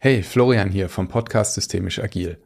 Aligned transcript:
Hey, 0.00 0.22
Florian 0.22 0.70
hier 0.70 0.88
vom 0.88 1.08
Podcast 1.08 1.54
Systemisch 1.54 1.98
Agil. 1.98 2.38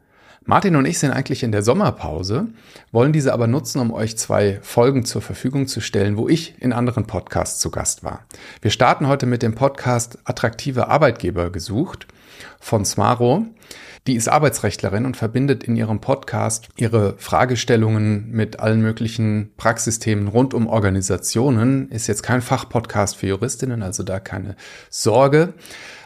Martin 0.43 0.75
und 0.75 0.87
ich 0.87 0.97
sind 0.97 1.11
eigentlich 1.11 1.43
in 1.43 1.51
der 1.51 1.61
Sommerpause, 1.61 2.47
wollen 2.91 3.13
diese 3.13 3.31
aber 3.31 3.45
nutzen, 3.45 3.79
um 3.79 3.93
euch 3.93 4.17
zwei 4.17 4.57
Folgen 4.63 5.05
zur 5.05 5.21
Verfügung 5.21 5.67
zu 5.67 5.79
stellen, 5.79 6.17
wo 6.17 6.27
ich 6.27 6.59
in 6.59 6.73
anderen 6.73 7.05
Podcasts 7.05 7.59
zu 7.59 7.69
Gast 7.69 8.03
war. 8.03 8.25
Wir 8.63 8.71
starten 8.71 9.07
heute 9.07 9.27
mit 9.27 9.43
dem 9.43 9.53
Podcast 9.53 10.17
Attraktive 10.23 10.87
Arbeitgeber 10.87 11.51
gesucht 11.51 12.07
von 12.59 12.85
Smaro. 12.85 13.45
Die 14.05 14.15
ist 14.15 14.27
Arbeitsrechtlerin 14.27 15.05
und 15.05 15.15
verbindet 15.15 15.63
in 15.63 15.77
ihrem 15.77 16.01
Podcast 16.01 16.67
ihre 16.75 17.15
Fragestellungen 17.19 18.31
mit 18.31 18.59
allen 18.59 18.81
möglichen 18.81 19.53
Praxisthemen 19.55 20.27
rund 20.27 20.53
um 20.53 20.67
Organisationen. 20.67 21.89
Ist 21.89 22.07
jetzt 22.07 22.23
kein 22.23 22.41
Fachpodcast 22.41 23.15
für 23.15 23.27
Juristinnen, 23.27 23.81
also 23.81 24.03
da 24.03 24.19
keine 24.19 24.57
Sorge. 24.89 25.53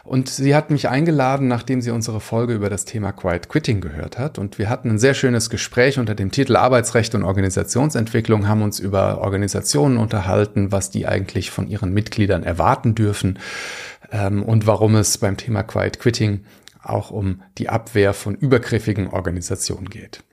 Und 0.08 0.30
sie 0.30 0.54
hat 0.54 0.70
mich 0.70 0.88
eingeladen, 0.88 1.48
nachdem 1.48 1.82
sie 1.82 1.90
unsere 1.90 2.20
Folge 2.20 2.54
über 2.54 2.70
das 2.70 2.86
Thema 2.86 3.12
Quiet 3.12 3.50
Quitting 3.50 3.82
gehört 3.82 4.16
hat. 4.16 4.38
Und 4.38 4.58
wir 4.58 4.70
hatten 4.70 4.88
ein 4.88 4.98
sehr 4.98 5.12
schönes 5.12 5.50
Gespräch 5.50 5.98
unter 5.98 6.14
dem 6.14 6.30
Titel 6.30 6.56
Arbeitsrecht 6.56 7.14
und 7.14 7.24
Organisationsentwicklung, 7.24 8.48
haben 8.48 8.62
uns 8.62 8.80
über 8.80 9.18
Organisationen 9.18 9.98
unterhalten, 9.98 10.72
was 10.72 10.88
die 10.88 11.06
eigentlich 11.06 11.50
von 11.50 11.68
ihren 11.68 11.92
Mitgliedern 11.92 12.42
erwarten 12.42 12.94
dürfen 12.94 13.38
ähm, 14.10 14.42
und 14.42 14.66
warum 14.66 14.94
es 14.94 15.18
beim 15.18 15.36
Thema 15.36 15.62
Quiet 15.62 16.00
Quitting 16.00 16.46
auch 16.82 17.10
um 17.10 17.42
die 17.58 17.68
Abwehr 17.68 18.14
von 18.14 18.34
übergriffigen 18.34 19.08
Organisationen 19.08 19.90
geht. 19.90 20.24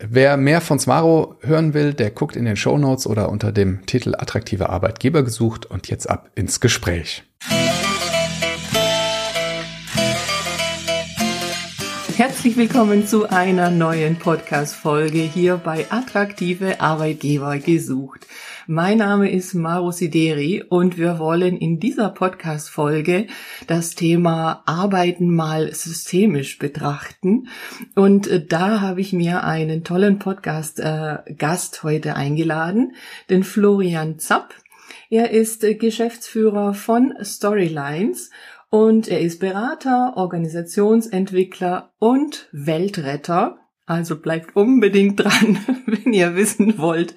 Wer 0.00 0.36
mehr 0.36 0.60
von 0.60 0.80
Smaro 0.80 1.36
hören 1.42 1.72
will, 1.72 1.94
der 1.94 2.10
guckt 2.10 2.34
in 2.34 2.46
den 2.46 2.56
Show 2.56 2.76
Notes 2.78 3.06
oder 3.06 3.28
unter 3.28 3.52
dem 3.52 3.86
Titel 3.86 4.16
Attraktive 4.16 4.70
Arbeitgeber 4.70 5.22
gesucht 5.22 5.66
und 5.66 5.86
jetzt 5.86 6.10
ab 6.10 6.32
ins 6.34 6.58
Gespräch. 6.58 7.22
Herzlich 12.22 12.56
willkommen 12.56 13.04
zu 13.04 13.28
einer 13.28 13.68
neuen 13.68 14.16
Podcast-Folge 14.16 15.18
hier 15.18 15.56
bei 15.56 15.90
Attraktive 15.90 16.80
Arbeitgeber 16.80 17.58
gesucht. 17.58 18.28
Mein 18.68 18.98
Name 18.98 19.28
ist 19.28 19.54
Maro 19.54 19.90
Sideri 19.90 20.62
und 20.62 20.98
wir 20.98 21.18
wollen 21.18 21.56
in 21.56 21.80
dieser 21.80 22.10
Podcast-Folge 22.10 23.26
das 23.66 23.96
Thema 23.96 24.62
Arbeiten 24.66 25.34
mal 25.34 25.74
systemisch 25.74 26.60
betrachten. 26.60 27.48
Und 27.96 28.28
äh, 28.28 28.46
da 28.46 28.80
habe 28.80 29.00
ich 29.00 29.12
mir 29.12 29.42
einen 29.42 29.82
tollen 29.82 30.20
Podcast-Gast 30.20 31.74
äh, 31.74 31.82
heute 31.82 32.14
eingeladen, 32.14 32.92
den 33.30 33.42
Florian 33.42 34.20
Zapp. 34.20 34.54
Er 35.10 35.32
ist 35.32 35.64
äh, 35.64 35.74
Geschäftsführer 35.74 36.72
von 36.72 37.14
Storylines 37.20 38.30
und 38.72 39.06
er 39.06 39.20
ist 39.20 39.38
Berater, 39.38 40.14
Organisationsentwickler 40.16 41.92
und 41.98 42.48
Weltretter. 42.52 43.58
Also 43.84 44.18
bleibt 44.18 44.56
unbedingt 44.56 45.20
dran, 45.20 45.58
wenn 45.86 46.14
ihr 46.14 46.36
wissen 46.36 46.78
wollt, 46.78 47.14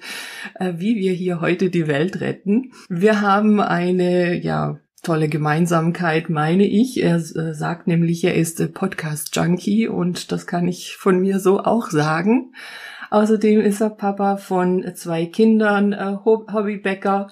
äh, 0.56 0.74
wie 0.76 0.96
wir 0.96 1.12
hier 1.12 1.40
heute 1.40 1.70
die 1.70 1.88
Welt 1.88 2.20
retten. 2.20 2.72
Wir 2.90 3.22
haben 3.22 3.60
eine, 3.60 4.38
ja, 4.38 4.80
tolle 5.02 5.30
Gemeinsamkeit, 5.30 6.28
meine 6.28 6.66
ich. 6.66 7.02
Er 7.02 7.16
äh, 7.16 7.54
sagt 7.54 7.86
nämlich, 7.86 8.22
er 8.22 8.34
ist 8.34 8.74
Podcast-Junkie 8.74 9.88
und 9.88 10.32
das 10.32 10.46
kann 10.46 10.68
ich 10.68 10.96
von 10.96 11.20
mir 11.20 11.40
so 11.40 11.60
auch 11.60 11.88
sagen. 11.88 12.52
Außerdem 13.08 13.62
ist 13.62 13.80
er 13.80 13.88
Papa 13.88 14.36
von 14.36 14.84
zwei 14.94 15.24
Kindern, 15.24 15.94
äh, 15.94 16.18
Hobbybäcker, 16.22 17.28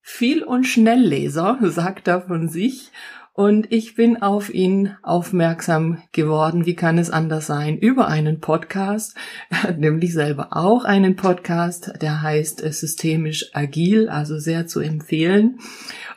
viel 0.00 0.42
und 0.42 0.64
Schnellleser, 0.64 1.58
sagt 1.64 2.08
er 2.08 2.22
von 2.22 2.48
sich 2.48 2.92
und 3.38 3.70
ich 3.70 3.94
bin 3.94 4.20
auf 4.20 4.52
ihn 4.52 4.96
aufmerksam 5.04 6.02
geworden. 6.10 6.66
Wie 6.66 6.74
kann 6.74 6.98
es 6.98 7.08
anders 7.08 7.46
sein? 7.46 7.78
Über 7.78 8.08
einen 8.08 8.40
Podcast. 8.40 9.14
Er 9.48 9.62
hat 9.62 9.78
nämlich 9.78 10.12
selber 10.12 10.48
auch 10.50 10.84
einen 10.84 11.14
Podcast, 11.14 11.92
der 12.02 12.20
heißt 12.20 12.64
äh, 12.64 12.72
Systemisch 12.72 13.50
Agil, 13.52 14.08
also 14.08 14.40
sehr 14.40 14.66
zu 14.66 14.80
empfehlen. 14.80 15.60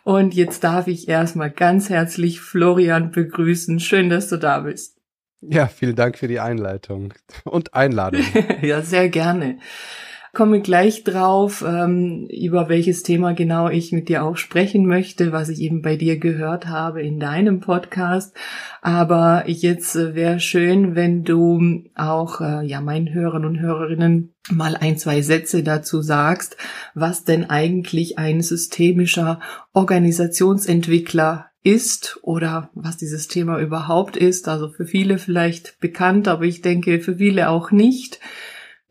Und 0.03 0.33
jetzt 0.33 0.63
darf 0.63 0.87
ich 0.87 1.07
erstmal 1.07 1.51
ganz 1.51 1.91
herzlich 1.91 2.41
Florian 2.41 3.11
begrüßen. 3.11 3.79
Schön, 3.79 4.09
dass 4.09 4.27
du 4.27 4.37
da 4.37 4.61
bist. 4.61 4.97
Ja, 5.41 5.67
vielen 5.67 5.95
Dank 5.95 6.17
für 6.17 6.27
die 6.27 6.39
Einleitung 6.39 7.13
und 7.43 7.75
Einladung. 7.75 8.23
ja, 8.63 8.81
sehr 8.81 9.09
gerne 9.09 9.59
komme 10.33 10.61
gleich 10.61 11.03
drauf, 11.03 11.63
ähm, 11.67 12.27
über 12.27 12.69
welches 12.69 13.03
Thema 13.03 13.33
genau 13.33 13.69
ich 13.69 13.91
mit 13.91 14.07
dir 14.07 14.23
auch 14.23 14.37
sprechen 14.37 14.85
möchte, 14.85 15.31
was 15.31 15.49
ich 15.49 15.59
eben 15.59 15.81
bei 15.81 15.97
dir 15.97 16.17
gehört 16.17 16.67
habe 16.67 17.01
in 17.01 17.19
deinem 17.19 17.59
Podcast. 17.59 18.33
Aber 18.81 19.43
jetzt 19.47 19.95
äh, 19.95 20.15
wäre 20.15 20.39
schön, 20.39 20.95
wenn 20.95 21.23
du 21.23 21.83
auch 21.95 22.39
äh, 22.39 22.65
ja 22.65 22.79
meinen 22.79 23.13
Hörern 23.13 23.45
und 23.45 23.59
Hörerinnen 23.59 24.33
mal 24.49 24.75
ein, 24.75 24.97
zwei 24.97 25.21
Sätze 25.21 25.63
dazu 25.63 26.01
sagst, 26.01 26.55
was 26.95 27.25
denn 27.25 27.49
eigentlich 27.49 28.17
ein 28.17 28.41
systemischer 28.41 29.39
Organisationsentwickler 29.73 31.47
ist 31.63 32.19
oder 32.23 32.69
was 32.73 32.97
dieses 32.97 33.27
Thema 33.27 33.59
überhaupt 33.59 34.17
ist. 34.17 34.47
Also 34.47 34.69
für 34.69 34.85
viele 34.85 35.17
vielleicht 35.17 35.79
bekannt, 35.79 36.27
aber 36.27 36.45
ich 36.45 36.61
denke 36.61 36.99
für 37.01 37.17
viele 37.17 37.49
auch 37.49 37.71
nicht. 37.71 38.19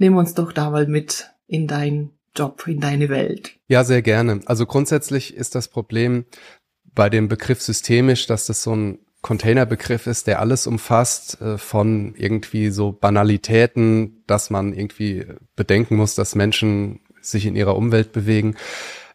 Nimm 0.00 0.16
uns 0.16 0.32
doch 0.32 0.52
da 0.54 0.70
mal 0.70 0.86
mit 0.86 1.30
in 1.46 1.66
deinen 1.66 2.12
Job, 2.34 2.66
in 2.66 2.80
deine 2.80 3.10
Welt. 3.10 3.52
Ja, 3.68 3.84
sehr 3.84 4.00
gerne. 4.00 4.40
Also 4.46 4.64
grundsätzlich 4.64 5.36
ist 5.36 5.54
das 5.54 5.68
Problem 5.68 6.24
bei 6.94 7.10
dem 7.10 7.28
Begriff 7.28 7.60
systemisch, 7.60 8.26
dass 8.26 8.46
das 8.46 8.62
so 8.62 8.74
ein 8.74 9.00
Containerbegriff 9.20 10.06
ist, 10.06 10.26
der 10.26 10.40
alles 10.40 10.66
umfasst, 10.66 11.42
äh, 11.42 11.58
von 11.58 12.14
irgendwie 12.16 12.70
so 12.70 12.92
Banalitäten, 12.92 14.24
dass 14.26 14.48
man 14.48 14.72
irgendwie 14.72 15.26
bedenken 15.54 15.96
muss, 15.96 16.14
dass 16.14 16.34
Menschen 16.34 17.00
sich 17.20 17.44
in 17.44 17.54
ihrer 17.54 17.76
Umwelt 17.76 18.12
bewegen, 18.12 18.56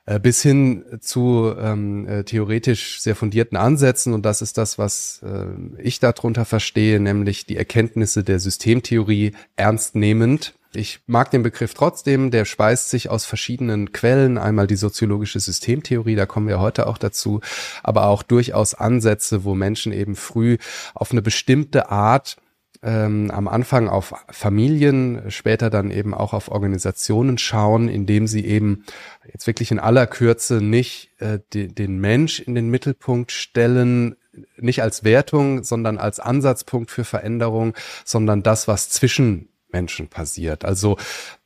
äh, 0.06 0.19
bis 0.19 0.44
hin 0.44 0.85
zu 1.00 1.51
ähm, 1.59 2.07
äh, 2.07 2.24
theoretisch 2.25 3.01
sehr 3.01 3.16
fundierten 3.16 3.57
Ansätzen. 3.57 4.13
Und 4.13 4.24
das 4.24 4.44
ist 4.44 4.59
das, 4.59 4.78
was 4.78 5.24
äh, 5.24 5.81
ich 5.81 6.00
darunter 6.00 6.45
verstehe, 6.45 7.00
nämlich 7.00 7.47
die 7.47 7.57
Erkenntnisse 7.57 8.24
der 8.24 8.40
Systemtheorie 8.40 9.31
ernst 9.56 9.95
nehmend 9.95 10.53
ich 10.75 11.02
mag 11.08 11.31
den 11.31 11.44
Begriff 11.44 11.74
trotzdem, 11.74 12.31
der 12.31 12.46
speist 12.46 12.90
sich 12.90 13.09
aus 13.09 13.25
verschiedenen 13.25 13.91
Quellen, 13.91 14.38
einmal 14.38 14.68
die 14.68 14.75
soziologische 14.75 15.40
Systemtheorie, 15.40 16.16
da 16.16 16.25
kommen 16.25 16.47
wir 16.47 16.59
heute 16.59 16.88
auch 16.88 16.97
dazu, 16.97 17.41
aber 17.84 18.08
auch 18.08 18.24
durchaus 18.24 18.74
Ansätze, 18.74 19.44
wo 19.44 19.56
Menschen 19.56 19.91
eben 19.91 20.16
früh 20.16 20.58
auf 20.94 21.12
eine 21.12 21.22
bestimmte 21.22 21.90
Art 21.90 22.38
ähm, 22.84 23.31
am 23.31 23.47
Anfang 23.47 23.90
auf 23.90 24.13
Familien, 24.30 25.24
später 25.30 25.69
dann 25.69 25.91
eben 25.91 26.13
auch 26.13 26.34
auf 26.34 26.50
Organisationen 26.50 27.38
schauen, 27.38 27.90
indem 27.90 28.28
sie 28.28 28.46
eben 28.46 28.86
jetzt 29.31 29.47
wirklich 29.47 29.72
in 29.72 29.80
aller 29.80 30.06
Kürze 30.06 30.62
nicht 30.62 31.09
äh, 31.19 31.40
de, 31.53 31.68
den 31.68 32.00
Mensch 32.00 32.40
in 32.40 32.53
den 32.53 32.69
Mittelpunkt 32.69 33.31
stellen, 33.31 34.16
nicht 34.57 34.84
als 34.84 35.03
Wertung, 35.03 35.63
sondern 35.63 35.97
als 35.97 36.19
Ansatzpunkt 36.19 36.92
für 36.92 37.06
Veränderung, 37.06 37.74
sondern 38.03 38.44
das, 38.44 38.68
was 38.68 38.90
zwischen 38.90 39.50
Menschen 39.75 40.08
passiert. 40.08 40.63
Also 40.63 40.96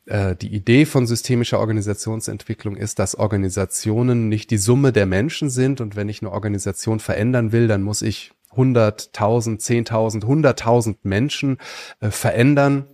äh, 0.06 0.36
die 0.36 0.54
Idee 0.54 0.86
von 0.86 1.08
systemischer 1.08 1.60
Organisationsentwicklung 1.60 2.76
ist, 2.76 3.00
dass 3.00 3.16
Organisationen 3.16 4.30
nicht 4.30 4.52
die 4.52 4.60
Summe 4.60 4.92
der 4.94 5.08
Menschen 5.08 5.50
sind 5.50 5.82
und 5.82 5.96
wenn 5.96 6.10
ich 6.10 6.22
eine 6.22 6.32
Organisation 6.32 7.00
verändern 7.00 7.52
will, 7.52 7.68
dann 7.68 7.82
muss 7.82 8.04
ich 8.04 8.32
100.000, 8.56 9.60
10.000, 9.60 10.24
100.000 10.24 10.98
Menschen 11.04 11.58
äh, 12.02 12.12
verändern 12.12 12.86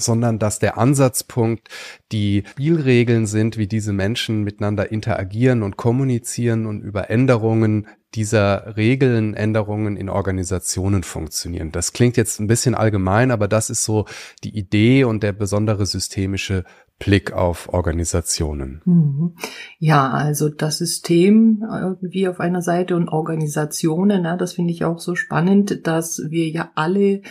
sondern 0.00 0.38
dass 0.38 0.58
der 0.58 0.78
Ansatzpunkt 0.78 1.68
die 2.12 2.44
Spielregeln 2.50 3.26
sind, 3.26 3.56
wie 3.56 3.66
diese 3.66 3.92
Menschen 3.92 4.42
miteinander 4.42 4.90
interagieren 4.90 5.62
und 5.62 5.76
kommunizieren 5.76 6.66
und 6.66 6.80
über 6.82 7.10
Änderungen 7.10 7.86
dieser 8.14 8.76
Regeln, 8.76 9.34
Änderungen 9.34 9.96
in 9.96 10.08
Organisationen 10.08 11.04
funktionieren. 11.04 11.70
Das 11.70 11.92
klingt 11.92 12.16
jetzt 12.16 12.40
ein 12.40 12.48
bisschen 12.48 12.74
allgemein, 12.74 13.30
aber 13.30 13.46
das 13.46 13.70
ist 13.70 13.84
so 13.84 14.06
die 14.42 14.56
Idee 14.58 15.04
und 15.04 15.22
der 15.22 15.32
besondere 15.32 15.86
systemische 15.86 16.64
Blick 16.98 17.32
auf 17.32 17.72
Organisationen. 17.72 18.82
Mhm. 18.84 19.34
Ja, 19.78 20.10
also 20.10 20.48
das 20.48 20.78
System 20.78 21.64
irgendwie 21.68 22.28
auf 22.28 22.40
einer 22.40 22.62
Seite 22.62 22.94
und 22.94 23.08
Organisationen, 23.08 24.24
das 24.38 24.52
finde 24.52 24.72
ich 24.72 24.84
auch 24.84 24.98
so 24.98 25.14
spannend, 25.14 25.86
dass 25.86 26.20
wir 26.28 26.48
ja 26.48 26.70
alle 26.74 27.22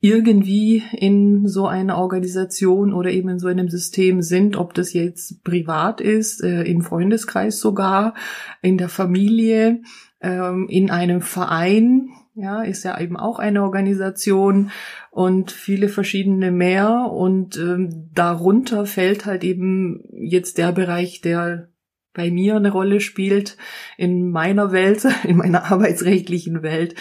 irgendwie 0.00 0.82
in 0.92 1.46
so 1.46 1.66
einer 1.66 1.98
Organisation 1.98 2.94
oder 2.94 3.10
eben 3.10 3.28
in 3.28 3.38
so 3.38 3.48
einem 3.48 3.68
System 3.68 4.22
sind, 4.22 4.56
ob 4.56 4.72
das 4.72 4.94
jetzt 4.94 5.44
privat 5.44 6.00
ist, 6.00 6.42
äh, 6.42 6.62
im 6.62 6.80
Freundeskreis 6.82 7.60
sogar, 7.60 8.14
in 8.62 8.78
der 8.78 8.88
Familie, 8.88 9.82
ähm, 10.22 10.66
in 10.70 10.90
einem 10.90 11.20
Verein, 11.20 12.08
ja, 12.34 12.62
ist 12.62 12.84
ja 12.84 12.98
eben 12.98 13.18
auch 13.18 13.38
eine 13.38 13.62
Organisation 13.62 14.70
und 15.10 15.50
viele 15.50 15.88
verschiedene 15.88 16.50
mehr. 16.50 17.10
Und 17.12 17.58
ähm, 17.58 18.08
darunter 18.14 18.86
fällt 18.86 19.26
halt 19.26 19.44
eben 19.44 20.04
jetzt 20.12 20.56
der 20.56 20.72
Bereich, 20.72 21.20
der 21.20 21.68
bei 22.14 22.30
mir 22.30 22.56
eine 22.56 22.72
Rolle 22.72 23.00
spielt 23.00 23.56
in 23.98 24.30
meiner 24.30 24.72
Welt, 24.72 25.06
in 25.24 25.36
meiner 25.36 25.64
arbeitsrechtlichen 25.70 26.62
Welt, 26.62 26.94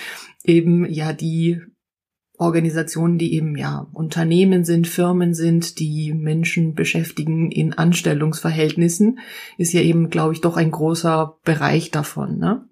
eben 0.43 0.85
ja 0.85 1.13
die 1.13 1.61
Organisationen, 2.39 3.18
die 3.18 3.33
eben 3.36 3.57
ja 3.57 3.88
Unternehmen 3.94 4.63
sind, 4.63 4.88
Firmen 4.88 5.33
sind, 5.33 5.77
die 5.77 6.13
Menschen 6.13 6.74
beschäftigen 6.74 7.51
in 7.51 7.74
Anstellungsverhältnissen, 7.74 9.19
ist 9.57 9.74
ja 9.74 9.81
eben, 9.81 10.09
glaube 10.09 10.33
ich, 10.33 10.41
doch 10.41 10.56
ein 10.56 10.71
großer 10.71 11.38
Bereich 11.44 11.91
davon. 11.91 12.39
Ne? 12.39 12.65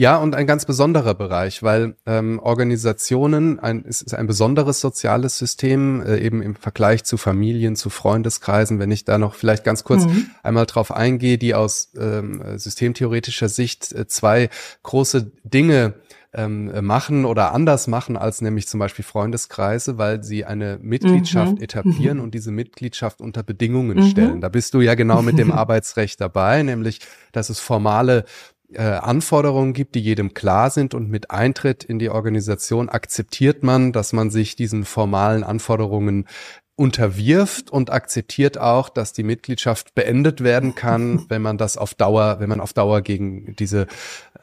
Ja, 0.00 0.16
und 0.18 0.36
ein 0.36 0.46
ganz 0.46 0.64
besonderer 0.64 1.14
Bereich, 1.14 1.64
weil 1.64 1.96
ähm, 2.06 2.38
Organisationen, 2.38 3.58
ein, 3.58 3.84
es 3.84 4.00
ist 4.00 4.14
ein 4.14 4.28
besonderes 4.28 4.80
soziales 4.80 5.38
System, 5.38 6.00
äh, 6.02 6.18
eben 6.18 6.40
im 6.40 6.54
Vergleich 6.54 7.02
zu 7.02 7.16
Familien, 7.16 7.74
zu 7.74 7.90
Freundeskreisen, 7.90 8.78
wenn 8.78 8.92
ich 8.92 9.04
da 9.04 9.18
noch 9.18 9.34
vielleicht 9.34 9.64
ganz 9.64 9.82
kurz 9.82 10.04
mhm. 10.04 10.30
einmal 10.44 10.66
drauf 10.66 10.92
eingehe, 10.92 11.36
die 11.36 11.56
aus 11.56 11.90
ähm, 11.98 12.44
systemtheoretischer 12.56 13.48
Sicht 13.48 13.92
äh, 13.92 14.06
zwei 14.06 14.50
große 14.84 15.32
Dinge 15.42 15.94
ähm, 16.34 16.84
machen 16.84 17.24
oder 17.24 17.52
anders 17.54 17.86
machen 17.86 18.16
als 18.16 18.42
nämlich 18.42 18.68
zum 18.68 18.80
Beispiel 18.80 19.04
Freundeskreise, 19.04 19.96
weil 19.96 20.22
sie 20.22 20.44
eine 20.44 20.78
Mitgliedschaft 20.80 21.56
mhm. 21.56 21.62
etablieren 21.62 22.20
und 22.20 22.34
diese 22.34 22.50
Mitgliedschaft 22.50 23.20
unter 23.20 23.42
Bedingungen 23.42 23.98
mhm. 23.98 24.10
stellen. 24.10 24.40
Da 24.40 24.48
bist 24.48 24.74
du 24.74 24.80
ja 24.80 24.94
genau 24.94 25.22
mit 25.22 25.38
dem 25.38 25.52
Arbeitsrecht 25.52 26.20
dabei, 26.20 26.62
nämlich 26.62 27.00
dass 27.32 27.48
es 27.48 27.60
formale 27.60 28.24
äh, 28.72 28.82
Anforderungen 28.82 29.72
gibt, 29.72 29.94
die 29.94 30.00
jedem 30.00 30.34
klar 30.34 30.68
sind 30.68 30.92
und 30.94 31.08
mit 31.08 31.30
Eintritt 31.30 31.84
in 31.84 31.98
die 31.98 32.10
Organisation 32.10 32.90
akzeptiert 32.90 33.62
man, 33.62 33.92
dass 33.92 34.12
man 34.12 34.30
sich 34.30 34.56
diesen 34.56 34.84
formalen 34.84 35.42
Anforderungen 35.44 36.26
unterwirft 36.78 37.70
und 37.70 37.90
akzeptiert 37.90 38.56
auch, 38.56 38.88
dass 38.88 39.12
die 39.12 39.24
Mitgliedschaft 39.24 39.96
beendet 39.96 40.44
werden 40.44 40.76
kann, 40.76 41.24
wenn 41.28 41.42
man 41.42 41.58
das 41.58 41.76
auf 41.76 41.94
Dauer, 41.94 42.38
wenn 42.38 42.48
man 42.48 42.60
auf 42.60 42.72
Dauer 42.72 43.00
gegen 43.00 43.56
diese 43.56 43.88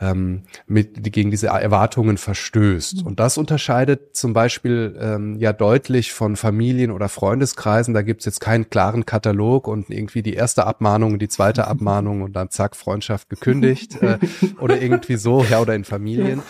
ähm, 0.02 0.44
mit, 0.68 1.12
gegen 1.12 1.32
diese 1.32 1.48
Erwartungen 1.48 2.18
verstößt. 2.18 3.04
Und 3.06 3.20
das 3.20 3.38
unterscheidet 3.38 4.16
zum 4.16 4.34
Beispiel 4.34 4.98
ähm, 5.00 5.38
ja 5.40 5.54
deutlich 5.54 6.14
von 6.14 6.36
Familien 6.36 6.92
oder 6.92 7.10
Freundeskreisen. 7.10 7.94
Da 7.94 8.02
gibt's 8.02 8.26
jetzt 8.26 8.42
keinen 8.42 8.70
klaren 8.70 9.06
Katalog 9.06 9.68
und 9.68 9.90
irgendwie 9.90 10.22
die 10.22 10.34
erste 10.34 10.66
Abmahnung, 10.66 11.20
die 11.20 11.28
zweite 11.28 11.68
Abmahnung 11.68 12.22
und 12.22 12.34
dann 12.34 12.50
zack 12.50 12.76
Freundschaft 12.76 13.30
gekündigt 13.30 14.02
äh, 14.02 14.18
oder 14.60 14.82
irgendwie 14.82 15.16
so, 15.16 15.44
ja 15.44 15.60
oder 15.60 15.76
in 15.76 15.84
Familien. 15.84 16.42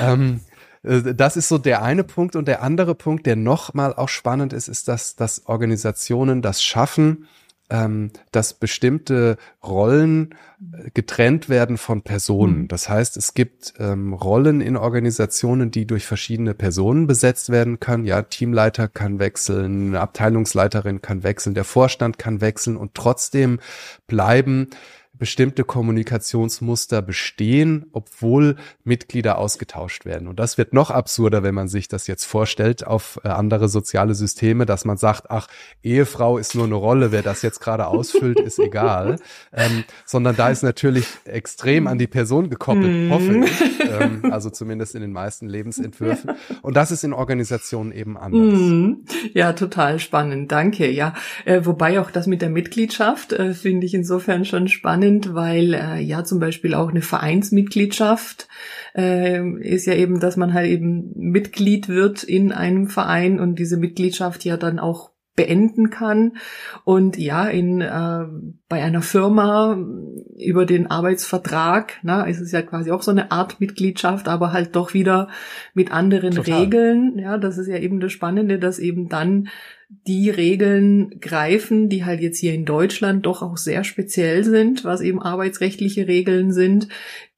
Ähm, 0.00 0.40
äh, 0.84 1.14
das 1.14 1.36
ist 1.36 1.48
so 1.48 1.58
der 1.58 1.82
eine 1.82 2.04
Punkt. 2.04 2.36
Und 2.36 2.46
der 2.46 2.62
andere 2.62 2.94
Punkt, 2.94 3.26
der 3.26 3.36
nochmal 3.36 3.94
auch 3.94 4.08
spannend 4.08 4.52
ist, 4.52 4.68
ist, 4.68 4.88
dass, 4.88 5.16
dass 5.16 5.46
Organisationen 5.46 6.42
das 6.42 6.62
schaffen, 6.62 7.26
ähm, 7.70 8.10
dass 8.30 8.54
bestimmte 8.54 9.36
Rollen 9.62 10.34
äh, 10.60 10.90
getrennt 10.92 11.48
werden 11.48 11.78
von 11.78 12.02
Personen. 12.02 12.62
Mhm. 12.62 12.68
Das 12.68 12.88
heißt, 12.88 13.16
es 13.16 13.34
gibt 13.34 13.74
ähm, 13.78 14.12
Rollen 14.12 14.60
in 14.60 14.76
Organisationen, 14.76 15.70
die 15.70 15.86
durch 15.86 16.06
verschiedene 16.06 16.54
Personen 16.54 17.06
besetzt 17.06 17.50
werden 17.50 17.80
können. 17.80 18.04
Ja, 18.04 18.22
Teamleiter 18.22 18.88
kann 18.88 19.18
wechseln, 19.18 19.88
eine 19.88 20.00
Abteilungsleiterin 20.00 21.00
kann 21.00 21.22
wechseln, 21.22 21.54
der 21.54 21.64
Vorstand 21.64 22.18
kann 22.18 22.40
wechseln 22.40 22.76
und 22.76 22.94
trotzdem 22.94 23.60
bleiben 24.06 24.68
bestimmte 25.16 25.62
Kommunikationsmuster 25.62 27.00
bestehen, 27.00 27.86
obwohl 27.92 28.56
Mitglieder 28.82 29.38
ausgetauscht 29.38 30.04
werden. 30.04 30.26
Und 30.26 30.40
das 30.40 30.58
wird 30.58 30.72
noch 30.72 30.90
absurder, 30.90 31.44
wenn 31.44 31.54
man 31.54 31.68
sich 31.68 31.86
das 31.86 32.08
jetzt 32.08 32.24
vorstellt 32.24 32.84
auf 32.84 33.20
äh, 33.22 33.28
andere 33.28 33.68
soziale 33.68 34.14
Systeme, 34.14 34.66
dass 34.66 34.84
man 34.84 34.96
sagt, 34.96 35.30
ach, 35.30 35.46
Ehefrau 35.84 36.36
ist 36.38 36.56
nur 36.56 36.64
eine 36.64 36.74
Rolle, 36.74 37.12
wer 37.12 37.22
das 37.22 37.42
jetzt 37.42 37.60
gerade 37.60 37.86
ausfüllt, 37.86 38.40
ist 38.40 38.58
egal. 38.58 39.16
Ähm, 39.56 39.84
sondern 40.04 40.34
da 40.36 40.48
ist 40.48 40.62
natürlich 40.62 41.06
extrem 41.24 41.86
an 41.86 41.98
die 41.98 42.06
Person 42.06 42.50
gekoppelt, 42.50 43.08
mm. 43.08 43.10
hoffe 43.10 43.44
ich. 43.44 43.80
Ähm, 43.80 44.24
also 44.32 44.50
zumindest 44.50 44.94
in 44.94 45.00
den 45.00 45.12
meisten 45.12 45.48
Lebensentwürfen. 45.48 46.32
Und 46.62 46.76
das 46.76 46.90
ist 46.90 47.04
in 47.04 47.12
Organisationen 47.12 47.92
eben 47.92 48.16
anders. 48.16 48.58
Mm. 48.58 48.92
Ja, 49.32 49.52
total 49.52 50.00
spannend. 50.00 50.50
Danke. 50.50 50.90
Ja, 50.90 51.14
äh, 51.44 51.60
wobei 51.64 52.00
auch 52.00 52.10
das 52.10 52.26
mit 52.26 52.42
der 52.42 52.50
Mitgliedschaft 52.50 53.32
äh, 53.32 53.54
finde 53.54 53.86
ich 53.86 53.94
insofern 53.94 54.44
schon 54.44 54.66
spannend 54.68 55.03
spannend, 55.04 55.34
weil 55.34 55.74
äh, 55.74 56.00
ja 56.00 56.24
zum 56.24 56.40
Beispiel 56.40 56.74
auch 56.74 56.88
eine 56.88 57.02
Vereinsmitgliedschaft 57.02 58.48
äh, 58.94 59.46
ist 59.60 59.86
ja 59.86 59.94
eben, 59.94 60.20
dass 60.20 60.36
man 60.36 60.54
halt 60.54 60.70
eben 60.70 61.12
Mitglied 61.14 61.88
wird 61.88 62.22
in 62.22 62.52
einem 62.52 62.88
Verein 62.88 63.40
und 63.40 63.58
diese 63.58 63.76
Mitgliedschaft 63.76 64.44
ja 64.44 64.56
dann 64.56 64.78
auch 64.78 65.10
beenden 65.36 65.90
kann. 65.90 66.36
Und 66.84 67.18
ja 67.18 67.46
in 67.48 67.80
äh, 67.80 68.26
bei 68.74 68.82
einer 68.82 69.02
Firma 69.02 69.78
über 70.36 70.66
den 70.66 70.90
Arbeitsvertrag 70.90 72.00
ist 72.26 72.40
es 72.40 72.50
ja 72.50 72.60
quasi 72.60 72.90
auch 72.90 73.04
so 73.04 73.12
eine 73.12 73.30
Art 73.30 73.60
Mitgliedschaft 73.60 74.26
aber 74.26 74.52
halt 74.52 74.74
doch 74.74 74.94
wieder 74.94 75.28
mit 75.74 75.92
anderen 75.92 76.32
Total. 76.32 76.62
Regeln 76.62 77.16
ja 77.20 77.38
das 77.38 77.56
ist 77.56 77.68
ja 77.68 77.78
eben 77.78 78.00
das 78.00 78.10
Spannende 78.10 78.58
dass 78.58 78.80
eben 78.80 79.08
dann 79.08 79.48
die 80.06 80.28
Regeln 80.28 81.20
greifen, 81.20 81.88
die 81.88 82.04
halt 82.04 82.20
jetzt 82.20 82.38
hier 82.38 82.52
in 82.52 82.64
Deutschland 82.64 83.26
doch 83.26 83.42
auch 83.42 83.56
sehr 83.56 83.84
speziell 83.84 84.42
sind, 84.42 84.84
was 84.84 85.00
eben 85.00 85.22
arbeitsrechtliche 85.22 86.08
Regeln 86.08 86.52
sind, 86.52 86.88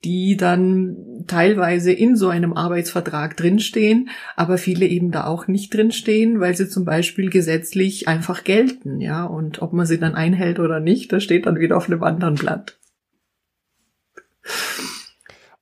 die 0.05 0.37
dann 0.37 0.97
teilweise 1.27 1.93
in 1.93 2.17
so 2.17 2.29
einem 2.29 2.53
Arbeitsvertrag 2.53 3.37
drinstehen, 3.37 4.11
aber 4.37 4.59
viele 4.59 4.87
eben 4.87 5.11
da 5.11 5.27
auch 5.27 5.49
nicht 5.49 5.75
drinstehen, 5.75 6.39
weil 6.39 6.55
sie 6.55 6.69
zum 6.69 6.85
Beispiel 6.85 7.31
gesetzlich 7.31 8.07
einfach 8.07 8.45
gelten, 8.45 9.01
ja, 9.01 9.25
und 9.25 9.63
ob 9.63 9.73
man 9.73 9.87
sie 9.87 9.99
dann 9.99 10.15
einhält 10.15 10.61
oder 10.61 10.81
nicht, 10.81 11.13
das 11.13 11.23
steht 11.27 11.45
dann 11.45 11.59
wieder 11.59 11.77
auf 11.77 11.87
einem 11.87 12.03
anderen 12.03 12.37
Blatt. 12.37 12.79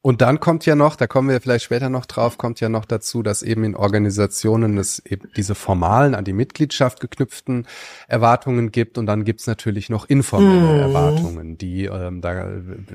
Und 0.07 0.21
dann 0.21 0.39
kommt 0.39 0.67
ja 0.67 0.75
noch, 0.75 0.97
da 0.97 1.07
kommen 1.07 1.31
wir 1.31 1.41
vielleicht 1.41 1.65
später 1.65 1.89
noch 1.89 2.05
drauf, 2.05 2.37
kommt 2.37 2.61
ja 2.61 2.69
noch 2.69 2.85
dazu, 2.85 3.23
dass 3.23 3.43
eben 3.43 3.65
in 3.65 3.75
Organisationen 3.75 4.77
es 4.77 4.99
eben 4.99 5.31
diese 5.35 5.55
formalen, 5.55 6.15
an 6.15 6.27
die 6.27 6.35
Mitgliedschaft 6.35 7.01
geknüpften 7.01 7.67
Erwartungen 8.07 8.71
gibt. 8.71 8.99
Und 8.99 9.07
dann 9.07 9.25
gibt's 9.25 9.47
natürlich 9.47 9.89
noch 9.89 10.05
informelle 10.05 10.75
mhm. 10.75 10.81
Erwartungen, 10.81 11.57
die, 11.57 11.87
ähm, 11.87 12.21
da, 12.21 12.49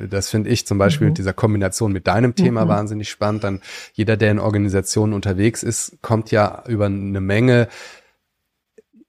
das 0.07 0.29
finde 0.29 0.51
ich 0.51 0.67
zum 0.67 0.77
Beispiel 0.77 1.05
mhm. 1.05 1.13
mit 1.13 1.17
dieser 1.17 1.33
Kombination 1.33 1.91
mit 1.91 2.05
deinem 2.05 2.35
Thema 2.35 2.65
mhm. 2.65 2.69
wahnsinnig 2.69 3.09
spannend. 3.09 3.43
Dann 3.43 3.61
jeder, 3.93 4.15
der 4.15 4.29
in 4.29 4.37
Organisationen 4.37 5.13
unterwegs 5.13 5.63
ist, 5.63 5.97
kommt 6.03 6.29
ja 6.29 6.63
über 6.67 6.85
eine 6.85 7.21
Menge 7.21 7.69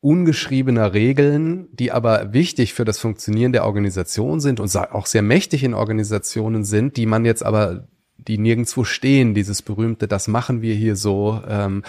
ungeschriebener 0.01 0.95
Regeln, 0.95 1.69
die 1.73 1.93
aber 1.93 2.33
wichtig 2.33 2.73
für 2.73 2.85
das 2.85 2.99
Funktionieren 2.99 3.53
der 3.53 3.67
Organisation 3.67 4.41
sind 4.41 4.59
und 4.59 4.75
auch 4.77 5.07
sehr 5.07 5.23
mächtig 5.23 5.63
in 5.63 5.75
Organisationen 5.75 6.65
sind, 6.65 6.97
die 6.97 7.07
man 7.07 7.25
jetzt 7.25 7.45
aber, 7.45 7.87
die 8.17 8.39
nirgendwo 8.39 8.85
stehen, 8.85 9.35
dieses 9.35 9.63
berühmte, 9.63 10.09
das 10.09 10.27
machen 10.27 10.63
wir 10.63 10.75
hier 10.75 10.97
so, 10.97 11.43
ähm, 11.47 11.83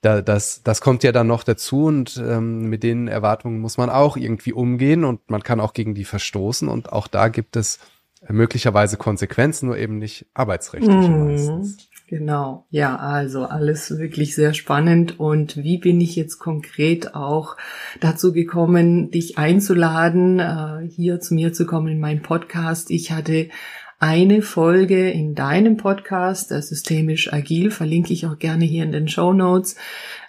da, 0.00 0.22
das, 0.22 0.62
das 0.62 0.80
kommt 0.80 1.02
ja 1.02 1.12
dann 1.12 1.26
noch 1.26 1.42
dazu 1.42 1.86
und 1.86 2.22
ähm, 2.24 2.68
mit 2.68 2.82
den 2.82 3.08
Erwartungen 3.08 3.58
muss 3.58 3.76
man 3.76 3.90
auch 3.90 4.16
irgendwie 4.16 4.52
umgehen 4.52 5.04
und 5.04 5.28
man 5.28 5.42
kann 5.42 5.60
auch 5.60 5.72
gegen 5.72 5.94
die 5.94 6.04
verstoßen 6.04 6.68
und 6.68 6.92
auch 6.92 7.08
da 7.08 7.28
gibt 7.28 7.56
es 7.56 7.80
möglicherweise 8.28 8.96
Konsequenzen, 8.96 9.66
nur 9.66 9.76
eben 9.76 9.98
nicht 9.98 10.26
arbeitsrechtliche 10.34 11.08
mhm. 11.08 11.24
meistens. 11.32 11.88
Genau, 12.08 12.64
ja, 12.70 12.96
also 12.96 13.44
alles 13.44 13.98
wirklich 13.98 14.34
sehr 14.34 14.54
spannend. 14.54 15.20
Und 15.20 15.58
wie 15.58 15.76
bin 15.76 16.00
ich 16.00 16.16
jetzt 16.16 16.38
konkret 16.38 17.14
auch 17.14 17.58
dazu 18.00 18.32
gekommen, 18.32 19.10
dich 19.10 19.36
einzuladen, 19.36 20.38
äh, 20.38 20.88
hier 20.88 21.20
zu 21.20 21.34
mir 21.34 21.52
zu 21.52 21.66
kommen 21.66 21.88
in 21.88 22.00
meinen 22.00 22.22
Podcast? 22.22 22.90
Ich 22.90 23.12
hatte 23.12 23.50
eine 23.98 24.40
Folge 24.40 25.10
in 25.10 25.34
deinem 25.34 25.76
Podcast, 25.76 26.50
der 26.50 26.62
Systemisch 26.62 27.30
Agil, 27.30 27.70
verlinke 27.70 28.14
ich 28.14 28.24
auch 28.24 28.38
gerne 28.38 28.64
hier 28.64 28.84
in 28.84 28.92
den 28.92 29.08
Show 29.08 29.34
Notes, 29.34 29.76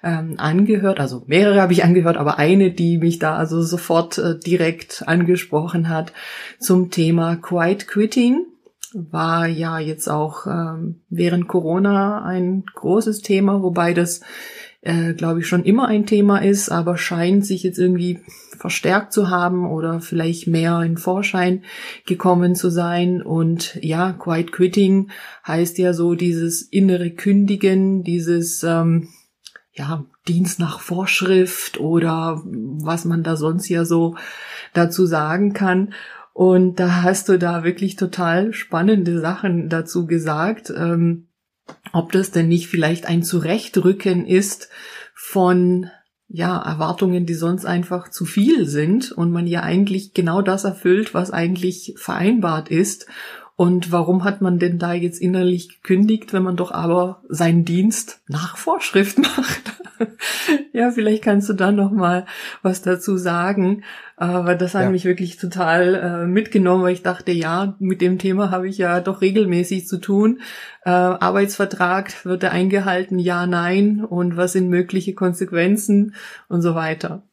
ähm, 0.04 0.34
angehört. 0.36 1.00
Also 1.00 1.24
mehrere 1.28 1.62
habe 1.62 1.72
ich 1.72 1.86
angehört, 1.86 2.18
aber 2.18 2.38
eine, 2.40 2.72
die 2.72 2.98
mich 2.98 3.20
da 3.20 3.38
also 3.38 3.62
sofort 3.62 4.18
äh, 4.18 4.38
direkt 4.38 5.08
angesprochen 5.08 5.88
hat 5.88 6.12
zum 6.60 6.92
Thema 6.92 7.38
Quiet 7.38 7.88
Quitting 7.88 8.48
war 8.94 9.48
ja 9.48 9.80
jetzt 9.80 10.08
auch 10.08 10.48
ähm, 10.48 11.02
während 11.10 11.48
Corona 11.48 12.24
ein 12.24 12.64
großes 12.74 13.22
Thema, 13.22 13.62
wobei 13.62 13.94
das, 13.94 14.22
äh, 14.82 15.14
glaube 15.14 15.40
ich, 15.42 15.48
schon 15.48 15.64
immer 15.64 15.88
ein 15.88 16.06
Thema 16.06 16.40
ist, 16.40 16.70
aber 16.70 16.98
scheint 16.98 17.46
sich 17.46 17.64
jetzt 17.64 17.78
irgendwie 17.78 18.20
verstärkt 18.58 19.14
zu 19.14 19.30
haben 19.30 19.70
oder 19.70 20.02
vielleicht 20.02 20.48
mehr 20.48 20.82
in 20.82 20.98
Vorschein 20.98 21.64
gekommen 22.06 22.56
zu 22.56 22.70
sein. 22.70 23.22
Und 23.22 23.78
ja, 23.82 24.14
Quiet 24.14 24.52
Quitting 24.52 25.12
heißt 25.48 25.78
ja 25.78 25.94
so 25.94 26.16
dieses 26.16 26.62
innere 26.64 27.12
Kündigen, 27.12 28.04
dieses 28.04 28.64
ähm, 28.64 29.10
ja, 29.72 30.06
Dienst 30.28 30.60
nach 30.60 30.80
Vorschrift 30.80 31.80
oder 31.80 32.42
was 32.46 33.06
man 33.06 33.24
da 33.24 33.36
sonst 33.36 33.70
ja 33.70 33.86
so 33.86 34.16
dazu 34.74 35.06
sagen 35.06 35.54
kann. 35.54 35.94
Und 36.40 36.80
da 36.80 37.04
hast 37.04 37.28
du 37.28 37.38
da 37.38 37.66
wirklich 37.66 37.98
total 37.98 38.54
spannende 38.54 39.20
Sachen 39.20 39.68
dazu 39.68 40.08
gesagt, 40.08 40.72
ähm, 40.74 41.28
ob 41.92 42.14
das 42.14 42.32
denn 42.32 42.48
nicht 42.48 42.70
vielleicht 42.70 43.08
ein 43.08 43.24
Zurechtrücken 43.24 44.26
ist 44.26 44.70
von 45.14 45.90
ja, 46.30 46.58
Erwartungen, 46.58 47.26
die 47.26 47.34
sonst 47.34 47.66
einfach 47.66 48.10
zu 48.10 48.24
viel 48.24 48.68
sind 48.68 49.12
und 49.12 49.32
man 49.32 49.48
ja 49.48 49.64
eigentlich 49.64 50.14
genau 50.14 50.42
das 50.42 50.64
erfüllt, 50.64 51.14
was 51.14 51.30
eigentlich 51.32 51.96
vereinbart 51.98 52.70
ist. 52.70 53.08
Und 53.60 53.92
warum 53.92 54.24
hat 54.24 54.40
man 54.40 54.58
denn 54.58 54.80
da 54.80 54.94
jetzt 54.94 55.20
innerlich 55.20 55.68
gekündigt, 55.68 56.32
wenn 56.32 56.44
man 56.44 56.56
doch 56.56 56.72
aber 56.72 57.22
seinen 57.28 57.66
Dienst 57.66 58.22
nach 58.30 58.56
Vorschrift 58.56 59.18
macht? 59.38 59.74
ja, 60.72 60.92
vielleicht 60.92 61.26
kannst 61.26 61.50
du 61.50 61.54
da 61.54 61.74
noch 61.74 61.92
mal 61.92 62.26
was 62.62 62.82
dazu 62.84 63.18
sagen. 63.18 63.84
Aber 64.16 64.56
das 64.56 64.76
hat 64.76 64.84
ja. 64.84 64.90
mich 64.90 65.04
wirklich 65.04 65.36
total 65.36 65.96
äh, 65.96 66.26
mitgenommen, 66.26 66.84
weil 66.84 66.94
ich 66.94 67.04
dachte, 67.04 67.34
ja, 67.34 67.76
mit 67.80 68.00
dem 68.00 68.18
Thema 68.18 68.50
habe 68.50 68.70
ich 68.70 68.78
ja 68.78 69.02
doch 69.02 69.20
regelmäßig 69.20 69.88
zu 69.88 69.98
tun. 70.00 70.40
Äh, 70.86 70.92
Arbeitsvertrag 70.92 72.24
wird 72.24 72.44
er 72.44 72.54
eingehalten? 72.54 73.20
Ja, 73.20 73.46
nein. 73.46 74.06
Und 74.06 74.38
was 74.38 74.54
sind 74.54 74.70
mögliche 74.70 75.16
Konsequenzen 75.16 76.16
und 76.48 76.62
so 76.62 76.76
weiter? 76.76 77.24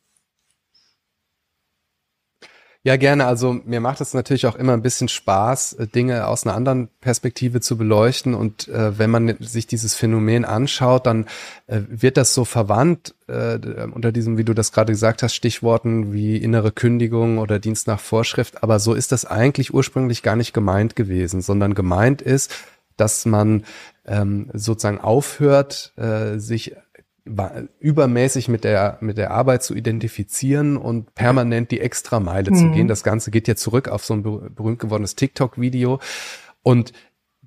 Ja, 2.87 2.95
gerne. 2.95 3.26
Also 3.26 3.52
mir 3.64 3.81
macht 3.81 4.00
es 4.00 4.14
natürlich 4.14 4.47
auch 4.47 4.55
immer 4.55 4.73
ein 4.73 4.81
bisschen 4.81 5.09
Spaß, 5.09 5.73
äh, 5.73 5.88
Dinge 5.88 6.28
aus 6.28 6.47
einer 6.47 6.55
anderen 6.55 6.87
Perspektive 7.00 7.61
zu 7.61 7.76
beleuchten. 7.76 8.33
Und 8.33 8.69
äh, 8.69 8.97
wenn 8.97 9.11
man 9.11 9.35
sich 9.40 9.66
dieses 9.66 9.97
Phänomen 9.97 10.45
anschaut, 10.45 11.05
dann 11.05 11.25
äh, 11.66 11.81
wird 11.88 12.16
das 12.16 12.33
so 12.33 12.45
verwandt 12.45 13.16
äh, 13.26 13.59
unter 13.93 14.12
diesem, 14.12 14.38
wie 14.38 14.45
du 14.45 14.55
das 14.55 14.71
gerade 14.71 14.93
gesagt 14.93 15.25
hast, 15.25 15.35
Stichworten 15.35 16.12
wie 16.12 16.37
innere 16.37 16.71
Kündigung 16.71 17.38
oder 17.38 17.59
Dienst 17.59 17.88
nach 17.88 17.99
Vorschrift. 17.99 18.62
Aber 18.62 18.78
so 18.78 18.95
ist 18.95 19.11
das 19.11 19.25
eigentlich 19.25 19.75
ursprünglich 19.75 20.23
gar 20.23 20.37
nicht 20.37 20.52
gemeint 20.52 20.95
gewesen, 20.95 21.40
sondern 21.40 21.75
gemeint 21.75 22.23
ist, 22.23 22.55
dass 22.97 23.26
man 23.26 23.64
ähm, 24.07 24.49
sozusagen 24.52 25.00
aufhört, 25.00 25.93
äh, 25.97 26.38
sich 26.38 26.76
übermäßig 27.80 28.49
mit 28.49 28.64
der, 28.64 28.99
mit 29.00 29.18
der 29.18 29.33
Arbeit 29.33 29.62
zu 29.62 29.75
identifizieren 29.75 30.76
und 30.76 31.14
permanent 31.14 31.71
die 31.71 31.80
Extrameile 31.80 32.50
mhm. 32.50 32.56
zu 32.56 32.71
gehen. 32.71 32.88
Das 32.88 33.02
Ganze 33.02 33.30
geht 33.30 33.49
ja 33.49 33.56
zurück 33.56 33.88
auf 33.88 34.04
so 34.04 34.14
ein 34.14 34.23
berühmt 34.23 34.78
gewordenes 34.78 35.16
TikTok-Video. 35.16 36.00
Und 36.62 36.92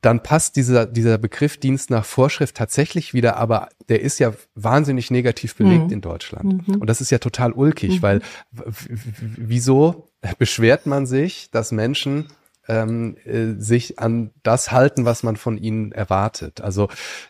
dann 0.01 0.23
passt 0.23 0.55
dieser, 0.55 0.85
dieser 0.85 1.17
Begriff 1.17 1.57
Dienst 1.57 1.89
nach 1.89 2.05
Vorschrift 2.05 2.55
tatsächlich 2.55 3.13
wieder, 3.13 3.37
aber 3.37 3.69
der 3.89 4.01
ist 4.01 4.19
ja 4.19 4.33
wahnsinnig 4.55 5.11
negativ 5.11 5.55
belegt 5.55 5.87
mhm. 5.87 5.93
in 5.93 6.01
Deutschland. 6.01 6.67
Mhm. 6.67 6.75
Und 6.75 6.87
das 6.87 7.01
ist 7.01 7.09
ja 7.09 7.17
total 7.17 7.51
ulkig, 7.51 7.97
mhm. 7.97 8.01
weil 8.01 8.21
wieso 8.51 10.09
beschwert 10.37 10.85
man 10.85 11.05
sich, 11.05 11.51
dass 11.51 11.71
Menschen 11.71 12.27
ähm, 12.69 13.17
äh, 13.25 13.59
sich 13.59 13.99
an 13.99 14.31
das 14.43 14.71
halten, 14.71 15.05
was 15.05 15.23
man 15.23 15.35
von 15.35 15.57
ihnen 15.57 15.91
erwartet. 15.91 16.61
Also 16.61 16.87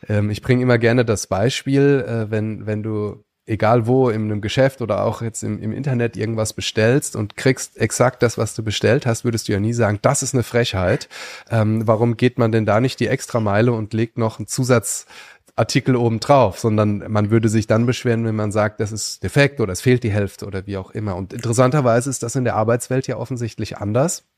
ähm, 0.08 0.30
ich 0.30 0.42
bringe 0.42 0.62
immer 0.62 0.78
gerne 0.78 1.06
das 1.06 1.28
Beispiel, 1.28 2.06
äh, 2.08 2.32
wenn, 2.32 2.66
wenn 2.66 2.84
du 2.84 3.24
egal 3.50 3.88
wo, 3.88 4.10
in 4.10 4.24
einem 4.24 4.42
Geschäft 4.42 4.82
oder 4.82 5.04
auch 5.04 5.22
jetzt 5.22 5.44
im, 5.44 5.60
im 5.60 5.74
Internet 5.74 6.16
irgendwas 6.16 6.54
bestellst 6.54 7.16
und 7.16 7.36
kriegst 7.36 7.78
exakt 7.78 8.22
das, 8.22 8.38
was 8.38 8.54
du 8.54 8.64
bestellt 8.64 9.06
hast, 9.06 9.26
würdest 9.26 9.48
du 9.48 9.54
ja 9.54 9.60
nie 9.60 9.74
sagen, 9.74 10.00
das 10.02 10.22
ist 10.22 10.36
eine 10.36 10.44
Frechheit. 10.44 11.10
Ähm, 11.50 11.88
warum 11.88 12.16
geht 12.16 12.38
man 12.38 12.52
denn 12.52 12.66
da 12.66 12.80
nicht 12.80 13.00
die 13.00 13.08
extra 13.08 13.40
Meile 13.40 13.74
und 13.74 13.94
legt 13.94 14.20
noch 14.20 14.38
einen 14.38 14.48
Zusatzartikel 14.48 15.96
oben 15.96 16.20
drauf, 16.20 16.60
sondern 16.60 17.12
man 17.12 17.32
würde 17.32 17.50
sich 17.50 17.66
dann 17.66 17.88
beschweren, 17.88 18.24
wenn 18.24 18.36
man 18.36 18.52
sagt, 18.52 18.80
das 18.80 18.92
ist 18.92 19.24
defekt 19.24 19.60
oder 19.60 19.74
es 19.74 19.82
fehlt 19.82 20.04
die 20.04 20.12
Hälfte 20.12 20.46
oder 20.46 20.68
wie 20.68 20.78
auch 20.78 20.92
immer. 20.92 21.16
Und 21.16 21.34
interessanterweise 21.34 22.10
ist 22.10 22.22
das 22.22 22.36
in 22.36 22.44
der 22.44 22.56
Arbeitswelt 22.56 23.08
ja 23.08 23.18
offensichtlich 23.18 23.78
anders. 23.78 24.29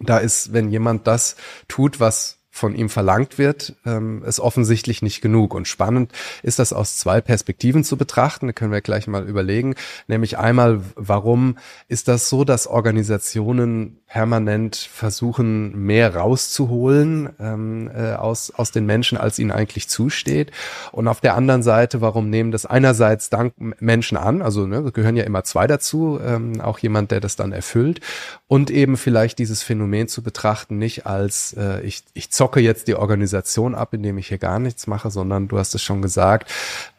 Da 0.00 0.18
ist, 0.18 0.52
wenn 0.52 0.70
jemand 0.70 1.06
das 1.06 1.36
tut, 1.68 2.00
was 2.00 2.40
von 2.52 2.74
ihm 2.74 2.88
verlangt 2.88 3.38
wird, 3.38 3.76
ähm, 3.86 4.24
ist 4.24 4.40
offensichtlich 4.40 5.02
nicht 5.02 5.20
genug. 5.20 5.54
Und 5.54 5.68
spannend 5.68 6.12
ist 6.42 6.58
das 6.58 6.72
aus 6.72 6.98
zwei 6.98 7.20
Perspektiven 7.20 7.84
zu 7.84 7.96
betrachten. 7.96 8.48
Da 8.48 8.52
können 8.52 8.72
wir 8.72 8.80
gleich 8.80 9.06
mal 9.06 9.26
überlegen. 9.26 9.76
Nämlich 10.08 10.36
einmal, 10.36 10.82
warum 10.96 11.56
ist 11.88 12.08
das 12.08 12.28
so, 12.28 12.44
dass 12.44 12.66
Organisationen 12.66 13.99
permanent 14.10 14.74
versuchen, 14.74 15.86
mehr 15.86 16.16
rauszuholen 16.16 17.30
ähm, 17.38 17.88
äh, 17.94 18.14
aus, 18.14 18.50
aus 18.50 18.72
den 18.72 18.84
Menschen, 18.84 19.16
als 19.16 19.38
ihnen 19.38 19.52
eigentlich 19.52 19.88
zusteht. 19.88 20.50
Und 20.90 21.06
auf 21.06 21.20
der 21.20 21.36
anderen 21.36 21.62
Seite, 21.62 22.00
warum 22.00 22.28
nehmen 22.28 22.50
das 22.50 22.66
einerseits 22.66 23.30
dank 23.30 23.54
Menschen 23.78 24.18
an, 24.18 24.42
also 24.42 24.66
ne, 24.66 24.90
gehören 24.90 25.16
ja 25.16 25.22
immer 25.22 25.44
zwei 25.44 25.68
dazu, 25.68 26.18
ähm, 26.26 26.60
auch 26.60 26.80
jemand, 26.80 27.12
der 27.12 27.20
das 27.20 27.36
dann 27.36 27.52
erfüllt. 27.52 28.00
Und 28.48 28.72
eben 28.72 28.96
vielleicht 28.96 29.38
dieses 29.38 29.62
Phänomen 29.62 30.08
zu 30.08 30.24
betrachten, 30.24 30.76
nicht 30.76 31.06
als 31.06 31.52
äh, 31.52 31.80
ich, 31.82 32.02
ich 32.12 32.32
zocke 32.32 32.58
jetzt 32.58 32.88
die 32.88 32.96
Organisation 32.96 33.76
ab, 33.76 33.94
indem 33.94 34.18
ich 34.18 34.26
hier 34.26 34.38
gar 34.38 34.58
nichts 34.58 34.88
mache, 34.88 35.12
sondern 35.12 35.46
du 35.46 35.56
hast 35.56 35.72
es 35.76 35.84
schon 35.84 36.02
gesagt, 36.02 36.50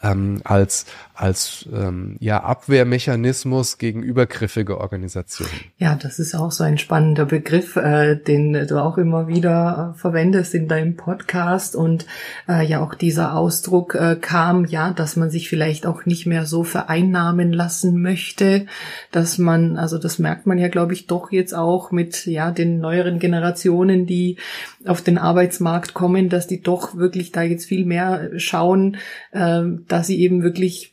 ähm, 0.01 0.39
als 0.45 0.85
als 1.21 1.69
ähm, 1.71 2.17
ja 2.19 2.43
Abwehrmechanismus 2.43 3.77
gegen 3.77 4.01
übergriffige 4.01 4.79
Organisationen. 4.79 5.51
Ja, 5.77 5.95
das 5.95 6.17
ist 6.17 6.33
auch 6.33 6.51
so 6.51 6.63
ein 6.63 6.79
spannender 6.79 7.25
Begriff, 7.25 7.75
äh, 7.75 8.15
den 8.15 8.53
du 8.53 8.81
auch 8.81 8.97
immer 8.97 9.27
wieder 9.27 9.93
äh, 9.95 9.99
verwendest 9.99 10.55
in 10.55 10.67
deinem 10.67 10.95
Podcast 10.95 11.75
und 11.75 12.07
äh, 12.49 12.65
ja 12.65 12.81
auch 12.81 12.95
dieser 12.95 13.35
Ausdruck 13.35 13.93
äh, 13.93 14.17
kam, 14.19 14.65
ja, 14.65 14.91
dass 14.91 15.15
man 15.15 15.29
sich 15.29 15.47
vielleicht 15.47 15.85
auch 15.85 16.05
nicht 16.05 16.25
mehr 16.25 16.45
so 16.45 16.63
vereinnahmen 16.63 17.53
lassen 17.53 18.01
möchte, 18.01 18.65
dass 19.11 19.37
man, 19.37 19.77
also 19.77 19.99
das 19.99 20.17
merkt 20.17 20.47
man 20.47 20.57
ja, 20.57 20.69
glaube 20.69 20.93
ich, 20.93 21.05
doch 21.05 21.31
jetzt 21.31 21.53
auch 21.53 21.91
mit 21.91 22.25
ja 22.25 22.49
den 22.49 22.79
neueren 22.79 23.19
Generationen, 23.19 24.07
die 24.07 24.37
auf 24.85 25.03
den 25.03 25.19
Arbeitsmarkt 25.19 25.93
kommen, 25.93 26.29
dass 26.29 26.47
die 26.47 26.61
doch 26.61 26.95
wirklich 26.95 27.31
da 27.31 27.43
jetzt 27.43 27.65
viel 27.65 27.85
mehr 27.85 28.31
schauen, 28.37 28.97
äh, 29.31 29.61
dass 29.87 30.07
sie 30.07 30.19
eben 30.19 30.41
wirklich 30.41 30.91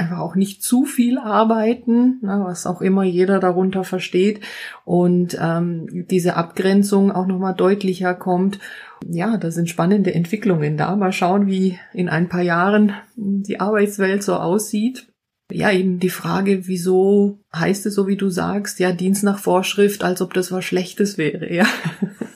einfach 0.00 0.18
auch 0.18 0.34
nicht 0.34 0.62
zu 0.62 0.84
viel 0.84 1.18
arbeiten, 1.18 2.18
ne, 2.22 2.42
was 2.44 2.66
auch 2.66 2.80
immer 2.80 3.04
jeder 3.04 3.38
darunter 3.38 3.84
versteht 3.84 4.40
und 4.84 5.36
ähm, 5.40 6.06
diese 6.10 6.36
Abgrenzung 6.36 7.12
auch 7.12 7.26
nochmal 7.26 7.54
deutlicher 7.54 8.14
kommt. 8.14 8.58
Ja, 9.06 9.36
da 9.36 9.50
sind 9.50 9.68
spannende 9.68 10.14
Entwicklungen 10.14 10.76
da. 10.76 10.96
Mal 10.96 11.12
schauen, 11.12 11.46
wie 11.46 11.78
in 11.92 12.08
ein 12.08 12.28
paar 12.28 12.42
Jahren 12.42 12.94
die 13.16 13.60
Arbeitswelt 13.60 14.22
so 14.22 14.36
aussieht. 14.36 15.06
Ja, 15.52 15.70
eben 15.72 15.98
die 15.98 16.10
Frage, 16.10 16.66
wieso 16.68 17.40
heißt 17.54 17.86
es 17.86 17.94
so, 17.94 18.06
wie 18.06 18.16
du 18.16 18.28
sagst, 18.30 18.78
ja, 18.78 18.92
Dienst 18.92 19.24
nach 19.24 19.38
Vorschrift, 19.38 20.04
als 20.04 20.22
ob 20.22 20.32
das 20.32 20.52
was 20.52 20.64
Schlechtes 20.64 21.18
wäre, 21.18 21.52
ja 21.52 21.66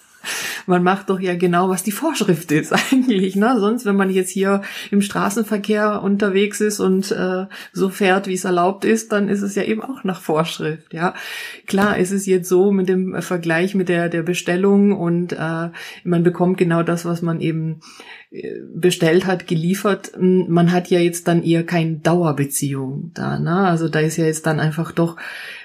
man 0.67 0.83
macht 0.83 1.11
doch 1.11 1.21
ja 1.21 1.35
genau, 1.35 1.69
was 1.69 1.83
die 1.83 1.93
Vorschrift 1.93 2.53
ist 2.53 2.73
eigentlich. 2.93 3.37
Ne? 3.37 3.57
Sonst, 3.59 3.85
wenn 3.85 3.97
man 3.97 4.11
jetzt 4.11 4.31
hier 4.31 4.63
im 4.91 5.03
Straßenverkehr 5.03 6.03
unterwegs 6.03 6.61
ist 6.61 6.81
und 6.81 7.11
äh, 7.11 7.47
so 7.73 7.89
fährt, 7.89 8.27
wie 8.27 8.35
es 8.35 8.45
erlaubt 8.45 8.85
ist, 8.85 9.13
dann 9.13 9.29
ist 9.29 9.43
es 9.43 9.55
ja 9.55 9.63
eben 9.65 9.83
auch 9.83 10.05
nach 10.05 10.21
Vorschrift. 10.21 10.93
Ja, 10.93 11.15
klar, 11.67 11.99
ist 11.99 12.13
es 12.13 12.27
jetzt 12.27 12.49
so 12.49 12.71
mit 12.71 12.89
dem 12.89 13.21
Vergleich 13.23 13.75
mit 13.75 13.89
der 13.89 14.09
der 14.09 14.23
Bestellung 14.23 14.93
und 14.93 15.33
äh, 15.33 15.71
man 16.05 16.23
bekommt 16.23 16.59
genau 16.59 16.83
das, 16.83 17.05
was 17.05 17.23
man 17.23 17.41
eben 17.41 17.81
äh, 18.31 18.61
bestellt 18.75 19.27
hat, 19.27 19.47
geliefert. 19.47 20.13
Man 20.19 20.73
hat 20.73 20.89
ja 20.89 20.99
jetzt 20.99 21.29
dann 21.29 21.43
eher 21.43 21.65
keine 21.65 21.97
Dauerbeziehung 21.97 23.13
da. 23.15 23.39
Ne? 23.39 23.57
Also 23.57 23.89
da 23.89 24.01
ist 24.01 24.17
ja 24.17 24.25
jetzt 24.25 24.47
dann 24.47 24.61
einfach 24.61 24.93
doch 24.93 25.17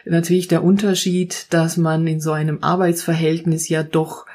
natürlich 0.06 0.48
der 0.48 0.64
Unterschied, 0.64 1.48
dass 1.52 1.78
man 1.78 2.06
in 2.08 2.20
so 2.20 2.32
einem 2.32 2.60
Arbeitsverhältnis 2.62 3.70
ja 3.70 3.84
doch 3.84 4.26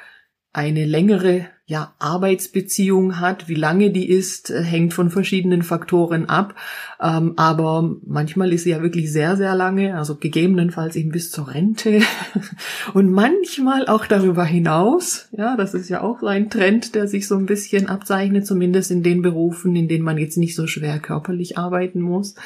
eine 0.55 0.87
längere 0.87 1.49
ja, 1.67 1.95
Arbeitsbeziehung 1.99 3.21
hat. 3.21 3.49
Wie 3.49 3.55
lange 3.55 3.91
die 3.91 4.09
ist, 4.09 4.51
äh, 4.51 4.63
hängt 4.63 4.95
von 4.95 5.11
verschiedenen 5.11 5.63
Faktoren 5.63 6.29
ab. 6.29 6.55
Ähm, 7.01 7.33
aber 7.37 7.97
manchmal 8.05 8.53
ist 8.53 8.65
sie 8.65 8.71
ja 8.71 8.83
wirklich 8.83 9.11
sehr, 9.11 9.37
sehr 9.37 9.55
lange, 9.55 9.97
also 9.97 10.17
gegebenenfalls 10.17 10.95
eben 10.95 11.11
bis 11.11 11.31
zur 11.31 11.53
Rente. 11.53 12.03
Und 12.95 13.11
manchmal 13.11 13.89
auch 13.89 14.07
darüber 14.07 14.45
hinaus. 14.45 15.29
Ja, 15.33 15.57
das 15.57 15.75
ist 15.75 15.89
ja 15.89 16.03
auch 16.03 16.21
so 16.21 16.27
ein 16.27 16.51
Trend, 16.51 16.95
der 16.95 17.09
sich 17.09 17.27
so 17.27 17.37
ein 17.37 17.47
bisschen 17.47 17.89
abzeichnet, 17.89 18.47
zumindest 18.47 18.91
in 18.91 19.03
den 19.03 19.23
Berufen, 19.23 19.75
in 19.75 19.89
denen 19.89 20.05
man 20.05 20.19
jetzt 20.19 20.37
nicht 20.37 20.55
so 20.55 20.67
schwer 20.67 21.01
körperlich 21.01 21.59
arbeiten 21.59 22.01
muss. 22.01 22.37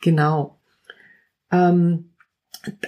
Genau. 0.00 0.58
Ähm, 1.50 2.13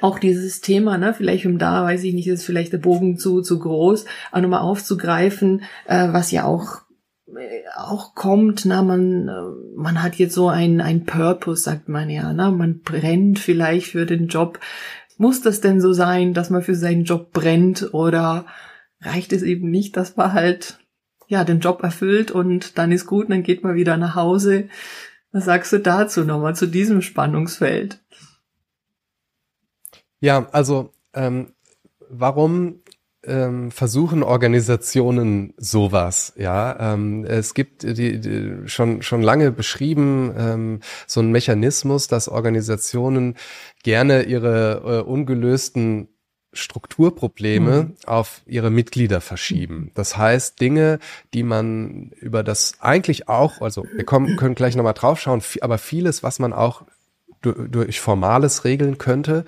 auch 0.00 0.18
dieses 0.18 0.60
Thema, 0.60 0.98
ne, 0.98 1.14
vielleicht 1.14 1.46
um 1.46 1.58
da, 1.58 1.84
weiß 1.84 2.04
ich 2.04 2.14
nicht, 2.14 2.28
ist 2.28 2.44
vielleicht 2.44 2.72
der 2.72 2.78
Bogen 2.78 3.18
zu, 3.18 3.42
zu 3.42 3.58
groß, 3.58 4.04
auch 4.32 4.40
nochmal 4.40 4.60
aufzugreifen, 4.60 5.62
äh, 5.86 6.08
was 6.12 6.30
ja 6.30 6.44
auch 6.44 6.86
äh, 7.28 7.64
auch 7.76 8.14
kommt, 8.14 8.64
na, 8.64 8.82
man, 8.82 9.28
äh, 9.28 9.32
man 9.76 10.02
hat 10.02 10.16
jetzt 10.16 10.34
so 10.34 10.48
ein, 10.48 10.80
ein 10.80 11.04
Purpose, 11.04 11.62
sagt 11.62 11.88
man 11.88 12.08
ja, 12.08 12.32
na, 12.32 12.50
man 12.50 12.80
brennt 12.80 13.38
vielleicht 13.38 13.88
für 13.88 14.06
den 14.06 14.28
Job. 14.28 14.60
Muss 15.18 15.40
das 15.40 15.60
denn 15.60 15.80
so 15.80 15.92
sein, 15.92 16.34
dass 16.34 16.50
man 16.50 16.62
für 16.62 16.74
seinen 16.74 17.04
Job 17.04 17.32
brennt 17.32 17.94
oder 17.94 18.46
reicht 19.00 19.32
es 19.32 19.42
eben 19.42 19.70
nicht, 19.70 19.96
dass 19.96 20.16
man 20.16 20.32
halt, 20.32 20.78
ja, 21.26 21.44
den 21.44 21.60
Job 21.60 21.82
erfüllt 21.82 22.30
und 22.30 22.78
dann 22.78 22.92
ist 22.92 23.06
gut, 23.06 23.30
dann 23.30 23.42
geht 23.42 23.64
man 23.64 23.74
wieder 23.74 23.96
nach 23.96 24.14
Hause. 24.14 24.68
Was 25.32 25.44
sagst 25.44 25.72
du 25.72 25.78
dazu 25.78 26.24
nochmal, 26.24 26.54
zu 26.54 26.66
diesem 26.66 27.02
Spannungsfeld? 27.02 27.98
Ja, 30.20 30.48
also 30.52 30.92
ähm, 31.14 31.52
warum 32.08 32.80
ähm, 33.26 33.70
versuchen 33.70 34.22
Organisationen 34.22 35.52
sowas. 35.56 36.32
Ja, 36.36 36.94
ähm, 36.94 37.24
es 37.24 37.54
gibt 37.54 37.82
die, 37.82 38.20
die 38.20 38.68
schon 38.68 39.02
schon 39.02 39.22
lange 39.22 39.50
beschrieben 39.50 40.32
ähm, 40.36 40.80
so 41.06 41.20
ein 41.20 41.32
Mechanismus, 41.32 42.08
dass 42.08 42.28
Organisationen 42.28 43.34
gerne 43.82 44.22
ihre 44.22 45.02
äh, 45.04 45.08
ungelösten 45.08 46.08
Strukturprobleme 46.52 47.82
mhm. 47.82 47.94
auf 48.06 48.42
ihre 48.46 48.70
Mitglieder 48.70 49.20
verschieben. 49.20 49.90
Das 49.94 50.16
heißt, 50.16 50.60
Dinge, 50.60 51.00
die 51.34 51.42
man 51.42 52.12
über 52.20 52.42
das 52.42 52.74
eigentlich 52.80 53.28
auch, 53.28 53.60
also 53.60 53.84
wir 53.94 54.04
kommen, 54.04 54.36
können 54.36 54.54
gleich 54.54 54.74
nochmal 54.74 54.94
draufschauen, 54.94 55.42
aber 55.60 55.76
vieles, 55.76 56.22
was 56.22 56.38
man 56.38 56.54
auch 56.54 56.84
durch 57.52 58.00
Formales 58.00 58.64
regeln 58.64 58.98
könnte, 58.98 59.44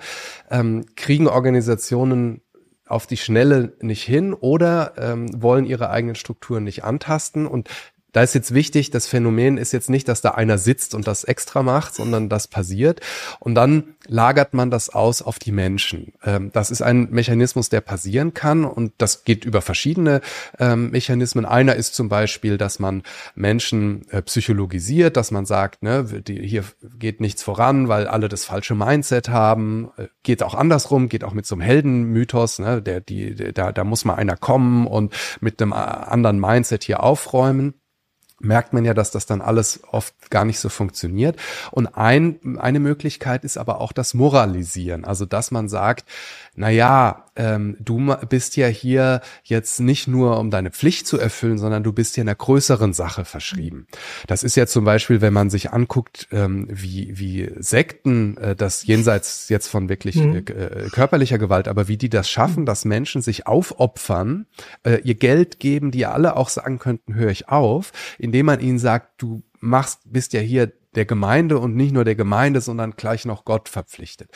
ähm, 0.49 0.85
kriegen 0.95 1.27
Organisationen 1.27 2.41
auf 2.85 3.05
die 3.05 3.17
Schnelle 3.17 3.73
nicht 3.81 4.03
hin 4.03 4.33
oder 4.33 4.93
ähm, 4.97 5.29
wollen 5.41 5.65
ihre 5.65 5.89
eigenen 5.89 6.15
Strukturen 6.15 6.63
nicht 6.63 6.83
antasten. 6.83 7.45
Und 7.45 7.69
da 8.11 8.23
ist 8.23 8.33
jetzt 8.33 8.53
wichtig, 8.53 8.89
das 8.89 9.07
Phänomen 9.07 9.57
ist 9.57 9.71
jetzt 9.71 9.89
nicht, 9.89 10.07
dass 10.07 10.21
da 10.21 10.31
einer 10.31 10.57
sitzt 10.57 10.95
und 10.95 11.07
das 11.07 11.23
extra 11.23 11.63
macht, 11.63 11.95
sondern 11.95 12.29
das 12.29 12.47
passiert. 12.47 13.01
Und 13.39 13.55
dann 13.55 13.95
lagert 14.07 14.53
man 14.53 14.71
das 14.71 14.89
aus 14.89 15.21
auf 15.21 15.37
die 15.37 15.51
Menschen. 15.51 16.13
Ähm, 16.23 16.51
das 16.51 16.71
ist 16.71 16.81
ein 16.81 17.09
Mechanismus, 17.11 17.69
der 17.69 17.81
passieren 17.81 18.33
kann 18.33 18.65
und 18.65 18.93
das 18.97 19.23
geht 19.23 19.45
über 19.45 19.61
verschiedene 19.61 20.21
ähm, 20.57 20.89
Mechanismen. 20.91 21.45
Einer 21.45 21.75
ist 21.75 21.93
zum 21.93 22.09
Beispiel, 22.09 22.57
dass 22.57 22.79
man 22.79 23.03
Menschen 23.35 24.09
äh, 24.09 24.21
psychologisiert, 24.23 25.15
dass 25.15 25.31
man 25.31 25.45
sagt, 25.45 25.83
ne, 25.83 26.05
hier 26.27 26.63
geht 26.97 27.21
nichts 27.21 27.43
voran, 27.43 27.87
weil 27.87 28.07
alle 28.07 28.29
das 28.29 28.45
falsche 28.45 28.75
Mindset 28.75 29.29
haben. 29.29 29.91
Äh, 29.97 30.07
geht 30.23 30.41
auch 30.41 30.55
andersrum, 30.55 31.09
geht 31.09 31.23
auch 31.23 31.33
mit 31.33 31.45
so 31.45 31.55
einem 31.55 31.61
Heldenmythos, 31.61 32.59
ne, 32.59 32.81
der, 32.81 33.01
die, 33.01 33.53
da, 33.53 33.71
da 33.71 33.83
muss 33.83 34.05
mal 34.05 34.15
einer 34.15 34.37
kommen 34.37 34.87
und 34.87 35.13
mit 35.41 35.61
einem 35.61 35.71
äh, 35.71 35.75
anderen 35.75 36.39
Mindset 36.39 36.83
hier 36.83 37.03
aufräumen 37.03 37.75
merkt 38.39 38.73
man 38.73 38.85
ja, 38.85 38.93
dass 38.93 39.11
das 39.11 39.25
dann 39.25 39.41
alles 39.41 39.81
oft 39.91 40.13
gar 40.29 40.45
nicht 40.45 40.59
so 40.59 40.69
funktioniert. 40.69 41.37
Und 41.71 41.87
ein, 41.87 42.57
eine 42.59 42.79
Möglichkeit 42.79 43.43
ist 43.43 43.57
aber 43.57 43.81
auch 43.81 43.91
das 43.91 44.13
Moralisieren. 44.13 45.05
Also, 45.05 45.25
dass 45.25 45.51
man 45.51 45.69
sagt, 45.69 46.05
na 46.59 46.69
ja, 46.69 47.23
ähm, 47.37 47.77
du 47.79 48.13
bist 48.27 48.57
ja 48.57 48.67
hier 48.67 49.21
jetzt 49.43 49.79
nicht 49.79 50.09
nur, 50.09 50.37
um 50.37 50.51
deine 50.51 50.71
Pflicht 50.71 51.07
zu 51.07 51.17
erfüllen, 51.17 51.57
sondern 51.57 51.83
du 51.83 51.93
bist 51.93 52.15
hier 52.15 52.23
einer 52.23 52.35
größeren 52.35 52.91
Sache 52.91 53.23
verschrieben. 53.23 53.87
Das 54.27 54.43
ist 54.43 54.57
ja 54.57 54.67
zum 54.67 54.83
Beispiel, 54.83 55.21
wenn 55.21 55.31
man 55.31 55.49
sich 55.49 55.71
anguckt, 55.71 56.27
ähm, 56.33 56.67
wie, 56.69 57.17
wie 57.17 57.49
Sekten, 57.59 58.35
äh, 58.35 58.57
das 58.57 58.85
jenseits 58.85 59.47
jetzt 59.47 59.69
von 59.69 59.87
wirklich 59.87 60.15
mhm. 60.17 60.35
äh, 60.35 60.89
körperlicher 60.91 61.37
Gewalt, 61.37 61.69
aber 61.69 61.87
wie 61.87 61.95
die 61.95 62.09
das 62.09 62.29
schaffen, 62.29 62.65
dass 62.65 62.83
Menschen 62.83 63.21
sich 63.21 63.47
aufopfern, 63.47 64.45
äh, 64.83 64.99
ihr 65.05 65.15
Geld 65.15 65.61
geben, 65.61 65.91
die 65.91 66.05
alle 66.05 66.35
auch 66.35 66.49
sagen 66.49 66.77
könnten, 66.77 67.15
höre 67.15 67.31
ich 67.31 67.47
auf, 67.47 67.93
indem 68.17 68.47
man 68.47 68.59
ihnen 68.59 68.79
sagt, 68.79 69.21
du 69.21 69.43
machst, 69.61 70.01
bist 70.03 70.33
ja 70.33 70.41
hier 70.41 70.73
der 70.93 71.05
Gemeinde 71.05 71.57
und 71.57 71.77
nicht 71.77 71.93
nur 71.93 72.03
der 72.03 72.15
Gemeinde, 72.15 72.59
sondern 72.59 72.97
gleich 72.97 73.23
noch 73.23 73.45
Gott 73.45 73.69
verpflichtet. 73.69 74.29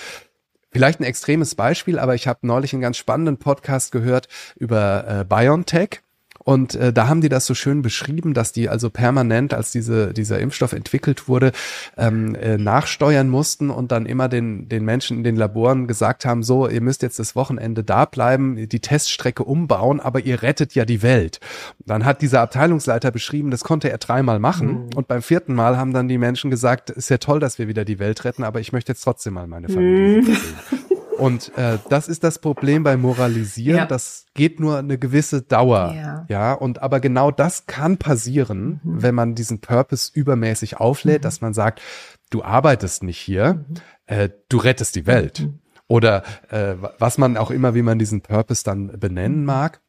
Vielleicht 0.74 1.00
ein 1.00 1.04
extremes 1.04 1.54
Beispiel, 1.54 2.00
aber 2.00 2.16
ich 2.16 2.28
habe 2.28 2.40
neulich 2.48 2.74
einen 2.74 2.82
ganz 2.82 2.98
spannenden 2.98 3.38
Podcast 3.38 3.92
gehört 3.92 4.28
über 4.56 5.06
äh, 5.08 5.24
BioNTech. 5.24 6.03
Und 6.44 6.76
äh, 6.76 6.92
da 6.92 7.08
haben 7.08 7.22
die 7.22 7.30
das 7.30 7.46
so 7.46 7.54
schön 7.54 7.82
beschrieben, 7.82 8.34
dass 8.34 8.52
die 8.52 8.70
also 8.70 8.90
permanent, 8.90 9.54
als 9.54 9.72
diese, 9.72 10.14
dieser 10.14 10.40
Impfstoff 10.40 10.74
entwickelt 10.74 11.28
wurde, 11.28 11.52
ähm, 11.98 12.36
äh, 12.36 12.58
nachsteuern 12.58 13.30
mussten 13.30 13.70
und 13.70 13.92
dann 13.92 14.06
immer 14.06 14.30
den, 14.30 14.68
den 14.70 14.84
Menschen 14.86 15.18
in 15.18 15.24
den 15.24 15.36
Laboren 15.36 15.88
gesagt 15.88 16.26
haben, 16.26 16.44
so, 16.44 16.68
ihr 16.68 16.82
müsst 16.82 17.02
jetzt 17.02 17.20
das 17.20 17.36
Wochenende 17.36 17.84
da 17.84 18.06
bleiben, 18.06 18.68
die 18.68 18.80
Teststrecke 18.80 19.44
umbauen, 19.44 20.00
aber 20.00 20.22
ihr 20.22 20.42
rettet 20.42 20.76
ja 20.76 20.86
die 20.86 21.02
Welt. 21.02 21.40
Dann 21.86 22.06
hat 22.06 22.22
dieser 22.22 22.42
Abteilungsleiter 22.42 23.12
beschrieben, 23.12 23.52
das 23.52 23.64
konnte 23.64 23.90
er 23.90 23.98
dreimal 23.98 24.40
machen. 24.40 24.68
Mhm. 24.68 24.90
Und 24.96 25.08
beim 25.08 25.22
vierten 25.22 25.54
Mal 25.54 25.78
haben 25.78 25.94
dann 25.94 26.08
die 26.08 26.18
Menschen 26.18 26.52
gesagt, 26.52 26.90
ist 26.90 27.10
ja 27.10 27.18
toll, 27.18 27.40
dass 27.40 27.60
wir 27.60 27.68
wieder 27.68 27.86
die 27.86 28.00
Welt 28.00 28.26
retten, 28.26 28.44
aber 28.44 28.60
ich 28.60 28.74
möchte 28.74 28.92
jetzt 28.92 29.02
trotzdem 29.02 29.34
mal 29.34 29.48
meine 29.48 29.70
Familie 29.70 30.22
mhm. 30.22 30.26
sehen. 30.26 30.38
Und 31.18 31.56
äh, 31.58 31.78
das 31.90 32.08
ist 32.08 32.24
das 32.24 32.40
Problem 32.40 32.84
bei 32.84 32.98
Moralisieren. 32.98 33.78
Ja. 33.78 33.86
Das 33.86 34.26
geht 34.34 34.60
nur 34.60 34.78
eine 34.78 34.98
gewisse 34.98 35.42
Dauer. 35.42 35.94
Ja. 35.96 36.26
ja. 36.30 36.54
Und 36.54 36.82
aber 36.82 37.00
genau 37.00 37.32
das 37.32 37.66
kann 37.66 37.98
passieren, 37.98 38.82
mhm. 38.84 39.02
wenn 39.02 39.16
man 39.16 39.36
diesen 39.36 39.60
Purpose 39.62 40.12
übermäßig 40.14 40.78
auflädt, 40.78 41.22
mhm. 41.22 41.24
dass 41.24 41.42
man 41.42 41.54
sagt, 41.54 41.82
du 42.30 42.44
arbeitest 42.44 43.04
nicht 43.04 43.20
hier, 43.20 43.54
mhm. 43.54 43.76
äh, 44.06 44.30
du 44.50 44.58
rettest 44.58 44.96
die 44.96 45.06
Welt. 45.06 45.42
Mhm. 45.42 45.60
Oder 45.88 46.24
äh, 46.50 46.76
was 46.98 47.18
man 47.18 47.38
auch 47.38 47.52
immer, 47.52 47.76
wie 47.76 47.82
man 47.82 48.00
diesen 48.00 48.22
Purpose 48.22 48.64
dann 48.64 49.00
benennen 49.00 49.40
mhm. 49.42 49.46
mag. 49.46 49.82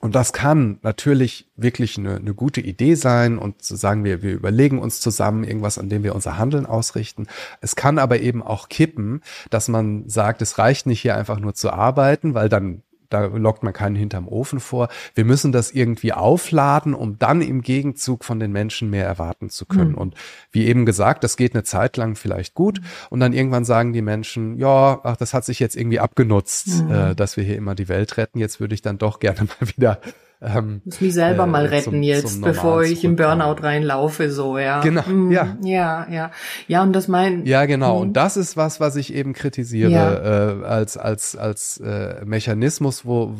Und 0.00 0.14
das 0.14 0.32
kann 0.32 0.78
natürlich 0.80 1.46
wirklich 1.56 1.98
eine, 1.98 2.16
eine 2.16 2.32
gute 2.32 2.62
Idee 2.62 2.94
sein 2.94 3.36
und 3.36 3.62
zu 3.62 3.76
sagen, 3.76 4.02
wir, 4.02 4.22
wir 4.22 4.32
überlegen 4.32 4.78
uns 4.78 4.98
zusammen 4.98 5.44
irgendwas, 5.44 5.78
an 5.78 5.90
dem 5.90 6.02
wir 6.02 6.14
unser 6.14 6.38
Handeln 6.38 6.64
ausrichten. 6.64 7.26
Es 7.60 7.76
kann 7.76 7.98
aber 7.98 8.20
eben 8.20 8.42
auch 8.42 8.70
kippen, 8.70 9.20
dass 9.50 9.68
man 9.68 10.08
sagt, 10.08 10.40
es 10.40 10.56
reicht 10.56 10.86
nicht 10.86 11.02
hier 11.02 11.16
einfach 11.16 11.38
nur 11.38 11.52
zu 11.52 11.70
arbeiten, 11.70 12.32
weil 12.32 12.48
dann 12.48 12.82
da 13.10 13.26
lockt 13.26 13.62
man 13.62 13.72
keinen 13.72 13.96
hinterm 13.96 14.26
Ofen 14.28 14.60
vor. 14.60 14.88
Wir 15.14 15.24
müssen 15.24 15.52
das 15.52 15.72
irgendwie 15.72 16.12
aufladen, 16.12 16.94
um 16.94 17.18
dann 17.18 17.42
im 17.42 17.60
Gegenzug 17.60 18.24
von 18.24 18.40
den 18.40 18.52
Menschen 18.52 18.88
mehr 18.88 19.04
erwarten 19.04 19.50
zu 19.50 19.66
können. 19.66 19.92
Mhm. 19.92 19.98
Und 19.98 20.14
wie 20.52 20.66
eben 20.66 20.86
gesagt, 20.86 21.24
das 21.24 21.36
geht 21.36 21.54
eine 21.54 21.64
Zeit 21.64 21.96
lang 21.96 22.16
vielleicht 22.16 22.54
gut. 22.54 22.80
Und 23.10 23.20
dann 23.20 23.32
irgendwann 23.32 23.64
sagen 23.64 23.92
die 23.92 24.02
Menschen, 24.02 24.56
ja, 24.56 25.00
ach, 25.02 25.16
das 25.16 25.34
hat 25.34 25.44
sich 25.44 25.58
jetzt 25.58 25.76
irgendwie 25.76 26.00
abgenutzt, 26.00 26.84
mhm. 26.84 26.90
äh, 26.90 27.14
dass 27.14 27.36
wir 27.36 27.44
hier 27.44 27.56
immer 27.56 27.74
die 27.74 27.88
Welt 27.88 28.16
retten. 28.16 28.38
Jetzt 28.38 28.60
würde 28.60 28.74
ich 28.74 28.82
dann 28.82 28.98
doch 28.98 29.18
gerne 29.18 29.40
mal 29.60 29.68
wieder 29.76 30.00
ähm, 30.42 30.80
muss 30.86 31.00
mich 31.02 31.12
selber 31.12 31.44
äh, 31.44 31.46
mal 31.46 31.66
retten 31.66 31.90
zum, 31.90 32.02
jetzt, 32.02 32.34
zum 32.34 32.40
bevor 32.40 32.82
ich 32.82 33.04
im 33.04 33.14
Burnout 33.14 33.62
reinlaufe, 33.62 34.30
so, 34.30 34.56
ja. 34.56 34.80
Genau, 34.80 35.02
mm, 35.02 35.30
ja. 35.30 35.56
Ja, 35.62 36.06
ja. 36.10 36.30
Ja, 36.66 36.82
und 36.82 36.94
das 36.94 37.08
mein. 37.08 37.44
Ja, 37.44 37.66
genau. 37.66 37.98
Mm. 37.98 38.02
Und 38.02 38.12
das 38.14 38.38
ist 38.38 38.56
was, 38.56 38.80
was 38.80 38.96
ich 38.96 39.12
eben 39.12 39.34
kritisiere, 39.34 39.90
ja. 39.90 40.62
äh, 40.62 40.64
als, 40.64 40.96
als, 40.96 41.36
als 41.36 41.78
äh, 41.78 42.24
Mechanismus, 42.24 43.04
wo, 43.04 43.34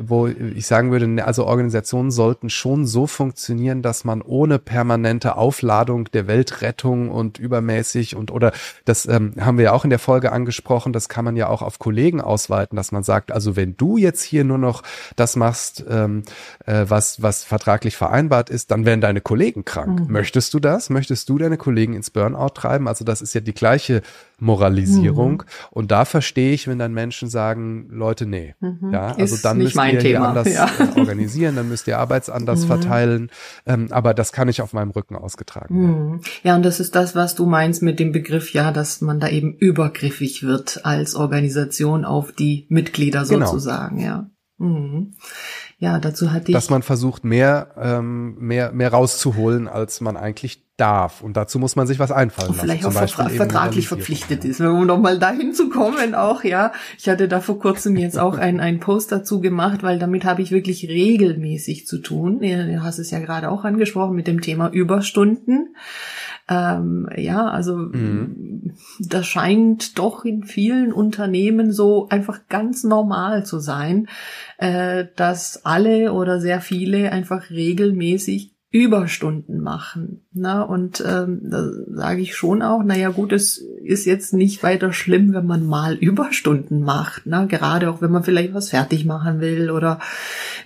wo 0.00 0.26
ich 0.26 0.66
sagen 0.66 0.90
würde, 0.90 1.06
ne, 1.06 1.24
also 1.24 1.46
Organisationen 1.46 2.10
sollten 2.10 2.50
schon 2.50 2.86
so 2.86 3.06
funktionieren, 3.06 3.82
dass 3.82 4.04
man 4.04 4.20
ohne 4.20 4.58
permanente 4.58 5.36
Aufladung 5.36 6.06
der 6.12 6.26
Weltrettung 6.26 7.08
und 7.08 7.38
übermäßig 7.38 8.16
und 8.16 8.32
oder 8.32 8.50
das 8.84 9.06
ähm, 9.06 9.34
haben 9.38 9.58
wir 9.58 9.66
ja 9.66 9.72
auch 9.72 9.84
in 9.84 9.90
der 9.90 10.00
Folge 10.00 10.32
angesprochen, 10.32 10.92
das 10.92 11.08
kann 11.08 11.24
man 11.24 11.36
ja 11.36 11.46
auch 11.48 11.62
auf 11.62 11.78
Kollegen 11.78 12.20
ausweiten, 12.20 12.74
dass 12.74 12.90
man 12.90 13.04
sagt, 13.04 13.30
also 13.30 13.54
wenn 13.54 13.76
du 13.76 13.96
jetzt 13.96 14.22
hier 14.22 14.42
nur 14.42 14.58
noch 14.58 14.82
das 15.14 15.36
machst, 15.36 15.84
ähm, 15.88 16.24
äh, 16.66 16.84
was, 16.88 17.22
was 17.22 17.44
vertraglich 17.44 17.96
vereinbart 17.96 18.50
ist, 18.50 18.70
dann 18.70 18.84
werden 18.84 19.00
deine 19.00 19.20
Kollegen 19.20 19.64
krank. 19.64 20.00
Mhm. 20.00 20.12
Möchtest 20.12 20.54
du 20.54 20.60
das? 20.60 20.90
Möchtest 20.90 21.28
du 21.28 21.38
deine 21.38 21.56
Kollegen 21.56 21.94
ins 21.94 22.10
Burnout 22.10 22.50
treiben? 22.54 22.88
Also 22.88 23.04
das 23.04 23.22
ist 23.22 23.34
ja 23.34 23.40
die 23.40 23.54
gleiche 23.54 24.02
Moralisierung. 24.42 25.32
Mhm. 25.32 25.68
Und 25.70 25.90
da 25.90 26.04
verstehe 26.04 26.52
ich, 26.52 26.68
wenn 26.68 26.78
dann 26.78 26.92
Menschen 26.92 27.28
sagen, 27.28 27.88
Leute, 27.90 28.26
nee. 28.26 28.54
Mhm. 28.60 28.90
Ja, 28.92 29.14
also 29.14 29.36
ist 29.36 29.44
dann 29.44 29.58
müsst 29.58 29.76
ihr 29.76 29.98
Thema. 29.98 30.28
anders 30.28 30.52
ja. 30.52 30.68
Äh, 30.78 30.98
organisieren, 30.98 31.56
dann 31.56 31.68
müsst 31.68 31.86
ihr 31.86 31.98
Arbeits 31.98 32.28
anders 32.28 32.62
mhm. 32.62 32.66
verteilen. 32.66 33.30
Ähm, 33.66 33.88
aber 33.90 34.14
das 34.14 34.32
kann 34.32 34.48
ich 34.48 34.60
auf 34.60 34.72
meinem 34.72 34.90
Rücken 34.90 35.16
ausgetragen 35.16 35.80
werden. 35.80 36.10
Mhm. 36.10 36.20
Ja, 36.42 36.56
und 36.56 36.64
das 36.64 36.80
ist 36.80 36.94
das, 36.94 37.14
was 37.14 37.34
du 37.34 37.46
meinst 37.46 37.82
mit 37.82 38.00
dem 38.00 38.12
Begriff, 38.12 38.52
ja, 38.52 38.72
dass 38.72 39.00
man 39.00 39.20
da 39.20 39.28
eben 39.28 39.54
übergriffig 39.54 40.42
wird 40.42 40.84
als 40.84 41.14
Organisation 41.14 42.04
auf 42.04 42.32
die 42.32 42.66
Mitglieder 42.68 43.24
genau. 43.24 43.46
sozusagen, 43.46 43.98
genau. 43.98 44.08
ja. 44.08 44.30
Mhm 44.58 45.12
ja, 45.82 45.98
dazu 45.98 46.30
hatte 46.30 46.52
ich. 46.52 46.54
Dass 46.54 46.70
man 46.70 46.82
versucht, 46.82 47.24
mehr, 47.24 47.74
ähm, 47.76 48.36
mehr, 48.38 48.70
mehr 48.70 48.92
rauszuholen, 48.92 49.66
als 49.66 50.00
man 50.00 50.16
eigentlich 50.16 50.62
darf. 50.76 51.22
Und 51.22 51.36
dazu 51.36 51.58
muss 51.58 51.76
man 51.76 51.86
sich 51.86 51.98
was 51.98 52.10
einfallen 52.10 52.48
lassen. 52.48 52.60
Vielleicht 52.60 52.86
auch 52.86 52.92
vertra 52.92 53.28
vertraglich 53.28 53.88
verpflichtet 53.88 54.44
ist, 54.44 54.60
um 54.60 54.86
nochmal 54.86 55.18
dahin 55.18 55.52
zu 55.52 55.68
kommen 55.68 56.14
auch, 56.14 56.44
ja. 56.44 56.72
Ich 56.98 57.08
hatte 57.08 57.28
da 57.28 57.40
vor 57.40 57.58
kurzem 57.58 57.96
jetzt 57.96 58.18
auch 58.18 58.38
ein, 58.38 58.58
ein 58.58 58.80
Post 58.80 59.12
dazu 59.12 59.40
gemacht, 59.40 59.82
weil 59.82 59.98
damit 59.98 60.24
habe 60.24 60.42
ich 60.42 60.50
wirklich 60.50 60.88
regelmäßig 60.88 61.86
zu 61.86 61.98
tun. 61.98 62.40
Du 62.40 62.82
hast 62.82 62.98
es 62.98 63.10
ja 63.10 63.18
gerade 63.18 63.50
auch 63.50 63.64
angesprochen 63.64 64.16
mit 64.16 64.26
dem 64.26 64.40
Thema 64.40 64.70
Überstunden. 64.70 65.76
Ähm, 66.48 67.08
ja, 67.16 67.46
also 67.46 67.76
mhm. 67.76 68.74
das 68.98 69.26
scheint 69.26 69.98
doch 69.98 70.24
in 70.24 70.42
vielen 70.42 70.92
Unternehmen 70.92 71.70
so 71.70 72.08
einfach 72.08 72.48
ganz 72.48 72.82
normal 72.82 73.46
zu 73.46 73.60
sein, 73.60 74.08
äh, 74.58 75.04
dass 75.16 75.64
alle 75.64 76.12
oder 76.12 76.40
sehr 76.40 76.60
viele 76.60 77.12
einfach 77.12 77.50
regelmäßig 77.50 78.52
Überstunden 78.72 79.60
machen. 79.60 80.22
Na, 80.32 80.62
und 80.62 81.04
ähm, 81.06 81.42
da 81.44 81.70
sage 81.90 82.22
ich 82.22 82.34
schon 82.34 82.62
auch, 82.62 82.82
naja 82.82 83.10
gut, 83.10 83.32
es 83.32 83.58
ist 83.58 84.06
jetzt 84.06 84.32
nicht 84.32 84.62
weiter 84.62 84.94
schlimm, 84.94 85.34
wenn 85.34 85.44
man 85.44 85.66
mal 85.66 85.94
Überstunden 85.94 86.80
macht. 86.80 87.22
Na, 87.26 87.44
gerade 87.44 87.90
auch 87.90 88.00
wenn 88.00 88.10
man 88.10 88.24
vielleicht 88.24 88.54
was 88.54 88.70
fertig 88.70 89.04
machen 89.04 89.40
will 89.40 89.70
oder 89.70 90.00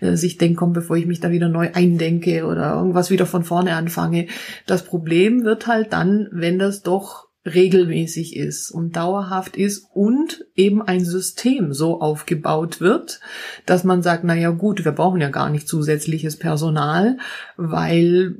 äh, 0.01 0.15
sich 0.15 0.39
denkt, 0.39 0.57
komm, 0.57 0.73
bevor 0.73 0.97
ich 0.97 1.07
mich 1.07 1.19
da 1.19 1.33
wieder 1.33 1.49
neu 1.49 1.71
eindenke 1.75 2.47
oder 2.47 2.77
irgendwas 2.77 3.11
wieder 3.11 3.27
von 3.27 3.43
vorne 3.43 3.75
anfange. 3.75 4.29
Das 4.67 4.85
Problem 4.85 5.43
wird 5.43 5.67
halt 5.67 5.93
dann, 5.93 6.29
wenn 6.31 6.61
das 6.61 6.85
doch 6.85 7.26
regelmäßig 7.47 8.37
ist 8.37 8.71
und 8.71 8.97
dauerhaft 8.97 9.57
ist 9.57 9.89
und 9.95 10.45
eben 10.57 10.83
ein 10.83 11.05
System 11.05 11.73
so 11.73 12.01
aufgebaut 12.01 12.81
wird, 12.81 13.21
dass 13.65 13.85
man 13.85 14.03
sagt, 14.03 14.25
na 14.25 14.35
ja 14.35 14.51
gut, 14.51 14.85
wir 14.85 14.93
brauchen 14.93 15.21
ja 15.21 15.31
gar 15.31 15.49
nicht 15.49 15.69
zusätzliches 15.69 16.37
Personal, 16.37 17.19
weil 17.57 18.37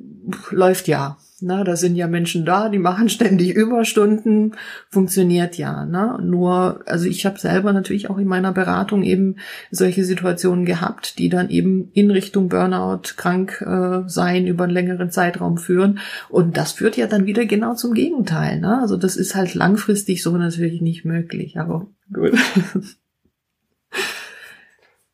läuft 0.51 0.89
ja. 0.89 1.19
Na, 1.41 1.65
da 1.65 1.77
sind 1.77 1.97
ja 1.97 2.07
Menschen 2.07 2.47
da, 2.47 2.71
die 2.71 2.79
machen 2.79 3.09
ständig 3.11 3.55
Überstunden, 3.55 4.55
funktioniert 4.89 5.59
ja. 5.59 5.85
Ne? 5.85 6.19
Nur, 6.23 6.83
also 6.87 7.07
ich 7.07 7.27
habe 7.27 7.39
selber 7.39 7.73
natürlich 7.73 8.09
auch 8.09 8.17
in 8.17 8.27
meiner 8.27 8.53
Beratung 8.53 9.03
eben 9.03 9.37
solche 9.71 10.05
Situationen 10.05 10.65
gehabt, 10.65 11.19
die 11.19 11.29
dann 11.29 11.51
eben 11.51 11.91
in 11.93 12.11
Richtung 12.11 12.49
Burnout, 12.49 13.15
krank 13.17 13.61
äh, 13.61 14.09
sein 14.09 14.47
über 14.47 14.65
einen 14.65 14.73
längeren 14.73 15.11
Zeitraum 15.11 15.59
führen. 15.59 15.99
Und 16.31 16.57
das 16.57 16.73
führt 16.73 16.97
ja 16.97 17.07
dann 17.07 17.27
wieder 17.27 17.45
genau 17.45 17.75
zum 17.75 17.93
Gegenteil. 17.93 18.59
Ne? 18.61 18.81
Also 18.81 18.97
das 18.97 19.17
ist 19.17 19.35
halt 19.35 19.55
langfristig 19.55 20.23
so 20.23 20.37
natürlich 20.37 20.81
nicht 20.81 21.05
möglich. 21.05 21.59
Aber 21.59 21.87
gut. 22.13 22.33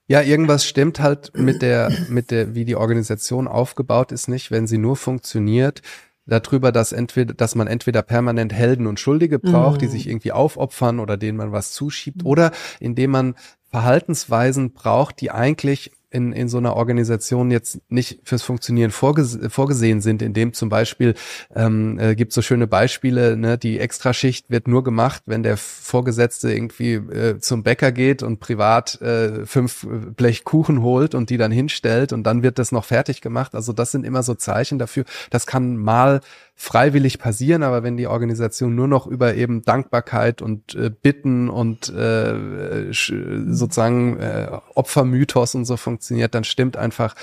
Ja, 0.08 0.20
irgendwas 0.20 0.66
stimmt 0.66 1.00
halt 1.00 1.32
mit 1.38 1.62
der, 1.62 1.90
mit 2.08 2.30
der, 2.30 2.54
wie 2.54 2.66
die 2.66 2.76
Organisation 2.76 3.48
aufgebaut 3.48 4.12
ist 4.12 4.28
nicht, 4.28 4.50
wenn 4.50 4.66
sie 4.66 4.76
nur 4.76 4.96
funktioniert, 4.96 5.80
darüber, 6.26 6.72
dass 6.72 6.92
entweder, 6.92 7.34
dass 7.34 7.54
man 7.54 7.66
entweder 7.66 8.02
permanent 8.02 8.52
Helden 8.52 8.86
und 8.86 9.00
Schuldige 9.00 9.38
braucht, 9.38 9.76
mhm. 9.76 9.80
die 9.80 9.86
sich 9.88 10.08
irgendwie 10.08 10.32
aufopfern 10.32 11.00
oder 11.00 11.16
denen 11.16 11.38
man 11.38 11.52
was 11.52 11.72
zuschiebt, 11.72 12.22
mhm. 12.22 12.28
oder 12.28 12.50
indem 12.80 13.10
man 13.10 13.34
Verhaltensweisen 13.70 14.72
braucht, 14.72 15.20
die 15.20 15.30
eigentlich 15.30 15.92
in, 16.12 16.32
in 16.32 16.48
so 16.48 16.58
einer 16.58 16.76
Organisation 16.76 17.50
jetzt 17.50 17.80
nicht 17.88 18.20
fürs 18.24 18.42
Funktionieren 18.42 18.90
vorgese 18.90 19.50
vorgesehen 19.50 20.00
sind, 20.00 20.22
in 20.22 20.34
dem 20.34 20.52
zum 20.52 20.68
Beispiel 20.68 21.14
ähm, 21.54 21.98
äh, 21.98 22.14
gibt 22.14 22.32
so 22.32 22.42
schöne 22.42 22.66
Beispiele, 22.66 23.36
ne, 23.36 23.58
die 23.58 23.78
Extraschicht 23.78 24.50
wird 24.50 24.68
nur 24.68 24.84
gemacht, 24.84 25.22
wenn 25.26 25.42
der 25.42 25.56
Vorgesetzte 25.56 26.52
irgendwie 26.52 26.94
äh, 26.94 27.38
zum 27.38 27.62
Bäcker 27.62 27.92
geht 27.92 28.22
und 28.22 28.40
privat 28.40 29.00
äh, 29.00 29.46
fünf 29.46 29.86
Blech 30.16 30.44
Kuchen 30.44 30.82
holt 30.82 31.14
und 31.14 31.30
die 31.30 31.38
dann 31.38 31.50
hinstellt 31.50 32.12
und 32.12 32.24
dann 32.24 32.42
wird 32.42 32.58
das 32.58 32.72
noch 32.72 32.84
fertig 32.84 33.20
gemacht. 33.20 33.54
Also 33.54 33.72
das 33.72 33.90
sind 33.90 34.04
immer 34.04 34.22
so 34.22 34.34
Zeichen 34.34 34.78
dafür. 34.78 35.04
Das 35.30 35.46
kann 35.46 35.76
mal 35.76 36.20
freiwillig 36.54 37.18
passieren, 37.18 37.62
aber 37.62 37.82
wenn 37.82 37.96
die 37.96 38.06
Organisation 38.06 38.74
nur 38.74 38.86
noch 38.86 39.06
über 39.06 39.34
eben 39.34 39.62
Dankbarkeit 39.62 40.42
und 40.42 40.74
äh, 40.74 40.90
Bitten 40.90 41.48
und 41.48 41.88
äh, 41.88 42.92
sozusagen 42.92 44.18
äh, 44.20 44.48
Opfermythos 44.74 45.54
und 45.54 45.64
so 45.64 45.76
funktioniert, 45.76 46.01
dann 46.10 46.44
stimmt 46.44 46.76
einfach 46.76 47.14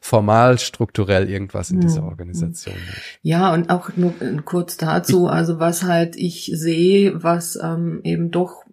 formal 0.00 0.58
strukturell 0.58 1.28
irgendwas 1.28 1.70
in 1.70 1.80
dieser 1.80 2.02
hm. 2.02 2.08
Organisation 2.08 2.74
nicht. 2.74 3.18
Ja, 3.22 3.52
und 3.52 3.70
auch 3.70 3.90
nur 3.96 4.14
kurz 4.44 4.76
dazu, 4.76 5.26
also 5.26 5.58
was 5.58 5.82
halt 5.82 6.16
ich 6.16 6.50
sehe, 6.54 7.22
was 7.22 7.58
ähm, 7.62 8.00
eben 8.04 8.30
doch 8.30 8.64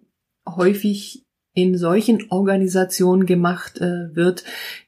häufig 0.46 1.24
in 1.54 1.78
solchen 1.78 2.24
Organisationen 2.30 3.26
gemacht 3.26 3.80
äh, 3.80 4.14
wird, 4.14 4.44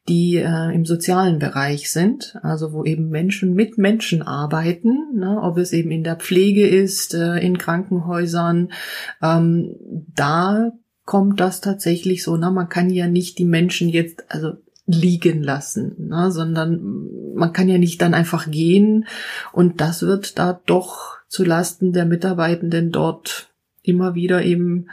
die 0.08 0.36
äh, 0.36 0.74
im 0.74 0.84
sozialen 0.84 1.38
Bereich 1.38 1.92
sind, 1.92 2.36
also 2.42 2.72
wo 2.72 2.84
eben 2.84 3.08
Menschen 3.08 3.54
mit 3.54 3.78
Menschen 3.78 4.22
arbeiten, 4.22 5.14
ne, 5.14 5.40
ob 5.40 5.58
es 5.58 5.72
eben 5.72 5.92
in 5.92 6.02
der 6.02 6.16
Pflege 6.16 6.66
ist, 6.66 7.14
äh, 7.14 7.38
in 7.38 7.56
Krankenhäusern, 7.56 8.72
ähm, 9.22 9.76
da 10.12 10.72
kommt 11.04 11.38
das 11.38 11.60
tatsächlich 11.60 12.24
so, 12.24 12.36
na, 12.36 12.50
man 12.50 12.68
kann 12.68 12.90
ja 12.90 13.06
nicht 13.06 13.38
die 13.38 13.44
Menschen 13.44 13.88
jetzt, 13.88 14.24
also 14.28 14.54
liegen 14.87 15.42
lassen, 15.42 16.09
ne, 16.09 16.31
sondern 16.31 17.35
man 17.35 17.53
kann 17.53 17.68
ja 17.68 17.79
nicht 17.79 18.01
dann 18.01 18.14
einfach 18.14 18.51
gehen 18.51 19.07
und 19.53 19.81
das 19.81 20.03
wird 20.03 20.38
da 20.38 20.61
doch 20.66 21.18
zu 21.29 21.44
Lasten 21.44 21.92
der 21.92 22.07
Mitarbeitenden 22.07 22.92
dort 22.92 23.51
immer 23.83 24.14
wieder 24.14 24.42
eben 24.42 24.88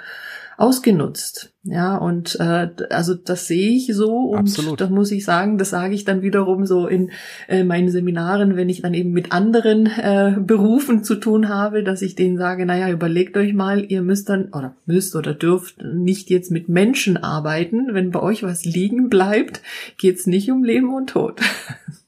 ausgenutzt. 0.63 1.53
Ja, 1.63 1.97
und 1.97 2.37
äh, 2.39 2.69
also 2.89 3.15
das 3.15 3.47
sehe 3.47 3.75
ich 3.75 3.93
so 3.93 4.15
und 4.15 4.39
Absolut. 4.39 4.79
das 4.79 4.89
muss 4.89 5.11
ich 5.11 5.25
sagen, 5.25 5.57
das 5.57 5.71
sage 5.71 5.93
ich 5.93 6.05
dann 6.05 6.21
wiederum 6.21 6.65
so 6.65 6.87
in 6.87 7.11
äh, 7.49 7.65
meinen 7.65 7.89
Seminaren, 7.89 8.55
wenn 8.55 8.69
ich 8.69 8.81
dann 8.81 8.93
eben 8.93 9.11
mit 9.11 9.33
anderen 9.33 9.87
äh, 9.87 10.37
Berufen 10.39 11.03
zu 11.03 11.15
tun 11.15 11.49
habe, 11.49 11.83
dass 11.83 12.01
ich 12.01 12.15
denen 12.15 12.37
sage, 12.37 12.65
naja, 12.65 12.89
überlegt 12.89 13.35
euch 13.35 13.53
mal, 13.53 13.83
ihr 13.83 14.01
müsst 14.01 14.29
dann 14.29 14.53
oder 14.53 14.75
müsst 14.85 15.17
oder 15.17 15.33
dürft 15.33 15.83
nicht 15.83 16.29
jetzt 16.29 16.49
mit 16.49 16.69
Menschen 16.69 17.17
arbeiten. 17.17 17.93
Wenn 17.93 18.11
bei 18.11 18.21
euch 18.21 18.43
was 18.43 18.63
liegen 18.63 19.09
bleibt, 19.09 19.61
geht's 19.97 20.27
nicht 20.27 20.49
um 20.49 20.63
Leben 20.63 20.93
und 20.93 21.09
Tod. 21.09 21.41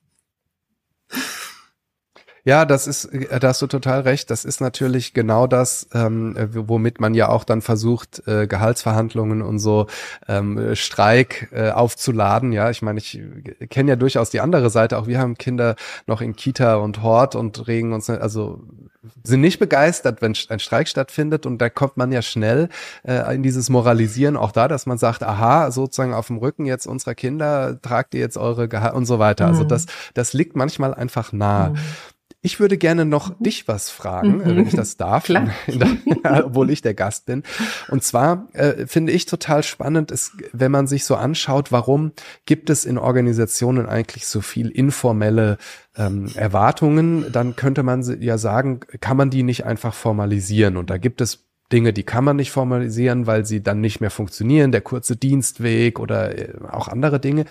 Ja, 2.45 2.65
das 2.65 2.86
ist, 2.86 3.05
äh, 3.05 3.39
da 3.39 3.49
hast 3.49 3.62
du 3.62 3.67
total 3.67 4.01
recht. 4.01 4.29
Das 4.29 4.45
ist 4.45 4.62
natürlich 4.62 5.13
genau 5.13 5.47
das, 5.47 5.88
ähm, 5.93 6.36
womit 6.53 7.01
man 7.01 7.15
ja 7.15 7.29
auch 7.29 7.43
dann 7.43 7.62
versucht, 7.62 8.25
äh, 8.27 8.45
Gehaltsverhandlungen 8.47 9.41
und 9.41 9.58
so 9.60 9.88
ähm, 10.27 10.75
Streik 10.75 11.49
äh, 11.51 11.71
aufzuladen. 11.71 12.53
Ja, 12.53 12.69
ich 12.69 12.84
meine, 12.84 12.99
ich 12.99 13.19
kenne 13.69 13.89
ja 13.89 13.95
durchaus 13.95 14.29
die 14.29 14.41
andere 14.41 14.69
Seite. 14.69 14.97
Auch 14.99 15.08
wir 15.08 15.19
haben 15.19 15.38
Kinder 15.38 15.75
noch 16.05 16.21
in 16.21 16.36
Kita 16.36 16.75
und 16.75 17.01
Hort 17.01 17.36
und 17.36 17.67
regen 17.67 17.93
uns, 17.93 18.10
also 18.10 18.62
sind 19.23 19.41
nicht 19.41 19.60
begeistert, 19.60 20.21
wenn 20.21 20.36
ein 20.49 20.60
Streik 20.60 20.88
stattfindet 20.88 21.45
und 21.45 21.60
da 21.60 21.69
kommt 21.69 21.97
man 21.97 22.12
ja 22.12 22.21
schnell 22.21 22.69
äh, 23.03 23.36
in 23.36 23.43
dieses 23.43 23.69
Moralisieren 23.69 24.38
auch 24.38 24.51
da, 24.51 24.67
dass 24.67 24.86
man 24.86 24.97
sagt, 24.97 25.23
aha, 25.23 25.71
sozusagen 25.71 26.13
auf 26.13 26.27
dem 26.27 26.38
Rücken 26.38 26.65
jetzt 26.65 26.88
unserer 26.88 27.15
Kinder 27.15 27.79
tragt 27.81 28.13
ihr 28.13 28.21
jetzt 28.21 28.38
eure 28.38 28.67
Gehalt 28.67 28.93
und 28.93 29.05
so 29.05 29.19
weiter. 29.19 29.45
Also 29.47 29.63
mhm. 29.63 29.67
das, 29.67 29.86
das 30.13 30.34
liegt 30.34 30.55
manchmal 30.55 30.93
einfach 30.93 31.34
nah. 31.34 31.69
Mhm. 31.69 31.77
Ich 32.45 32.60
würde 32.60 32.77
gerne 32.77 33.05
noch 33.05 33.29
mhm. 33.29 33.43
dich 33.43 33.67
was 33.67 33.89
fragen, 33.89 34.38
mhm. 34.38 34.45
wenn 34.45 34.67
ich 34.67 34.75
das 34.75 34.97
darf, 34.97 35.25
Klar. 35.25 35.49
obwohl 36.45 36.69
ich 36.69 36.84
der 36.84 36.93
Gast 36.93 37.25
bin. 37.25 37.41
Und 37.89 38.03
zwar 38.03 38.47
äh, 38.53 38.86
finde 38.86 39.13
ich 39.13 39.25
total 39.25 39.63
spannend, 39.63 40.12
ist, 40.12 40.34
wenn 40.53 40.71
man 40.71 40.86
sich 40.86 41.05
so 41.05 41.15
anschaut, 41.15 41.71
warum 41.71 42.12
gibt 42.45 42.69
es 42.69 42.86
in 42.86 42.99
Organisationen 42.99 43.88
eigentlich 43.88 44.27
so 44.27 44.41
viel 44.41 44.69
informelle 44.69 45.58
ähm, 45.97 46.29
Erwartungen, 46.36 47.31
dann 47.31 47.55
könnte 47.55 47.81
man 47.81 48.03
ja 48.21 48.38
sagen, 48.38 48.81
kann 49.01 49.17
man 49.17 49.31
die 49.31 49.41
nicht 49.41 49.65
einfach 49.65 49.95
formalisieren? 49.95 50.77
Und 50.77 50.91
da 50.91 50.99
gibt 50.99 51.21
es 51.21 51.45
Dinge, 51.71 51.93
die 51.93 52.03
kann 52.03 52.23
man 52.23 52.36
nicht 52.36 52.51
formalisieren, 52.51 53.25
weil 53.25 53.43
sie 53.43 53.63
dann 53.63 53.81
nicht 53.81 54.01
mehr 54.01 54.12
funktionieren, 54.12 54.71
der 54.71 54.81
kurze 54.81 55.15
Dienstweg 55.15 55.99
oder 55.99 56.38
äh, 56.38 56.53
auch 56.69 56.89
andere 56.89 57.19
Dinge. 57.19 57.45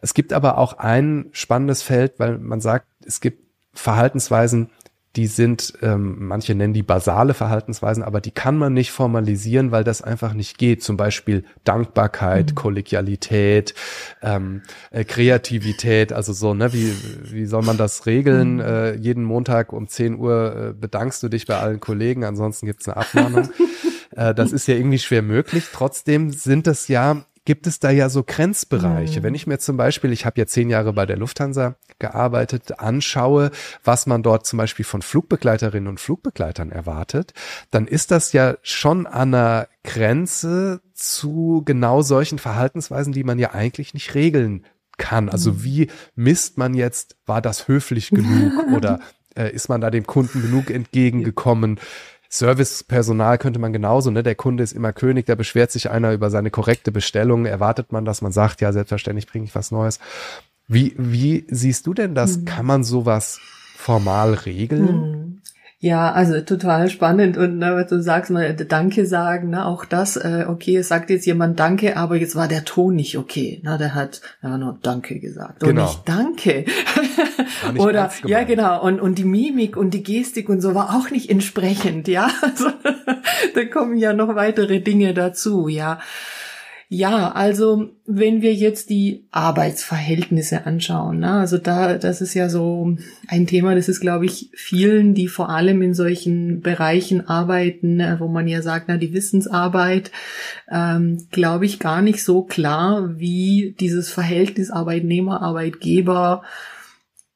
Es 0.00 0.12
gibt 0.12 0.32
aber 0.32 0.58
auch 0.58 0.78
ein 0.78 1.26
spannendes 1.30 1.82
Feld, 1.82 2.14
weil 2.18 2.38
man 2.38 2.60
sagt, 2.60 2.86
es 3.04 3.20
gibt 3.20 3.49
Verhaltensweisen, 3.80 4.70
die 5.16 5.26
sind, 5.26 5.72
ähm, 5.82 6.28
manche 6.28 6.54
nennen 6.54 6.72
die 6.72 6.84
basale 6.84 7.34
Verhaltensweisen, 7.34 8.04
aber 8.04 8.20
die 8.20 8.30
kann 8.30 8.56
man 8.56 8.72
nicht 8.72 8.92
formalisieren, 8.92 9.72
weil 9.72 9.82
das 9.82 10.02
einfach 10.02 10.34
nicht 10.34 10.56
geht. 10.56 10.84
Zum 10.84 10.96
Beispiel 10.96 11.44
Dankbarkeit, 11.64 12.50
mhm. 12.50 12.54
Kollegialität, 12.54 13.74
ähm, 14.22 14.62
äh, 14.92 15.02
Kreativität, 15.02 16.12
also 16.12 16.32
so, 16.32 16.54
ne, 16.54 16.72
wie, 16.72 16.94
wie 17.24 17.46
soll 17.46 17.62
man 17.62 17.76
das 17.76 18.06
regeln? 18.06 18.54
Mhm. 18.54 18.60
Äh, 18.60 18.94
jeden 18.96 19.24
Montag 19.24 19.72
um 19.72 19.88
10 19.88 20.16
Uhr 20.16 20.56
äh, 20.56 20.72
bedankst 20.74 21.20
du 21.24 21.28
dich 21.28 21.46
bei 21.46 21.58
allen 21.58 21.80
Kollegen, 21.80 22.22
ansonsten 22.22 22.66
gibt's 22.66 22.88
eine 22.88 22.98
Abmahnung. 22.98 23.50
äh, 24.12 24.32
das 24.32 24.52
ist 24.52 24.68
ja 24.68 24.76
irgendwie 24.76 25.00
schwer 25.00 25.22
möglich. 25.22 25.64
Trotzdem 25.72 26.30
sind 26.30 26.68
es 26.68 26.86
ja 26.86 27.24
gibt 27.44 27.66
es 27.66 27.78
da 27.78 27.90
ja 27.90 28.08
so 28.08 28.22
Grenzbereiche. 28.22 29.20
Mhm. 29.20 29.24
Wenn 29.24 29.34
ich 29.34 29.46
mir 29.46 29.58
zum 29.58 29.76
Beispiel, 29.76 30.12
ich 30.12 30.26
habe 30.26 30.40
ja 30.40 30.46
zehn 30.46 30.70
Jahre 30.70 30.92
bei 30.92 31.06
der 31.06 31.16
Lufthansa 31.16 31.76
gearbeitet, 31.98 32.78
anschaue, 32.78 33.50
was 33.82 34.06
man 34.06 34.22
dort 34.22 34.46
zum 34.46 34.58
Beispiel 34.58 34.84
von 34.84 35.02
Flugbegleiterinnen 35.02 35.88
und 35.88 36.00
Flugbegleitern 36.00 36.70
erwartet, 36.70 37.32
dann 37.70 37.86
ist 37.86 38.10
das 38.10 38.32
ja 38.32 38.56
schon 38.62 39.06
an 39.06 39.34
einer 39.34 39.68
Grenze 39.84 40.80
zu 40.94 41.62
genau 41.64 42.02
solchen 42.02 42.38
Verhaltensweisen, 42.38 43.12
die 43.12 43.24
man 43.24 43.38
ja 43.38 43.52
eigentlich 43.52 43.94
nicht 43.94 44.14
regeln 44.14 44.64
kann. 44.98 45.28
Also 45.28 45.52
mhm. 45.52 45.64
wie 45.64 45.90
misst 46.14 46.58
man 46.58 46.74
jetzt, 46.74 47.16
war 47.26 47.40
das 47.40 47.68
höflich 47.68 48.10
genug 48.10 48.52
oder 48.74 49.00
äh, 49.34 49.50
ist 49.50 49.68
man 49.68 49.80
da 49.80 49.90
dem 49.90 50.06
Kunden 50.06 50.42
genug 50.42 50.70
entgegengekommen? 50.70 51.80
Servicepersonal 52.32 53.38
könnte 53.38 53.58
man 53.58 53.72
genauso, 53.72 54.10
ne? 54.10 54.22
Der 54.22 54.36
Kunde 54.36 54.62
ist 54.62 54.72
immer 54.72 54.92
König, 54.92 55.26
da 55.26 55.34
beschwert 55.34 55.72
sich 55.72 55.90
einer 55.90 56.12
über 56.12 56.30
seine 56.30 56.50
korrekte 56.50 56.92
Bestellung, 56.92 57.44
erwartet 57.44 57.90
man, 57.90 58.04
dass 58.04 58.22
man 58.22 58.30
sagt, 58.30 58.60
ja, 58.60 58.72
selbstverständlich 58.72 59.26
bringe 59.26 59.46
ich 59.46 59.54
was 59.56 59.72
Neues. 59.72 59.98
Wie, 60.68 60.94
wie 60.96 61.44
siehst 61.50 61.88
du 61.88 61.94
denn 61.94 62.14
das? 62.14 62.36
Hm. 62.36 62.44
Kann 62.44 62.66
man 62.66 62.84
sowas 62.84 63.40
formal 63.76 64.34
regeln? 64.34 64.88
Hm. 64.88 65.19
Ja, 65.82 66.12
also 66.12 66.42
total 66.42 66.90
spannend 66.90 67.38
und 67.38 67.56
ne, 67.56 67.74
was 67.74 67.86
du 67.86 68.02
sagst, 68.02 68.30
mal 68.30 68.54
Danke 68.54 69.06
sagen, 69.06 69.48
ne, 69.48 69.64
auch 69.64 69.86
das, 69.86 70.16
äh, 70.16 70.44
okay, 70.46 70.76
es 70.76 70.88
sagt 70.88 71.08
jetzt 71.08 71.24
jemand 71.24 71.58
Danke, 71.58 71.96
aber 71.96 72.16
jetzt 72.16 72.36
war 72.36 72.48
der 72.48 72.66
Ton 72.66 72.96
nicht 72.96 73.16
okay, 73.16 73.62
ne, 73.64 73.78
der 73.78 73.94
hat 73.94 74.20
ja 74.42 74.58
nur 74.58 74.78
Danke 74.82 75.18
gesagt 75.18 75.60
genau. 75.60 75.80
und 75.80 75.88
nicht 75.88 76.02
Danke. 76.06 76.66
Nicht 77.72 77.80
Oder 77.80 78.10
ja 78.26 78.44
genau 78.44 78.82
und 78.82 79.00
und 79.00 79.16
die 79.16 79.24
Mimik 79.24 79.76
und 79.78 79.92
die 79.92 80.02
Gestik 80.02 80.50
und 80.50 80.60
so 80.60 80.74
war 80.74 80.94
auch 80.96 81.10
nicht 81.10 81.30
entsprechend, 81.30 82.08
ja, 82.08 82.30
also 82.42 82.70
da 83.54 83.64
kommen 83.64 83.96
ja 83.96 84.12
noch 84.12 84.34
weitere 84.34 84.80
Dinge 84.80 85.14
dazu, 85.14 85.68
ja. 85.68 85.98
Ja, 86.92 87.30
also 87.30 87.90
wenn 88.04 88.42
wir 88.42 88.52
jetzt 88.52 88.90
die 88.90 89.24
Arbeitsverhältnisse 89.30 90.66
anschauen, 90.66 91.20
ne, 91.20 91.34
also 91.34 91.56
da, 91.56 91.96
das 91.98 92.20
ist 92.20 92.34
ja 92.34 92.48
so 92.48 92.96
ein 93.28 93.46
Thema, 93.46 93.76
das 93.76 93.88
ist, 93.88 94.00
glaube 94.00 94.26
ich, 94.26 94.50
vielen, 94.54 95.14
die 95.14 95.28
vor 95.28 95.50
allem 95.50 95.82
in 95.82 95.94
solchen 95.94 96.62
Bereichen 96.62 97.28
arbeiten, 97.28 97.94
ne, 97.94 98.16
wo 98.18 98.26
man 98.26 98.48
ja 98.48 98.60
sagt, 98.60 98.88
na, 98.88 98.96
die 98.96 99.14
Wissensarbeit, 99.14 100.10
ähm, 100.68 101.28
glaube 101.30 101.64
ich, 101.64 101.78
gar 101.78 102.02
nicht 102.02 102.24
so 102.24 102.42
klar, 102.42 103.16
wie 103.20 103.76
dieses 103.78 104.10
Verhältnis 104.10 104.72
Arbeitnehmer, 104.72 105.42
Arbeitgeber 105.42 106.42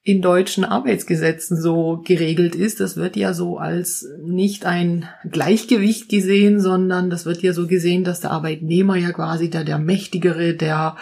in 0.06 0.20
deutschen 0.20 0.66
Arbeitsgesetzen 0.66 1.60
so 1.60 2.02
geregelt 2.04 2.54
ist. 2.54 2.78
Das 2.78 2.96
wird 2.96 3.16
ja 3.16 3.32
so 3.32 3.56
als 3.56 4.06
nicht 4.22 4.66
ein 4.66 5.08
Gleichgewicht 5.28 6.10
gesehen, 6.10 6.60
sondern 6.60 7.08
das 7.08 7.24
wird 7.24 7.42
ja 7.42 7.54
so 7.54 7.66
gesehen, 7.66 8.04
dass 8.04 8.20
der 8.20 8.32
Arbeitnehmer 8.32 8.96
ja 8.96 9.12
quasi 9.12 9.48
der, 9.48 9.64
der 9.64 9.78
Mächtigere, 9.78 10.52
der, 10.52 10.96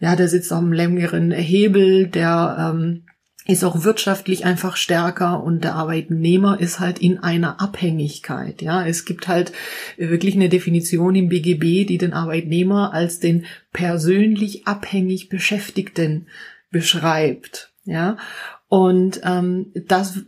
ja, 0.00 0.16
der 0.16 0.28
sitzt 0.28 0.52
am 0.52 0.72
längeren 0.72 1.32
Hebel, 1.32 2.06
der, 2.06 2.72
ähm, 2.74 3.02
ist 3.48 3.62
auch 3.62 3.84
wirtschaftlich 3.84 4.44
einfach 4.44 4.76
stärker 4.76 5.42
und 5.42 5.62
der 5.62 5.74
Arbeitnehmer 5.76 6.58
ist 6.58 6.80
halt 6.80 6.98
in 6.98 7.18
einer 7.18 7.60
Abhängigkeit. 7.60 8.60
Ja, 8.60 8.84
es 8.84 9.04
gibt 9.04 9.28
halt 9.28 9.52
wirklich 9.96 10.34
eine 10.34 10.48
Definition 10.48 11.14
im 11.14 11.28
BGB, 11.28 11.86
die 11.86 11.98
den 11.98 12.12
Arbeitnehmer 12.12 12.92
als 12.92 13.20
den 13.20 13.46
persönlich 13.72 14.66
abhängig 14.66 15.28
Beschäftigten 15.28 16.26
beschreibt. 16.70 17.72
Ja, 17.86 18.16
und 18.68 19.20
ähm, 19.24 19.72
das 19.86 20.18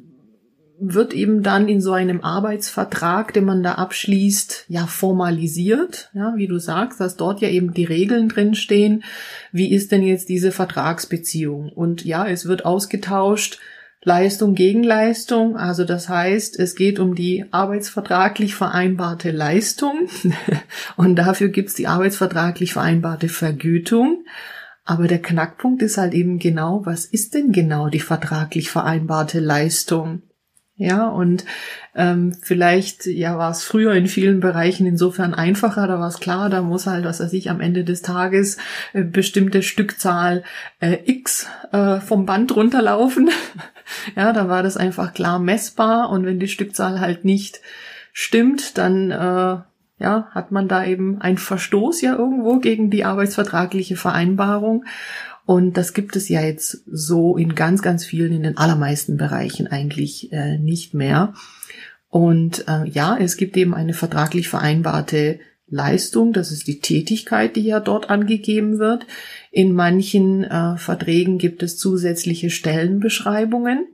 wird 0.80 1.12
eben 1.12 1.42
dann 1.42 1.68
in 1.68 1.80
so 1.80 1.92
einem 1.92 2.22
Arbeitsvertrag, 2.22 3.32
den 3.32 3.44
man 3.44 3.62
da 3.62 3.74
abschließt, 3.74 4.66
ja 4.68 4.86
formalisiert, 4.86 6.10
ja, 6.14 6.34
wie 6.36 6.46
du 6.46 6.58
sagst, 6.58 7.00
dass 7.00 7.16
dort 7.16 7.40
ja 7.40 7.48
eben 7.48 7.74
die 7.74 7.84
Regeln 7.84 8.28
drinstehen. 8.28 9.02
Wie 9.50 9.72
ist 9.72 9.90
denn 9.90 10.02
jetzt 10.02 10.28
diese 10.28 10.52
Vertragsbeziehung? 10.52 11.70
Und 11.70 12.04
ja, 12.04 12.26
es 12.26 12.46
wird 12.46 12.64
ausgetauscht, 12.64 13.58
Leistung 14.04 14.54
gegen 14.54 14.84
Leistung. 14.84 15.56
Also 15.56 15.84
das 15.84 16.08
heißt, 16.08 16.58
es 16.58 16.76
geht 16.76 17.00
um 17.00 17.14
die 17.14 17.46
arbeitsvertraglich 17.50 18.54
vereinbarte 18.54 19.32
Leistung 19.32 20.08
und 20.96 21.16
dafür 21.16 21.48
gibt's 21.48 21.74
die 21.74 21.88
arbeitsvertraglich 21.88 22.72
vereinbarte 22.72 23.28
Vergütung. 23.28 24.24
Aber 24.88 25.06
der 25.06 25.20
Knackpunkt 25.20 25.82
ist 25.82 25.98
halt 25.98 26.14
eben 26.14 26.38
genau, 26.38 26.86
was 26.86 27.04
ist 27.04 27.34
denn 27.34 27.52
genau 27.52 27.90
die 27.90 28.00
vertraglich 28.00 28.70
vereinbarte 28.70 29.38
Leistung? 29.38 30.22
Ja, 30.76 31.08
und 31.08 31.44
ähm, 31.94 32.34
vielleicht 32.40 33.04
ja 33.04 33.36
war 33.36 33.50
es 33.50 33.64
früher 33.64 33.92
in 33.92 34.06
vielen 34.06 34.40
Bereichen 34.40 34.86
insofern 34.86 35.34
einfacher, 35.34 35.86
da 35.86 36.00
war 36.00 36.08
es 36.08 36.20
klar, 36.20 36.48
da 36.48 36.62
muss 36.62 36.86
halt, 36.86 37.04
was 37.04 37.20
weiß 37.20 37.34
ich, 37.34 37.50
am 37.50 37.60
Ende 37.60 37.84
des 37.84 38.00
Tages 38.00 38.56
äh, 38.94 39.02
bestimmte 39.02 39.62
Stückzahl 39.62 40.42
äh, 40.80 40.96
X 41.04 41.48
äh, 41.70 42.00
vom 42.00 42.24
Band 42.24 42.56
runterlaufen. 42.56 43.28
ja, 44.16 44.32
da 44.32 44.48
war 44.48 44.62
das 44.62 44.78
einfach 44.78 45.12
klar 45.12 45.38
messbar 45.38 46.08
und 46.08 46.24
wenn 46.24 46.40
die 46.40 46.48
Stückzahl 46.48 46.98
halt 46.98 47.26
nicht 47.26 47.60
stimmt, 48.14 48.78
dann 48.78 49.10
äh, 49.10 49.58
ja, 49.98 50.28
hat 50.30 50.52
man 50.52 50.68
da 50.68 50.84
eben 50.84 51.20
einen 51.20 51.38
Verstoß 51.38 52.00
ja 52.00 52.16
irgendwo 52.16 52.58
gegen 52.58 52.90
die 52.90 53.04
arbeitsvertragliche 53.04 53.96
Vereinbarung. 53.96 54.84
Und 55.44 55.76
das 55.76 55.94
gibt 55.94 56.14
es 56.14 56.28
ja 56.28 56.42
jetzt 56.42 56.82
so 56.86 57.36
in 57.36 57.54
ganz, 57.54 57.82
ganz 57.82 58.04
vielen, 58.04 58.32
in 58.32 58.42
den 58.42 58.58
allermeisten 58.58 59.16
Bereichen 59.16 59.66
eigentlich 59.66 60.32
äh, 60.32 60.58
nicht 60.58 60.94
mehr. 60.94 61.32
Und 62.10 62.66
äh, 62.68 62.88
ja, 62.88 63.16
es 63.18 63.36
gibt 63.36 63.56
eben 63.56 63.74
eine 63.74 63.94
vertraglich 63.94 64.48
vereinbarte 64.48 65.40
Leistung, 65.70 66.32
das 66.32 66.50
ist 66.50 66.66
die 66.66 66.80
Tätigkeit, 66.80 67.56
die 67.56 67.62
ja 67.62 67.80
dort 67.80 68.08
angegeben 68.08 68.78
wird. 68.78 69.06
In 69.50 69.72
manchen 69.72 70.44
äh, 70.44 70.76
Verträgen 70.78 71.38
gibt 71.38 71.62
es 71.62 71.76
zusätzliche 71.76 72.50
Stellenbeschreibungen. 72.50 73.86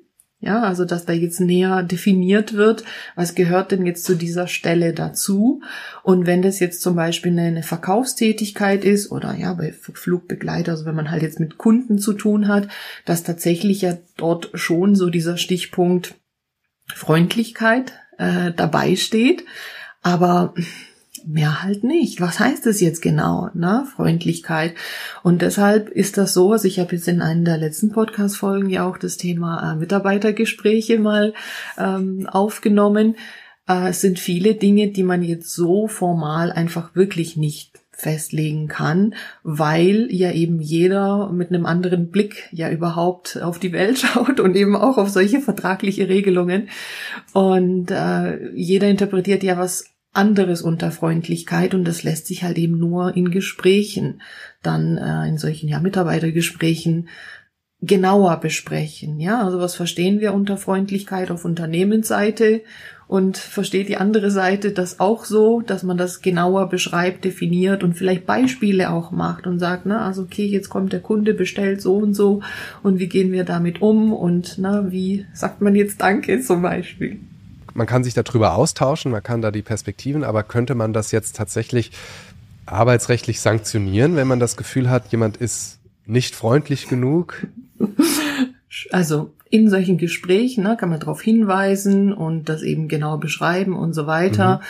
Ja, 0.45 0.61
also 0.63 0.85
dass 0.85 1.07
da 1.07 1.15
jetzt 1.15 1.41
näher 1.41 1.83
definiert 1.83 2.53
wird, 2.53 2.85
was 3.15 3.35
gehört 3.35 3.73
denn 3.73 3.87
jetzt 3.87 4.05
zu 4.05 4.15
dieser 4.15 4.47
Stelle 4.47 4.93
dazu. 4.93 5.63
Und 6.03 6.27
wenn 6.27 6.43
das 6.43 6.61
jetzt 6.61 6.83
zum 6.83 6.97
Beispiel 6.97 7.39
eine 7.39 7.63
Verkaufstätigkeit 7.63 8.85
ist 8.85 9.11
oder 9.11 9.35
ja, 9.35 9.55
bei 9.55 9.73
Flugbegleiter, 9.73 10.73
also 10.73 10.85
wenn 10.85 10.95
man 10.95 11.11
halt 11.11 11.23
jetzt 11.23 11.41
mit 11.41 11.57
Kunden 11.57 11.99
zu 11.99 12.13
tun 12.13 12.47
hat, 12.47 12.69
dass 13.07 13.23
tatsächlich 13.23 13.81
ja 13.81 13.97
dort 14.19 14.51
schon 14.53 14.97
so 14.97 15.09
dieser 15.09 15.39
Stichpunkt 15.39 16.15
Freundlichkeit 16.95 17.95
äh, 18.19 18.53
dabei 18.55 18.97
steht. 18.97 19.47
Aber 20.03 20.55
mehr 21.27 21.63
halt 21.63 21.85
nicht. 21.85 22.21
Was 22.21 22.39
heißt 22.39 22.67
das 22.67 22.81
jetzt 22.81 23.03
genau? 23.03 23.51
Ne? 23.55 23.87
Freundlichkeit. 23.95 24.75
Und 25.23 25.43
deshalb 25.43 25.89
ist 25.89 26.19
das 26.19 26.35
so, 26.35 26.53
also 26.53 26.69
ich 26.69 26.79
habe 26.79 26.95
jetzt 26.95 27.09
in 27.09 27.23
einer 27.23 27.45
der 27.45 27.59
letzten 27.59 27.93
Podcast-Folgen 27.93 28.71
ja 28.71 28.87
auch 28.87 28.99
das 28.99 29.17
Thema 29.17 29.73
äh, 29.73 29.77
Mitarbeitergespräche 29.77 30.99
mal 30.99 31.35
ähm, 31.79 32.29
aufgenommen. 32.31 33.17
Äh, 33.69 33.89
es 33.91 34.01
sind 34.01 34.19
viele 34.19 34.55
Dinge, 34.55 34.89
die 34.89 35.03
man 35.03 35.23
jetzt 35.23 35.53
so 35.53 35.89
formal 35.89 36.53
einfach 36.53 36.95
wirklich 36.95 37.37
nicht 37.37 37.73
festlegen 37.97 38.67
kann, 38.67 39.15
weil 39.45 40.09
ja 40.11 40.33
eben 40.33 40.61
jeder 40.61 41.31
mit 41.31 41.51
einem 41.51 41.65
anderen 41.65 42.11
Blick 42.11 42.49
ja 42.51 42.69
überhaupt 42.71 43.41
auf 43.41 43.59
die 43.59 43.73
Welt 43.73 43.99
schaut 44.01 44.41
und 44.41 44.57
eben 44.57 44.77
auch 44.77 44.99
auf 44.99 45.09
solche 45.09 45.41
vertragliche 45.41 46.09
Regelungen. 46.09 46.69
Und 47.33 47.91
äh, 47.91 48.51
jeder 48.55 48.89
interpretiert 48.89 49.43
ja 49.43 49.57
was 49.57 49.94
anderes 50.15 50.63
unter 50.63 50.91
Freundlichkeit 50.91 51.75
und 51.75 51.85
das 51.85 52.03
lässt 52.03 52.27
sich 52.27 52.45
halt 52.45 52.57
eben 52.57 52.79
nur 52.79 53.17
in 53.17 53.31
Gesprächen, 53.31 54.23
dann 54.63 54.97
äh, 54.97 55.29
in 55.29 55.39
solchen 55.39 55.69
ja 55.69 55.81
Mitarbeitergesprächen 55.81 57.09
genauer 57.87 58.39
besprechen. 58.39 59.21
Ja, 59.21 59.45
also 59.45 59.61
was 59.61 59.75
verstehen 59.75 60.21
wir 60.21 60.33
unter 60.33 60.57
Freundlichkeit 60.57 61.31
auf 61.31 61.45
Unternehmensseite 61.45 62.63
und 63.07 63.37
versteht 63.37 63.89
die 63.89 63.99
andere 63.99 64.31
Seite 64.31 64.73
das 64.73 65.01
auch 65.01 65.25
so, 65.25 65.61
dass 65.61 65.83
man 65.83 65.99
das 65.99 66.23
genauer 66.23 66.69
beschreibt, 66.71 67.25
definiert 67.25 67.85
und 67.85 67.95
vielleicht 67.95 68.25
Beispiele 68.25 68.91
auch 68.91 69.11
macht 69.11 69.47
und 69.47 69.59
sagt, 69.59 69.85
na, 69.85 70.07
also 70.07 70.23
okay, 70.23 70.47
jetzt 70.47 70.71
kommt 70.71 70.93
der 70.93 71.01
Kunde, 71.01 71.35
bestellt 71.35 71.83
so 71.83 71.97
und 71.97 72.15
so 72.15 72.41
und 72.83 72.99
wie 72.99 73.09
gehen 73.09 73.33
wir 73.33 73.45
damit 73.45 73.83
um 73.83 74.13
und 74.13 74.57
na, 74.59 74.91
wie 74.91 75.27
sagt 75.35 75.61
man 75.61 75.75
jetzt 75.75 76.01
Danke 76.01 76.41
zum 76.41 76.63
Beispiel 76.63 77.21
man 77.75 77.87
kann 77.87 78.05
sich 78.05 78.15
darüber 78.15 78.55
austauschen, 78.55 79.13
man 79.13 79.23
kann 79.23 79.43
da 79.43 79.51
die 79.51 79.63
Perspektiven, 79.63 80.25
aber 80.25 80.43
könnte 80.43 80.75
man 80.75 80.93
das 80.93 81.13
jetzt 81.13 81.37
tatsächlich 81.37 81.91
arbeitsrechtlich 82.67 83.41
sanktionieren, 83.41 84.17
wenn 84.17 84.29
man 84.29 84.41
das 84.41 84.57
Gefühl 84.57 84.89
hat, 84.89 85.13
jemand 85.13 85.37
ist 85.37 85.79
nicht 86.07 86.35
freundlich 86.35 86.89
genug? 86.89 87.47
Also 88.91 89.33
in 89.51 89.71
solchen 89.71 89.99
Gesprächen 89.99 90.65
ne, 90.65 90.77
kann 90.77 90.89
man 90.89 90.99
darauf 90.99 91.23
hinweisen 91.23 92.13
und 92.13 92.49
das 92.49 92.63
eben 92.63 92.89
genau 92.89 93.19
beschreiben 93.19 93.77
und 93.77 93.93
so 93.93 94.07
weiter. 94.07 94.57
Mhm. 94.57 94.63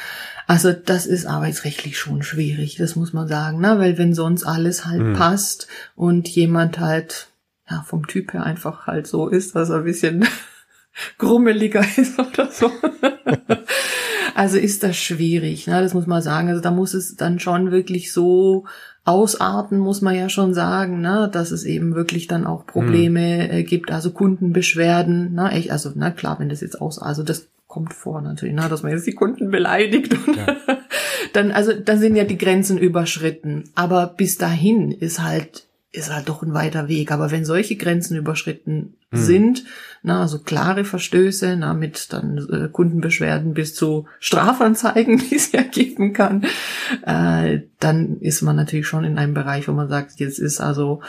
Also 0.46 0.72
das 0.72 1.06
ist 1.06 1.24
arbeitsrechtlich 1.24 1.98
schon 1.98 2.22
schwierig, 2.22 2.76
das 2.76 2.96
muss 2.96 3.14
man 3.14 3.26
sagen, 3.26 3.60
ne? 3.60 3.78
weil 3.78 3.96
wenn 3.96 4.12
sonst 4.12 4.44
alles 4.44 4.84
halt 4.84 5.00
mhm. 5.00 5.14
passt 5.14 5.68
und 5.96 6.28
jemand 6.28 6.80
halt 6.80 7.28
ja 7.70 7.82
vom 7.86 8.06
Typ 8.06 8.34
her 8.34 8.44
einfach 8.44 8.86
halt 8.86 9.06
so 9.06 9.28
ist, 9.28 9.54
dass 9.56 9.70
er 9.70 9.78
ein 9.78 9.84
bisschen 9.84 10.26
grummeliger 11.18 11.84
ist 11.96 12.18
oder 12.18 12.50
so. 12.50 12.70
also 14.34 14.58
ist 14.58 14.82
das 14.82 14.96
schwierig, 14.96 15.66
ne? 15.66 15.80
das 15.80 15.94
muss 15.94 16.06
man 16.06 16.22
sagen. 16.22 16.48
Also 16.48 16.60
da 16.60 16.70
muss 16.70 16.94
es 16.94 17.16
dann 17.16 17.38
schon 17.38 17.70
wirklich 17.70 18.12
so 18.12 18.64
ausarten, 19.04 19.78
muss 19.78 20.00
man 20.00 20.14
ja 20.14 20.28
schon 20.28 20.54
sagen, 20.54 21.00
ne? 21.00 21.28
dass 21.30 21.50
es 21.50 21.64
eben 21.64 21.94
wirklich 21.94 22.26
dann 22.26 22.46
auch 22.46 22.66
Probleme 22.66 23.50
mhm. 23.52 23.66
gibt, 23.66 23.90
also 23.90 24.12
Kundenbeschwerden. 24.12 25.34
Ne? 25.34 25.50
Echt, 25.52 25.70
also 25.70 25.92
na 25.94 26.10
klar, 26.10 26.38
wenn 26.38 26.48
das 26.48 26.62
jetzt 26.62 26.80
aus, 26.80 26.98
also 26.98 27.22
das 27.22 27.48
kommt 27.66 27.92
vor 27.92 28.22
natürlich, 28.22 28.54
ne? 28.54 28.66
dass 28.68 28.82
man 28.82 28.92
jetzt 28.92 29.06
die 29.06 29.14
Kunden 29.14 29.50
beleidigt. 29.50 30.14
Und 30.26 30.36
ja. 30.36 30.56
dann, 31.32 31.50
also 31.50 31.72
da 31.72 31.96
sind 31.96 32.16
ja 32.16 32.24
die 32.24 32.38
Grenzen 32.38 32.78
überschritten. 32.78 33.64
Aber 33.74 34.06
bis 34.06 34.38
dahin 34.38 34.90
ist 34.90 35.22
halt 35.22 35.66
ist 35.94 36.12
halt 36.12 36.28
doch 36.28 36.42
ein 36.42 36.54
weiter 36.54 36.88
Weg. 36.88 37.12
Aber 37.12 37.30
wenn 37.30 37.44
solche 37.44 37.76
Grenzen 37.76 38.16
überschritten 38.16 38.94
mhm. 39.10 39.16
sind, 39.16 39.64
na, 40.02 40.22
also 40.22 40.40
klare 40.40 40.84
Verstöße, 40.84 41.56
na, 41.56 41.72
mit 41.72 42.12
dann 42.12 42.38
äh, 42.50 42.68
Kundenbeschwerden 42.68 43.54
bis 43.54 43.74
zu 43.74 44.06
Strafanzeigen, 44.18 45.18
die 45.30 45.36
es 45.36 45.52
ja 45.52 45.62
geben 45.62 46.12
kann, 46.12 46.44
äh, 47.06 47.60
dann 47.78 48.20
ist 48.20 48.42
man 48.42 48.56
natürlich 48.56 48.86
schon 48.86 49.04
in 49.04 49.18
einem 49.18 49.34
Bereich, 49.34 49.68
wo 49.68 49.72
man 49.72 49.88
sagt, 49.88 50.18
jetzt 50.18 50.38
ist 50.38 50.60
also 50.60 51.00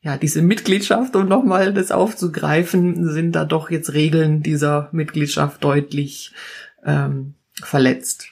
ja 0.00 0.16
diese 0.16 0.40
Mitgliedschaft, 0.40 1.14
um 1.16 1.28
nochmal 1.28 1.74
das 1.74 1.90
aufzugreifen, 1.90 3.12
sind 3.12 3.32
da 3.32 3.44
doch 3.44 3.70
jetzt 3.70 3.92
Regeln 3.92 4.42
dieser 4.42 4.88
Mitgliedschaft 4.92 5.62
deutlich 5.62 6.32
ähm, 6.84 7.34
verletzt. 7.62 8.28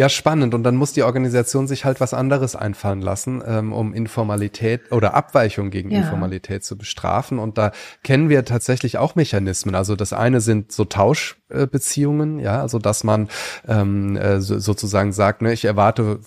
Ja, 0.00 0.08
spannend. 0.08 0.54
Und 0.54 0.62
dann 0.62 0.76
muss 0.76 0.94
die 0.94 1.02
Organisation 1.02 1.68
sich 1.68 1.84
halt 1.84 2.00
was 2.00 2.14
anderes 2.14 2.56
einfallen 2.56 3.02
lassen, 3.02 3.42
ähm, 3.46 3.74
um 3.74 3.92
Informalität 3.92 4.92
oder 4.92 5.12
Abweichung 5.12 5.68
gegen 5.68 5.90
ja. 5.90 5.98
Informalität 5.98 6.64
zu 6.64 6.78
bestrafen. 6.78 7.38
Und 7.38 7.58
da 7.58 7.72
kennen 8.02 8.30
wir 8.30 8.46
tatsächlich 8.46 8.96
auch 8.96 9.14
Mechanismen. 9.14 9.74
Also 9.74 9.96
das 9.96 10.14
eine 10.14 10.40
sind 10.40 10.72
so 10.72 10.86
Tauschbeziehungen, 10.86 12.38
ja, 12.38 12.62
also 12.62 12.78
dass 12.78 13.04
man 13.04 13.28
ähm, 13.68 14.16
äh, 14.16 14.40
sozusagen 14.40 15.12
sagt, 15.12 15.42
ne, 15.42 15.52
ich 15.52 15.66
erwarte 15.66 16.20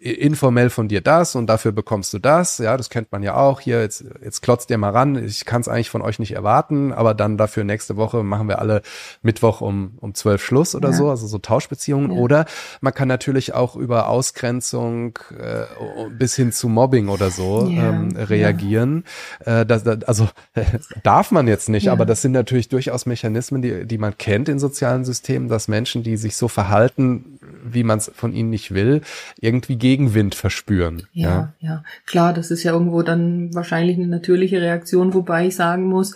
informell 0.00 0.70
von 0.70 0.88
dir 0.88 1.00
das 1.00 1.34
und 1.34 1.46
dafür 1.46 1.72
bekommst 1.72 2.12
du 2.14 2.18
das. 2.18 2.58
Ja, 2.58 2.76
das 2.76 2.90
kennt 2.90 3.12
man 3.12 3.22
ja 3.22 3.34
auch. 3.34 3.60
Hier, 3.60 3.80
jetzt, 3.80 4.04
jetzt 4.22 4.42
klotzt 4.42 4.70
ihr 4.70 4.78
mal 4.78 4.90
ran. 4.90 5.16
Ich 5.24 5.44
kann 5.44 5.60
es 5.60 5.68
eigentlich 5.68 5.90
von 5.90 6.02
euch 6.02 6.18
nicht 6.18 6.32
erwarten, 6.32 6.92
aber 6.92 7.14
dann 7.14 7.36
dafür 7.36 7.64
nächste 7.64 7.96
Woche 7.96 8.22
machen 8.22 8.48
wir 8.48 8.58
alle 8.60 8.82
Mittwoch 9.22 9.60
um, 9.60 9.98
um 10.00 10.14
zwölf 10.14 10.44
Schluss 10.44 10.74
oder 10.74 10.90
ja. 10.90 10.94
so, 10.96 11.10
also 11.10 11.26
so 11.26 11.38
Tauschbeziehungen. 11.38 12.10
Ja. 12.12 12.18
Oder 12.18 12.44
man 12.80 12.94
kann 12.94 13.08
natürlich 13.08 13.54
auch 13.54 13.76
über 13.76 14.08
Ausgrenzung 14.08 15.18
äh, 15.38 15.64
bis 16.10 16.36
hin 16.36 16.52
zu 16.52 16.68
Mobbing 16.68 17.08
oder 17.08 17.30
so 17.30 17.68
ja. 17.68 17.90
ähm, 17.90 18.16
reagieren. 18.16 19.04
Äh, 19.40 19.66
das, 19.66 19.84
das, 19.84 20.04
also 20.04 20.28
darf 21.02 21.30
man 21.30 21.48
jetzt 21.48 21.68
nicht, 21.68 21.90
aber 21.90 22.06
das 22.06 22.22
sind 22.22 22.32
natürlich 22.32 22.68
durchaus 22.68 23.06
Mechanismen, 23.06 23.62
die, 23.62 23.86
die 23.86 23.98
man 23.98 24.16
kennt 24.18 24.48
in 24.48 24.58
sozialen 24.58 25.04
Systemen, 25.04 25.48
dass 25.48 25.68
Menschen, 25.68 26.02
die 26.02 26.16
sich 26.16 26.36
so 26.36 26.48
verhalten, 26.48 27.35
wie 27.72 27.84
man 27.84 27.98
es 27.98 28.10
von 28.14 28.32
ihnen 28.32 28.50
nicht 28.50 28.74
will, 28.74 29.00
irgendwie 29.40 29.76
Gegenwind 29.76 30.34
verspüren. 30.34 31.06
Ja, 31.12 31.28
ja, 31.28 31.54
ja, 31.60 31.84
klar, 32.06 32.32
das 32.32 32.50
ist 32.50 32.62
ja 32.62 32.72
irgendwo 32.72 33.02
dann 33.02 33.54
wahrscheinlich 33.54 33.96
eine 33.96 34.06
natürliche 34.06 34.60
Reaktion, 34.60 35.14
wobei 35.14 35.48
ich 35.48 35.56
sagen 35.56 35.84
muss, 35.84 36.14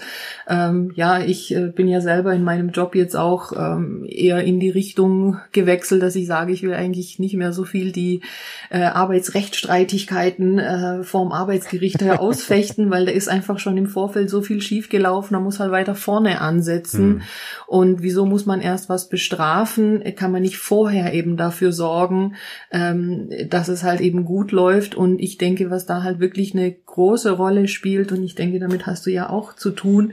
ähm, 0.48 0.92
ja, 0.94 1.20
ich 1.20 1.54
äh, 1.54 1.68
bin 1.68 1.88
ja 1.88 2.00
selber 2.00 2.34
in 2.34 2.44
meinem 2.44 2.70
Job 2.70 2.94
jetzt 2.94 3.16
auch 3.16 3.52
ähm, 3.56 4.06
eher 4.08 4.42
in 4.44 4.60
die 4.60 4.70
Richtung 4.70 5.38
gewechselt, 5.52 6.02
dass 6.02 6.16
ich 6.16 6.26
sage, 6.26 6.52
ich 6.52 6.62
will 6.62 6.74
eigentlich 6.74 7.18
nicht 7.18 7.34
mehr 7.34 7.52
so 7.52 7.64
viel 7.64 7.92
die 7.92 8.22
äh, 8.70 8.82
Arbeitsrechtsstreitigkeiten 8.82 10.58
äh, 10.58 11.02
vorm 11.02 11.32
Arbeitsgericht 11.32 12.02
ausfechten, 12.10 12.90
weil 12.90 13.06
da 13.06 13.12
ist 13.12 13.28
einfach 13.28 13.58
schon 13.58 13.76
im 13.76 13.86
Vorfeld 13.86 14.30
so 14.30 14.42
viel 14.42 14.60
schiefgelaufen, 14.60 15.34
da 15.34 15.40
muss 15.40 15.60
halt 15.60 15.72
weiter 15.72 15.94
vorne 15.94 16.40
ansetzen. 16.40 17.00
Hm. 17.00 17.22
Und 17.66 18.02
wieso 18.02 18.26
muss 18.26 18.46
man 18.46 18.60
erst 18.60 18.88
was 18.88 19.08
bestrafen? 19.08 20.02
Kann 20.16 20.32
man 20.32 20.42
nicht 20.42 20.58
vorher 20.58 21.14
eben 21.14 21.36
dafür 21.40 21.72
sorgen, 21.72 22.37
ähm, 22.70 23.31
dass 23.48 23.68
es 23.68 23.83
halt 23.83 24.00
eben 24.00 24.24
gut 24.24 24.53
läuft. 24.53 24.94
Und 24.94 25.18
ich 25.18 25.38
denke, 25.38 25.70
was 25.70 25.87
da 25.87 26.03
halt 26.03 26.20
wirklich 26.20 26.55
eine 26.55 26.70
große 26.70 27.33
Rolle 27.33 27.66
spielt, 27.66 28.12
und 28.12 28.22
ich 28.22 28.37
denke, 28.37 28.61
damit 28.61 28.87
hast 28.87 29.07
du 29.07 29.11
ja 29.11 29.29
auch 29.29 29.55
zu 29.55 29.70
tun, 29.70 30.12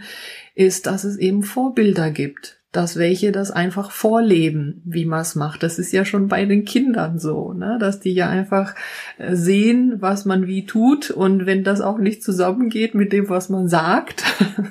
ist, 0.55 0.87
dass 0.87 1.03
es 1.03 1.17
eben 1.17 1.43
Vorbilder 1.43 2.09
gibt 2.09 2.57
dass 2.77 2.97
welche 2.97 3.31
das 3.31 3.49
einfach 3.49 3.89
vorleben, 3.91 4.81
wie 4.85 5.05
man 5.05 5.21
es 5.21 5.35
macht. 5.35 5.63
Das 5.63 5.79
ist 5.79 5.91
ja 5.93 6.05
schon 6.05 6.27
bei 6.27 6.45
den 6.45 6.63
Kindern 6.65 7.17
so, 7.17 7.53
ne? 7.53 7.77
dass 7.79 7.99
die 7.99 8.13
ja 8.13 8.29
einfach 8.29 8.75
äh, 9.17 9.35
sehen, 9.35 9.95
was 9.99 10.25
man 10.25 10.45
wie 10.45 10.65
tut 10.65 11.09
und 11.09 11.45
wenn 11.45 11.63
das 11.63 11.81
auch 11.81 11.97
nicht 11.97 12.23
zusammengeht 12.23 12.93
mit 12.93 13.13
dem, 13.13 13.29
was 13.29 13.49
man 13.49 13.67
sagt, 13.67 14.23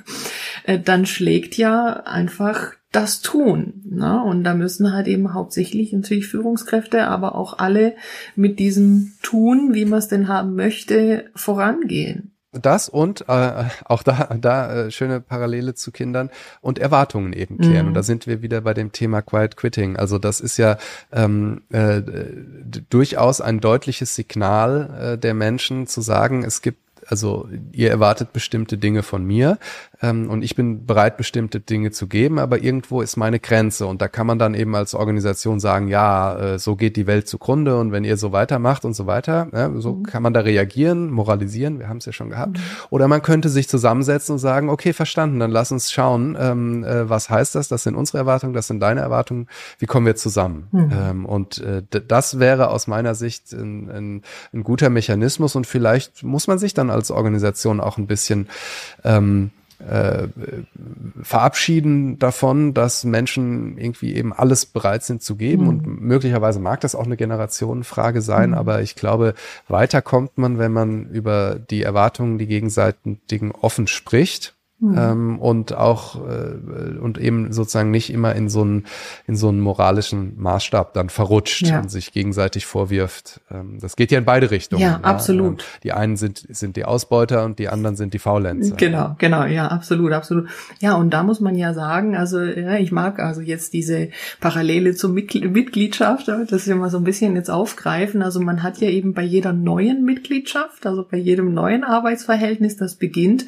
äh, 0.64 0.79
dann 0.79 1.07
schlägt 1.07 1.57
ja 1.57 2.03
einfach 2.05 2.75
das 2.92 3.20
tun. 3.20 3.83
Ne? 3.85 4.22
Und 4.22 4.44
da 4.44 4.55
müssen 4.55 4.92
halt 4.92 5.07
eben 5.07 5.35
hauptsächlich 5.35 5.92
natürlich 5.92 6.29
Führungskräfte, 6.29 7.07
aber 7.07 7.35
auch 7.35 7.59
alle 7.59 7.94
mit 8.35 8.59
diesem 8.59 9.12
Tun, 9.22 9.75
wie 9.75 9.85
man 9.85 9.99
es 9.99 10.09
denn 10.09 10.29
haben 10.29 10.55
möchte, 10.55 11.27
vorangehen. 11.35 12.33
Das 12.62 12.88
und 12.88 13.29
äh, 13.29 13.64
auch 13.85 14.03
da, 14.03 14.37
da 14.40 14.87
äh, 14.87 14.90
schöne 14.90 15.20
Parallele 15.20 15.75
zu 15.75 15.92
Kindern 15.92 16.31
und 16.61 16.79
Erwartungen 16.79 17.33
eben 17.33 17.59
klären. 17.59 17.83
Mhm. 17.83 17.88
Und 17.88 17.94
da 17.94 18.03
sind 18.03 18.27
wir 18.27 18.42
wieder 18.42 18.62
bei 18.62 18.75
dem 18.75 18.92
Thema 18.92 19.20
Quiet 19.20 19.57
Quitting. 19.57 19.96
Also 19.96 20.18
das 20.18 20.40
ist 20.40 20.57
ja 20.57 20.79
ähm, 21.12 21.62
äh, 21.70 22.03
durchaus 22.88 23.40
ein 23.40 23.61
deutliches 23.61 24.14
Signal 24.14 25.14
äh, 25.14 25.18
der 25.18 25.35
Menschen 25.35 25.87
zu 25.87 26.01
sagen, 26.01 26.44
es 26.44 26.62
gibt 26.62 26.86
also 27.09 27.49
ihr 27.73 27.90
erwartet 27.90 28.33
bestimmte 28.33 28.79
Dinge 28.79 29.03
von 29.03 29.25
mir 29.25 29.59
ähm, 30.03 30.29
und 30.31 30.42
ich 30.42 30.55
bin 30.55 30.87
bereit, 30.87 31.16
bestimmte 31.16 31.61
Dinge 31.61 31.90
zu 31.90 32.07
geben, 32.07 32.38
aber 32.38 32.62
irgendwo 32.62 33.01
ist 33.01 33.16
meine 33.16 33.40
Grenze 33.40 33.87
und 33.87 34.03
da 34.03 34.09
kann 34.09 34.27
man 34.27 34.38
dann 34.38 34.55
eben 34.55 34.75
als 34.75 34.95
Organisation 34.95 35.61
sagen, 35.61 35.88
ja, 35.88 36.37
äh, 36.38 36.59
so 36.59 36.77
geht 36.77 36.97
die 36.97 37.07
Welt 37.07 37.29
zugrunde 37.29 37.79
und 37.79 37.92
wenn 37.92 38.05
ihr 38.05 38.16
so 38.16 38.33
weitermacht 38.33 38.85
und 38.85 38.95
so 38.95 39.07
weiter, 39.07 39.49
ja, 39.53 39.71
so 39.77 39.95
mhm. 39.95 40.03
kann 40.05 40.23
man 40.23 40.35
da 40.35 40.40
reagieren, 40.40 41.11
moralisieren, 41.11 41.79
wir 41.79 41.88
haben 41.88 41.99
es 41.99 42.07
ja 42.07 42.12
schon 42.12 42.31
gehabt. 42.31 42.59
Mhm. 42.59 42.62
Oder 42.90 43.09
man 43.09 43.23
könnte 43.23 43.49
sich 43.49 43.69
zusammensetzen 43.69 44.35
und 44.35 44.38
sagen, 44.38 44.69
okay, 44.69 44.92
verstanden, 44.92 45.40
dann 45.40 45.51
lass 45.51 45.73
uns 45.73 45.92
schauen, 45.92 46.37
ähm, 46.38 46.85
äh, 46.85 47.09
was 47.09 47.31
heißt 47.31 47.55
das, 47.55 47.69
das 47.69 47.83
sind 47.83 47.95
unsere 47.95 48.19
Erwartungen, 48.19 48.53
das 48.53 48.66
sind 48.66 48.81
deine 48.81 49.01
Erwartungen, 49.01 49.49
wie 49.79 49.87
kommen 49.87 50.07
wir 50.07 50.16
zusammen? 50.16 50.69
Mhm. 50.73 50.92
Ähm, 50.92 51.27
und 51.27 51.59
äh, 51.59 51.83
das 51.90 52.38
wäre 52.38 52.71
aus 52.71 52.87
meiner 52.87 53.14
Sicht 53.14 53.53
ein, 53.53 53.90
ein, 53.90 54.23
ein 54.53 54.62
guter 54.64 54.90
Mechanismus 54.90 55.57
und 55.57 55.66
vielleicht 55.66 56.23
muss 56.23 56.47
man 56.47 56.59
sich 56.59 56.75
dann 56.75 56.90
als 56.97 57.11
Organisation 57.11 57.81
auch 57.81 57.99
ein 57.99 58.09
bisschen 58.09 58.49
ähm, 59.05 59.53
äh, 59.79 60.29
verabschieden 61.23 62.19
davon, 62.19 62.73
dass 62.73 63.05
Menschen 63.05 63.77
irgendwie 63.77 64.15
eben 64.15 64.33
alles 64.33 64.65
bereit 64.65 65.05
sind 65.05 65.23
zu 65.23 65.37
geben 65.37 65.65
mhm. 65.65 65.69
und 65.69 66.01
möglicherweise 66.01 66.61
mag 66.61 66.81
das 66.81 66.95
auch 66.95 67.05
eine 67.05 67.17
Generationenfrage 67.17 68.23
sein, 68.23 68.51
mhm. 68.51 68.57
aber 68.57 68.81
ich 68.81 68.97
glaube, 68.97 69.35
weiter 69.69 70.01
kommt 70.01 70.39
man, 70.39 70.59
wenn 70.59 70.73
man 70.73 71.07
über 71.11 71.57
die 71.57 71.83
Erwartungen, 71.83 72.39
die 72.39 72.47
gegenseitigen 72.47 73.53
offen 73.53 73.87
spricht 73.87 74.56
Mhm. 74.79 74.95
Ähm, 74.99 75.39
und 75.39 75.75
auch 75.75 76.17
äh, 76.29 76.99
und 76.99 77.17
eben 77.17 77.51
sozusagen 77.51 77.91
nicht 77.91 78.12
immer 78.12 78.35
in 78.35 78.51
so 78.51 78.61
einen 78.61 78.85
in 79.27 79.35
so 79.35 79.49
einen 79.49 79.61
moralischen 79.61 80.35
Maßstab 80.37 80.93
dann 80.93 81.09
verrutscht 81.09 81.69
ja. 81.69 81.81
und 81.81 81.91
sich 81.91 82.12
gegenseitig 82.12 82.67
vorwirft. 82.67 83.41
Ähm, 83.51 83.79
das 83.81 83.97
geht 83.97 84.12
ja 84.12 84.19
in 84.19 84.27
beide 84.27 84.51
Richtungen. 84.51 84.83
Ja, 84.83 84.89
ja, 84.89 85.01
absolut. 85.01 85.61
Ähm, 85.61 85.67
die 85.83 85.93
einen 85.93 86.19
sind 86.19 86.45
sind 86.51 86.77
die 86.77 86.85
Ausbeuter 86.85 87.47
und 87.47 87.59
die 87.59 87.71
anderen 87.71 87.97
sind 87.97 88.12
die 88.12 88.19
Faulenzer. 88.19 88.77
Genau, 88.77 89.15
genau, 89.17 89.45
ja, 89.45 89.69
absolut, 89.69 90.12
absolut. 90.12 90.47
Ja, 90.81 90.97
und 90.97 91.09
da 91.09 91.23
muss 91.23 91.41
man 91.41 91.55
ja 91.55 91.73
sagen, 91.73 92.15
also 92.15 92.43
ja, 92.43 92.75
ich 92.77 92.93
mag 92.93 93.19
also 93.19 93.41
jetzt 93.41 93.73
diese 93.73 94.11
Parallele 94.41 94.95
zur 94.95 95.09
Mitgliedschaft, 95.09 96.29
das 96.29 96.67
wir 96.67 96.77
mal 96.77 96.91
so 96.91 96.99
ein 96.99 97.05
bisschen 97.05 97.35
jetzt 97.35 97.51
aufgreifen. 97.51 98.21
Also 98.21 98.41
man 98.41 98.62
hat 98.62 98.77
ja 98.79 98.91
eben 98.91 99.15
bei 99.15 99.23
jeder 99.23 99.55
neuen 99.55 100.05
Mitgliedschaft, 100.05 100.85
also 100.85 101.03
bei 101.11 101.17
jedem 101.17 101.55
neuen 101.55 101.83
Arbeitsverhältnis, 101.83 102.77
das 102.77 102.97
beginnt 102.97 103.47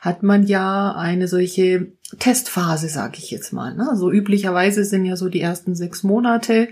hat 0.00 0.22
man 0.22 0.46
ja 0.46 0.94
eine 0.94 1.28
solche 1.28 1.92
Testphase, 2.18 2.88
sage 2.88 3.18
ich 3.18 3.30
jetzt 3.30 3.52
mal. 3.52 3.74
Ne? 3.74 3.84
So 3.84 3.90
also 3.90 4.10
üblicherweise 4.10 4.84
sind 4.84 5.04
ja 5.04 5.16
so 5.16 5.28
die 5.28 5.40
ersten 5.40 5.74
sechs 5.74 6.02
Monate 6.02 6.68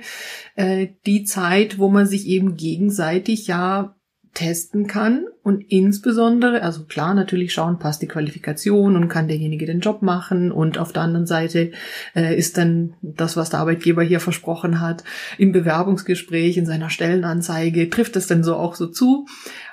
äh, 0.55 0.89
die 1.05 1.25
Zeit, 1.25 1.79
wo 1.79 1.89
man 1.89 2.07
sich 2.07 2.27
eben 2.27 2.57
gegenseitig 2.57 3.47
ja 3.47 3.97
testen 4.37 4.87
kann 4.87 5.25
und 5.43 5.63
insbesondere, 5.71 6.63
also 6.63 6.85
klar, 6.85 7.15
natürlich 7.15 7.55
schauen, 7.55 7.79
passt 7.79 8.03
die 8.03 8.07
Qualifikation 8.07 8.95
und 8.95 9.09
kann 9.09 9.29
derjenige 9.29 9.65
den 9.65 9.81
Job 9.81 10.03
machen 10.03 10.53
und 10.53 10.77
auf 10.77 10.93
der 10.93 11.03
anderen 11.03 11.27
Seite 11.27 11.73
äh, 12.15 12.37
ist 12.37 12.59
dann 12.59 12.95
das, 13.01 13.39
was 13.39 13.49
der 13.49 13.61
Arbeitgeber 13.61 14.03
hier 14.03 14.21
versprochen 14.21 14.81
hat, 14.81 15.05
im 15.39 15.53
Bewerbungsgespräch, 15.53 16.59
in 16.59 16.67
seiner 16.67 16.91
Stellenanzeige, 16.91 17.89
trifft 17.89 18.17
es 18.17 18.27
denn 18.27 18.45
so 18.45 18.57
auch 18.57 18.75
so 18.75 18.89
zu? 18.89 19.27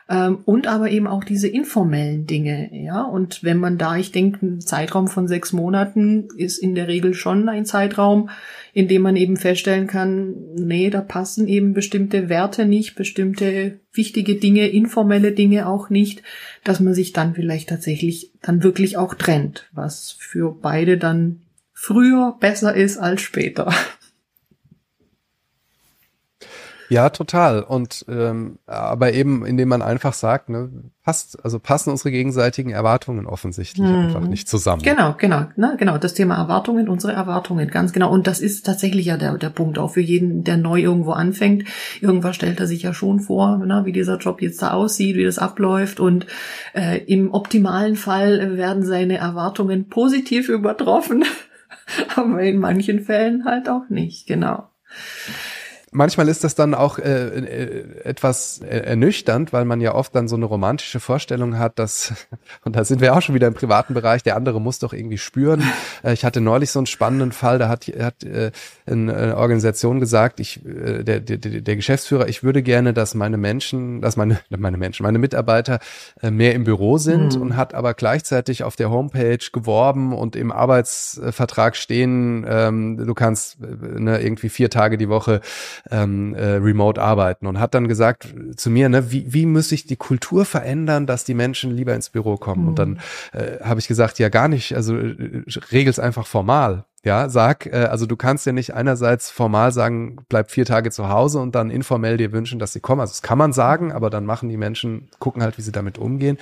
Ähm, 0.10 0.40
und 0.46 0.68
aber 0.68 0.90
eben 0.90 1.08
auch 1.08 1.24
diese 1.24 1.48
informellen 1.48 2.26
Dinge, 2.26 2.70
ja. 2.74 3.04
Und 3.04 3.44
wenn 3.44 3.58
man 3.58 3.78
da, 3.78 3.96
ich 3.96 4.12
denke, 4.12 4.46
ein 4.46 4.62
Zeitraum 4.62 5.08
von 5.08 5.28
sechs 5.28 5.54
Monaten 5.54 6.28
ist 6.38 6.58
in 6.58 6.76
der 6.76 6.88
Regel 6.88 7.14
schon 7.14 7.48
ein 7.48 7.66
Zeitraum, 7.66 8.30
in 8.74 8.88
dem 8.88 9.02
man 9.02 9.16
eben 9.16 9.38
feststellen 9.38 9.88
kann, 9.88 10.36
nee, 10.56 10.90
da 10.90 11.02
passen 11.02 11.48
eben 11.48 11.74
bestimmte 11.74 12.28
Werte 12.28 12.66
nicht, 12.66 12.96
bestimmte 12.96 13.80
wichtige 13.94 14.36
Dinge, 14.36 14.68
informelle 14.68 15.32
Dinge 15.32 15.68
auch 15.68 15.90
nicht, 15.90 16.22
dass 16.64 16.80
man 16.80 16.94
sich 16.94 17.14
dann 17.14 17.36
vielleicht 17.36 17.70
tatsächlich 17.70 18.32
dann 18.42 18.64
wirklich 18.64 18.98
auch 18.98 19.14
trennt, 19.14 19.70
was 19.72 20.18
für 20.20 20.52
beide 20.52 20.98
dann 20.98 21.42
früher 21.72 22.36
besser 22.40 22.74
ist 22.76 22.98
als 22.98 23.22
später. 23.22 23.74
Ja, 26.90 27.10
total. 27.10 27.64
Und 27.64 28.06
ähm, 28.08 28.60
aber 28.66 29.14
eben, 29.14 29.46
indem 29.46 29.70
man 29.70 29.82
einfach 29.82 30.14
sagt, 30.14 30.50
ne, 30.50 30.70
passt, 31.04 31.44
also 31.44 31.60
passen 31.60 31.90
unsere 31.90 32.12
gegenseitigen 32.12 32.72
Erwartungen 32.72 33.26
offensichtlich 33.26 33.88
hm. 33.88 34.06
einfach 34.06 34.22
nicht 34.22 34.48
zusammen. 34.48 34.82
Genau, 34.82 35.16
genau, 35.18 35.46
ne, 35.56 35.76
genau. 35.78 35.98
Das 35.98 36.14
Thema 36.14 36.36
Erwartungen, 36.36 36.90
unsere 36.90 37.14
Erwartungen, 37.14 37.70
ganz 37.70 37.94
genau. 37.94 38.12
Und 38.12 38.28
das 38.28 38.40
ist 38.40 38.66
tatsächlich 38.66 39.06
ja 39.06 39.18
der, 39.18 39.38
der 39.38 39.50
Punkt, 39.50 39.78
auch 39.78 39.92
für 39.92 40.02
jeden, 40.02 40.44
der 40.44 40.58
neu 40.58 40.82
irgendwo 40.82 41.12
anfängt. 41.12 41.66
Irgendwas 42.02 42.36
stellt 42.36 42.60
er 42.60 42.68
sich 42.68 42.84
ja 42.84 42.94
schon 42.94 43.20
vor, 43.20 43.58
ne, 43.58 43.82
wie 43.86 43.92
dieser 43.92 44.18
Job 44.18 44.42
jetzt 44.42 44.62
da 44.62 44.72
aussieht, 44.72 45.16
wie 45.16 45.26
das 45.26 45.40
abläuft. 45.40 46.00
Und 46.00 46.28
äh, 46.74 47.00
im 47.06 47.34
optimalen 47.34 47.96
Fall 47.96 48.58
werden 48.58 48.86
seine 48.86 49.18
Erwartungen 49.18 49.90
positiv 49.90 50.50
übertroffen, 50.50 51.26
aber 52.16 52.42
in 52.42 52.60
manchen 52.60 53.02
Fällen 53.02 53.46
halt 53.46 53.70
auch 53.70 53.90
nicht, 53.90 54.28
genau 54.28 54.70
manchmal 55.94 56.28
ist 56.28 56.44
das 56.44 56.56
dann 56.56 56.74
auch 56.74 57.00
äh, 57.00 57.28
äh, 57.28 58.02
etwas 58.04 58.60
ernüchternd, 58.60 59.54
weil 59.54 59.66
man 59.66 59.82
ja 59.82 59.96
oft 59.96 60.16
dann 60.16 60.28
so 60.28 60.36
eine 60.36 60.46
romantische 60.46 61.00
Vorstellung 61.00 61.58
hat, 61.58 61.80
dass, 61.80 62.14
und 62.64 62.76
da 62.76 62.84
sind 62.84 63.02
wir 63.02 63.16
auch 63.16 63.22
schon 63.22 63.36
wieder 63.36 63.48
im 63.48 63.54
privaten 63.54 63.94
Bereich, 63.94 64.24
der 64.24 64.36
andere 64.36 64.60
muss 64.60 64.80
doch 64.80 64.94
irgendwie 64.94 65.18
spüren. 65.18 65.64
Äh, 66.04 66.14
ich 66.14 66.26
hatte 66.26 66.42
neulich 66.42 66.72
so 66.72 66.80
einen 66.80 66.86
spannenden 66.86 67.32
Fall, 67.32 67.60
da 67.60 67.70
hat, 67.70 67.86
hat 67.88 68.24
äh, 68.24 68.52
eine 68.86 69.38
Organisation 69.38 70.00
gesagt, 70.00 70.40
ich, 70.40 70.66
äh, 70.66 71.04
der, 71.04 71.20
der, 71.20 71.38
der 71.38 71.76
Geschäftsführer, 71.76 72.28
ich 72.28 72.44
würde 72.44 72.64
gerne, 72.64 72.94
dass 72.94 73.14
meine 73.14 73.38
Menschen, 73.38 74.02
dass 74.02 74.18
meine, 74.18 74.40
meine 74.50 74.78
Menschen, 74.78 75.04
meine 75.04 75.20
Mitarbeiter 75.20 75.80
äh, 76.22 76.32
mehr 76.32 76.56
im 76.56 76.64
Büro 76.64 76.98
sind 76.98 77.36
mhm. 77.36 77.42
und 77.42 77.58
hat 77.58 77.74
aber 77.74 77.94
gleichzeitig 77.94 78.64
auf 78.64 78.76
der 78.76 78.90
Homepage 78.90 79.40
geworben 79.52 80.14
und 80.14 80.36
im 80.36 80.52
Arbeitsvertrag 80.52 81.76
stehen, 81.76 82.46
ähm, 82.48 82.98
du 82.98 83.14
kannst 83.14 83.58
äh, 83.62 84.00
ne, 84.00 84.22
irgendwie 84.22 84.50
vier 84.50 84.70
Tage 84.70 84.98
die 84.98 85.10
Woche 85.10 85.42
ähm, 85.92 86.34
äh, 86.36 86.54
remote 86.54 87.02
arbeiten 87.02 87.48
und 87.48 87.60
hat 87.60 87.74
dann 87.74 87.88
gesagt 87.88 88.34
zu 88.56 88.70
mir, 88.70 88.90
ne, 88.90 89.12
wie, 89.12 89.34
wie 89.34 89.46
muss 89.46 89.72
ich 89.72 89.86
die 89.86 89.96
Kultur 89.96 90.46
verändern, 90.46 91.06
dass 91.06 91.26
die 91.26 91.34
Menschen 91.34 91.72
lieber 91.72 91.94
ins 91.94 92.10
Büro 92.10 92.38
kommen? 92.38 92.64
Mhm. 92.64 92.68
Und 92.70 92.80
dann 92.80 93.00
äh, 93.34 93.60
habe 93.64 93.80
ich 93.80 93.88
gesagt, 93.88 94.20
ja 94.20 94.30
gar 94.30 94.48
nicht, 94.48 94.76
also 94.76 94.96
äh, 94.96 95.44
regel's 95.72 96.00
einfach 96.00 96.26
formal. 96.26 96.86
Ja, 97.06 97.28
sag, 97.28 97.66
äh, 97.66 97.88
also 97.92 98.06
du 98.06 98.16
kannst 98.16 98.46
ja 98.46 98.54
nicht 98.54 98.74
einerseits 98.74 99.30
formal 99.30 99.74
sagen, 99.74 100.18
bleib 100.30 100.50
vier 100.52 100.66
Tage 100.66 100.90
zu 100.90 101.10
Hause 101.10 101.40
und 101.40 101.54
dann 101.54 101.70
informell 101.70 102.16
dir 102.16 102.32
wünschen, 102.32 102.60
dass 102.60 102.72
sie 102.72 102.80
kommen. 102.80 103.02
Also 103.02 103.12
das 103.12 103.22
kann 103.22 103.38
man 103.38 103.52
sagen, 103.52 103.92
aber 103.92 104.10
dann 104.10 104.26
machen 104.26 104.48
die 104.48 104.56
Menschen, 104.56 105.10
gucken 105.20 105.44
halt, 105.44 105.58
wie 105.58 105.62
sie 105.62 105.74
damit 105.74 105.98
umgehen. 105.98 106.38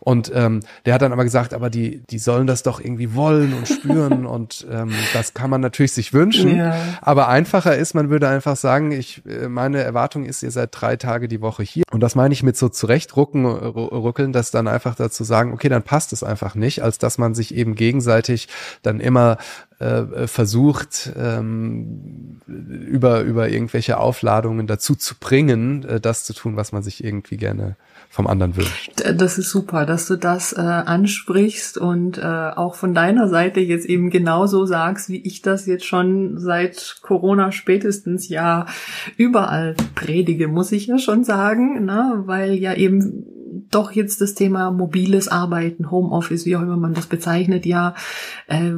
Und 0.00 0.30
ähm, 0.34 0.60
der 0.84 0.92
hat 0.92 1.00
dann 1.00 1.14
aber 1.14 1.24
gesagt, 1.24 1.54
aber 1.54 1.70
die, 1.70 2.02
die 2.10 2.18
sollen 2.18 2.46
das 2.46 2.62
doch 2.62 2.78
irgendwie 2.78 3.14
wollen 3.14 3.54
und 3.54 3.66
spüren 3.66 4.26
und 4.32 4.66
ähm, 4.70 4.92
das 5.14 5.32
kann 5.32 5.48
man 5.48 5.62
natürlich 5.62 5.92
sich 5.92 6.12
wünschen. 6.12 6.56
Ja. 6.56 6.76
Aber 7.00 7.28
einfacher 7.28 7.74
ist, 7.74 7.94
man 7.94 8.10
würde 8.10 8.28
einfach 8.28 8.56
sagen, 8.56 8.92
ich, 8.92 9.22
äh, 9.24 9.48
meine 9.48 9.82
Erwartung 9.82 10.26
ist, 10.26 10.42
ihr 10.42 10.50
seid 10.50 10.70
drei 10.72 10.96
Tage 10.96 11.26
die 11.26 11.40
Woche 11.40 11.62
hier. 11.62 11.84
Und 11.90 12.00
das 12.00 12.16
meine 12.16 12.34
ich 12.34 12.42
mit 12.42 12.58
so 12.58 12.68
zurechtrucken, 12.68 13.46
rückeln, 13.46 14.34
dass 14.34 14.50
dann 14.50 14.68
einfach 14.68 14.94
dazu 14.94 15.24
sagen, 15.24 15.54
okay, 15.54 15.70
dann 15.70 15.82
passt 15.82 16.12
es 16.12 16.22
einfach 16.22 16.54
nicht, 16.54 16.82
als 16.82 16.98
dass 16.98 17.16
man 17.16 17.34
sich 17.34 17.54
eben 17.54 17.74
gegenseitig 17.74 18.48
dann 18.82 19.00
immer 19.00 19.38
äh, 19.82 20.26
versucht, 20.26 21.12
ähm, 21.16 22.40
über, 22.46 23.22
über 23.22 23.48
irgendwelche 23.48 23.98
Aufladungen 23.98 24.66
dazu 24.66 24.94
zu 24.94 25.14
bringen, 25.18 25.84
äh, 25.84 26.00
das 26.00 26.24
zu 26.24 26.34
tun, 26.34 26.56
was 26.56 26.72
man 26.72 26.82
sich 26.82 27.02
irgendwie 27.02 27.36
gerne 27.36 27.76
vom 28.08 28.26
anderen 28.26 28.56
wünscht. 28.56 28.92
Das 29.16 29.38
ist 29.38 29.50
super, 29.50 29.86
dass 29.86 30.06
du 30.06 30.16
das 30.16 30.52
äh, 30.52 30.60
ansprichst 30.60 31.78
und 31.78 32.18
äh, 32.18 32.22
auch 32.22 32.74
von 32.74 32.94
deiner 32.94 33.28
Seite 33.28 33.60
jetzt 33.60 33.86
eben 33.86 34.10
genauso 34.10 34.66
sagst, 34.66 35.08
wie 35.08 35.22
ich 35.22 35.40
das 35.40 35.66
jetzt 35.66 35.86
schon 35.86 36.38
seit 36.38 36.98
Corona 37.02 37.52
spätestens 37.52 38.28
ja 38.28 38.66
überall 39.16 39.74
predige, 39.94 40.48
muss 40.48 40.72
ich 40.72 40.86
ja 40.86 40.98
schon 40.98 41.24
sagen, 41.24 41.86
ne? 41.86 42.22
weil 42.26 42.52
ja 42.54 42.74
eben 42.74 43.24
doch 43.70 43.92
jetzt 43.92 44.20
das 44.20 44.34
Thema 44.34 44.70
mobiles 44.70 45.28
Arbeiten, 45.28 45.90
Homeoffice, 45.90 46.46
wie 46.46 46.56
auch 46.56 46.62
immer 46.62 46.76
man 46.76 46.94
das 46.94 47.06
bezeichnet, 47.06 47.64
ja 47.64 47.94
äh, 48.46 48.72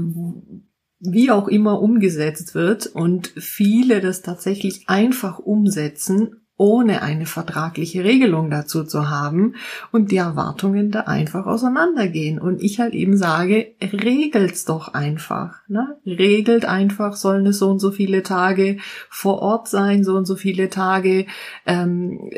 wie 1.05 1.30
auch 1.30 1.48
immer 1.48 1.80
umgesetzt 1.80 2.55
wird 2.55 2.86
und 2.86 3.28
viele 3.36 4.00
das 4.00 4.22
tatsächlich 4.22 4.88
einfach 4.88 5.38
umsetzen, 5.38 6.40
ohne 6.57 7.02
eine 7.02 7.26
vertragliche 7.26 8.05
Regelung 8.05 8.48
dazu 8.48 8.84
zu 8.84 9.11
haben 9.11 9.57
und 9.90 10.12
die 10.12 10.18
Erwartungen 10.18 10.92
da 10.92 11.00
einfach 11.00 11.46
auseinandergehen. 11.46 12.38
Und 12.38 12.62
ich 12.62 12.78
halt 12.78 12.94
eben 12.94 13.16
sage, 13.16 13.72
regelt's 13.82 14.64
doch 14.64 14.94
einfach. 14.94 15.68
Ne? 15.68 15.98
Regelt 16.07 16.64
einfach, 16.64 17.16
sollen 17.16 17.46
es 17.46 17.59
so 17.59 17.70
und 17.70 17.80
so 17.80 17.90
viele 17.90 18.22
Tage 18.22 18.78
vor 19.11 19.40
Ort 19.40 19.68
sein, 19.68 20.05
so 20.05 20.14
und 20.14 20.26
so 20.26 20.36
viele 20.36 20.70
Tage 20.70 21.26
ähm, 21.66 22.30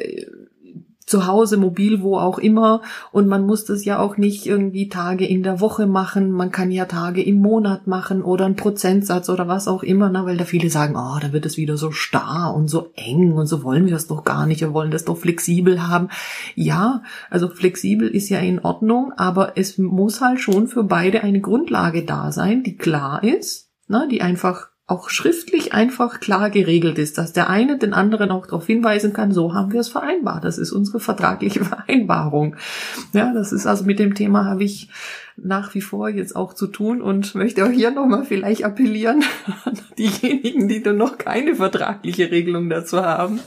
zu 1.06 1.26
Hause, 1.26 1.56
mobil, 1.56 2.02
wo 2.02 2.18
auch 2.18 2.38
immer. 2.38 2.82
Und 3.12 3.28
man 3.28 3.46
muss 3.46 3.64
das 3.64 3.84
ja 3.84 4.00
auch 4.00 4.16
nicht 4.16 4.44
irgendwie 4.44 4.88
Tage 4.88 5.24
in 5.24 5.44
der 5.44 5.60
Woche 5.60 5.86
machen. 5.86 6.32
Man 6.32 6.50
kann 6.50 6.72
ja 6.72 6.84
Tage 6.84 7.22
im 7.22 7.36
Monat 7.40 7.86
machen 7.86 8.22
oder 8.22 8.44
einen 8.44 8.56
Prozentsatz 8.56 9.28
oder 9.28 9.46
was 9.46 9.68
auch 9.68 9.84
immer, 9.84 10.10
ne? 10.10 10.26
weil 10.26 10.36
da 10.36 10.44
viele 10.44 10.68
sagen, 10.68 10.96
oh, 10.96 11.18
da 11.20 11.32
wird 11.32 11.46
es 11.46 11.56
wieder 11.56 11.76
so 11.76 11.92
starr 11.92 12.52
und 12.54 12.68
so 12.68 12.90
eng 12.96 13.32
und 13.32 13.46
so 13.46 13.62
wollen 13.62 13.86
wir 13.86 13.94
es 13.94 14.08
doch 14.08 14.24
gar 14.24 14.46
nicht. 14.46 14.60
Wir 14.60 14.74
wollen 14.74 14.90
das 14.90 15.04
doch 15.04 15.16
flexibel 15.16 15.86
haben. 15.86 16.08
Ja, 16.56 17.02
also 17.30 17.48
flexibel 17.48 18.08
ist 18.08 18.28
ja 18.28 18.40
in 18.40 18.58
Ordnung, 18.58 19.12
aber 19.16 19.56
es 19.56 19.78
muss 19.78 20.20
halt 20.20 20.40
schon 20.40 20.66
für 20.66 20.82
beide 20.82 21.22
eine 21.22 21.40
Grundlage 21.40 22.04
da 22.04 22.32
sein, 22.32 22.64
die 22.64 22.76
klar 22.76 23.22
ist, 23.22 23.70
ne? 23.86 24.08
die 24.10 24.22
einfach 24.22 24.70
auch 24.88 25.10
schriftlich 25.10 25.72
einfach 25.72 26.20
klar 26.20 26.48
geregelt 26.48 26.98
ist, 26.98 27.18
dass 27.18 27.32
der 27.32 27.50
eine 27.50 27.76
den 27.76 27.92
anderen 27.92 28.30
auch 28.30 28.46
darauf 28.46 28.66
hinweisen 28.66 29.12
kann, 29.12 29.32
so 29.32 29.52
haben 29.52 29.72
wir 29.72 29.80
es 29.80 29.88
vereinbart. 29.88 30.44
Das 30.44 30.58
ist 30.58 30.70
unsere 30.70 31.00
vertragliche 31.00 31.64
Vereinbarung. 31.64 32.56
Ja, 33.12 33.32
das 33.34 33.52
ist 33.52 33.66
also 33.66 33.84
mit 33.84 33.98
dem 33.98 34.14
Thema 34.14 34.44
habe 34.44 34.62
ich 34.62 34.88
nach 35.36 35.74
wie 35.74 35.82
vor 35.82 36.08
jetzt 36.08 36.34
auch 36.34 36.54
zu 36.54 36.66
tun 36.66 37.02
und 37.02 37.34
möchte 37.34 37.64
auch 37.66 37.70
hier 37.70 37.90
nochmal 37.90 38.24
vielleicht 38.24 38.64
appellieren 38.64 39.22
an 39.64 39.78
diejenigen, 39.98 40.68
die 40.68 40.80
noch 40.80 41.18
keine 41.18 41.54
vertragliche 41.54 42.30
Regelung 42.30 42.70
dazu 42.70 43.02
haben. 43.02 43.40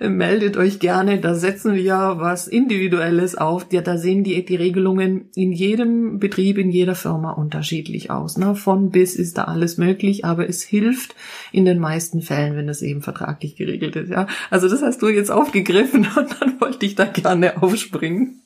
Meldet 0.00 0.56
euch 0.56 0.78
gerne, 0.78 1.18
da 1.18 1.34
setzen 1.34 1.74
wir 1.74 2.14
was 2.18 2.46
Individuelles 2.46 3.36
auf. 3.36 3.66
Ja, 3.72 3.80
da 3.80 3.98
sehen 3.98 4.22
die, 4.22 4.44
die 4.44 4.56
Regelungen 4.56 5.30
in 5.34 5.52
jedem 5.52 6.20
Betrieb, 6.20 6.58
in 6.58 6.70
jeder 6.70 6.94
Firma 6.94 7.32
unterschiedlich 7.32 8.10
aus. 8.10 8.38
Ne? 8.38 8.54
Von 8.54 8.90
bis 8.90 9.16
ist 9.16 9.36
da 9.38 9.44
alles 9.44 9.76
möglich, 9.76 10.24
aber 10.24 10.48
es 10.48 10.62
hilft 10.62 11.16
in 11.50 11.64
den 11.64 11.78
meisten 11.78 12.22
Fällen, 12.22 12.56
wenn 12.56 12.68
es 12.68 12.82
eben 12.82 13.02
vertraglich 13.02 13.56
geregelt 13.56 13.96
ist. 13.96 14.10
Ja, 14.10 14.28
also 14.50 14.68
das 14.68 14.82
hast 14.82 15.02
du 15.02 15.08
jetzt 15.08 15.30
aufgegriffen 15.30 16.06
und 16.16 16.40
dann 16.40 16.60
wollte 16.60 16.86
ich 16.86 16.94
da 16.94 17.04
gerne 17.06 17.60
aufspringen. 17.62 18.40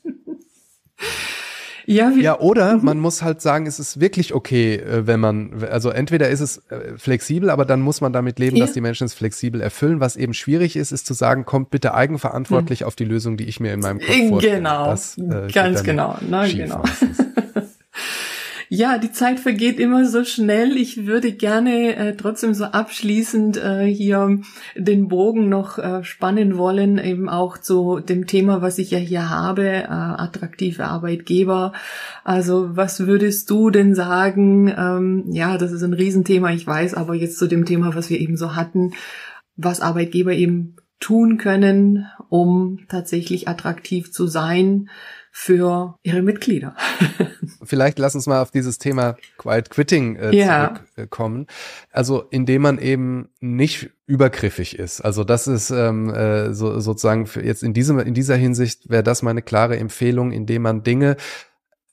Ja, 1.88 2.10
ja 2.10 2.38
oder 2.38 2.76
mhm. 2.76 2.84
man 2.84 3.00
muss 3.00 3.22
halt 3.22 3.40
sagen, 3.40 3.66
es 3.66 3.78
ist 3.78 3.98
wirklich 3.98 4.34
okay, 4.34 4.74
äh, 4.74 5.06
wenn 5.06 5.20
man, 5.20 5.64
also 5.70 5.88
entweder 5.88 6.28
ist 6.28 6.40
es 6.40 6.58
äh, 6.68 6.98
flexibel, 6.98 7.48
aber 7.48 7.64
dann 7.64 7.80
muss 7.80 8.02
man 8.02 8.12
damit 8.12 8.38
leben, 8.38 8.56
ja. 8.56 8.66
dass 8.66 8.74
die 8.74 8.82
Menschen 8.82 9.06
es 9.06 9.14
flexibel 9.14 9.62
erfüllen. 9.62 9.98
Was 9.98 10.16
eben 10.16 10.34
schwierig 10.34 10.76
ist, 10.76 10.92
ist 10.92 11.06
zu 11.06 11.14
sagen, 11.14 11.46
kommt 11.46 11.70
bitte 11.70 11.94
eigenverantwortlich 11.94 12.82
mhm. 12.82 12.88
auf 12.88 12.94
die 12.94 13.06
Lösung, 13.06 13.38
die 13.38 13.44
ich 13.44 13.58
mir 13.58 13.72
in 13.72 13.80
meinem 13.80 14.00
Kopf 14.00 14.28
vorstelle. 14.28 14.56
Genau, 14.56 14.90
das, 14.90 15.16
äh, 15.16 15.48
ganz 15.50 15.82
genau, 15.82 16.18
ne, 16.28 16.52
genau. 16.52 16.82
Ja, 18.70 18.98
die 18.98 19.12
Zeit 19.12 19.40
vergeht 19.40 19.80
immer 19.80 20.04
so 20.04 20.24
schnell. 20.24 20.76
Ich 20.76 21.06
würde 21.06 21.32
gerne 21.32 21.96
äh, 21.96 22.16
trotzdem 22.16 22.52
so 22.52 22.64
abschließend 22.64 23.56
äh, 23.56 23.86
hier 23.86 24.40
den 24.76 25.08
Bogen 25.08 25.48
noch 25.48 25.78
äh, 25.78 26.04
spannen 26.04 26.58
wollen, 26.58 26.98
eben 26.98 27.30
auch 27.30 27.56
zu 27.56 28.00
dem 28.00 28.26
Thema, 28.26 28.60
was 28.60 28.76
ich 28.76 28.90
ja 28.90 28.98
hier 28.98 29.30
habe, 29.30 29.66
äh, 29.66 29.86
attraktive 29.86 30.84
Arbeitgeber. 30.84 31.72
Also 32.24 32.76
was 32.76 33.06
würdest 33.06 33.48
du 33.48 33.70
denn 33.70 33.94
sagen? 33.94 34.68
Ähm, 34.68 35.24
ja, 35.30 35.56
das 35.56 35.72
ist 35.72 35.82
ein 35.82 35.94
Riesenthema, 35.94 36.52
ich 36.52 36.66
weiß, 36.66 36.92
aber 36.92 37.14
jetzt 37.14 37.38
zu 37.38 37.46
dem 37.46 37.64
Thema, 37.64 37.94
was 37.94 38.10
wir 38.10 38.20
eben 38.20 38.36
so 38.36 38.54
hatten, 38.54 38.92
was 39.56 39.80
Arbeitgeber 39.80 40.32
eben 40.32 40.76
tun 41.00 41.38
können, 41.38 42.06
um 42.28 42.80
tatsächlich 42.88 43.48
attraktiv 43.48 44.12
zu 44.12 44.26
sein 44.26 44.90
für 45.30 45.96
ihre 46.02 46.20
Mitglieder. 46.20 46.74
Vielleicht 47.68 47.98
lass 47.98 48.14
uns 48.14 48.26
mal 48.26 48.42
auf 48.42 48.50
dieses 48.50 48.78
Thema 48.78 49.16
Quiet 49.36 49.70
Quitting 49.70 50.16
äh, 50.16 50.34
ja. 50.34 50.80
zurückkommen. 50.94 51.46
Also 51.90 52.24
indem 52.30 52.62
man 52.62 52.78
eben 52.78 53.28
nicht 53.40 53.90
übergriffig 54.06 54.78
ist. 54.78 55.02
Also 55.02 55.22
das 55.22 55.46
ist 55.46 55.70
ähm, 55.70 56.08
äh, 56.08 56.54
so, 56.54 56.80
sozusagen 56.80 57.26
für 57.26 57.44
jetzt 57.44 57.62
in 57.62 57.74
diesem 57.74 57.98
in 57.98 58.14
dieser 58.14 58.36
Hinsicht 58.36 58.88
wäre 58.88 59.02
das 59.02 59.22
meine 59.22 59.42
klare 59.42 59.76
Empfehlung, 59.76 60.32
indem 60.32 60.62
man 60.62 60.82
Dinge 60.82 61.16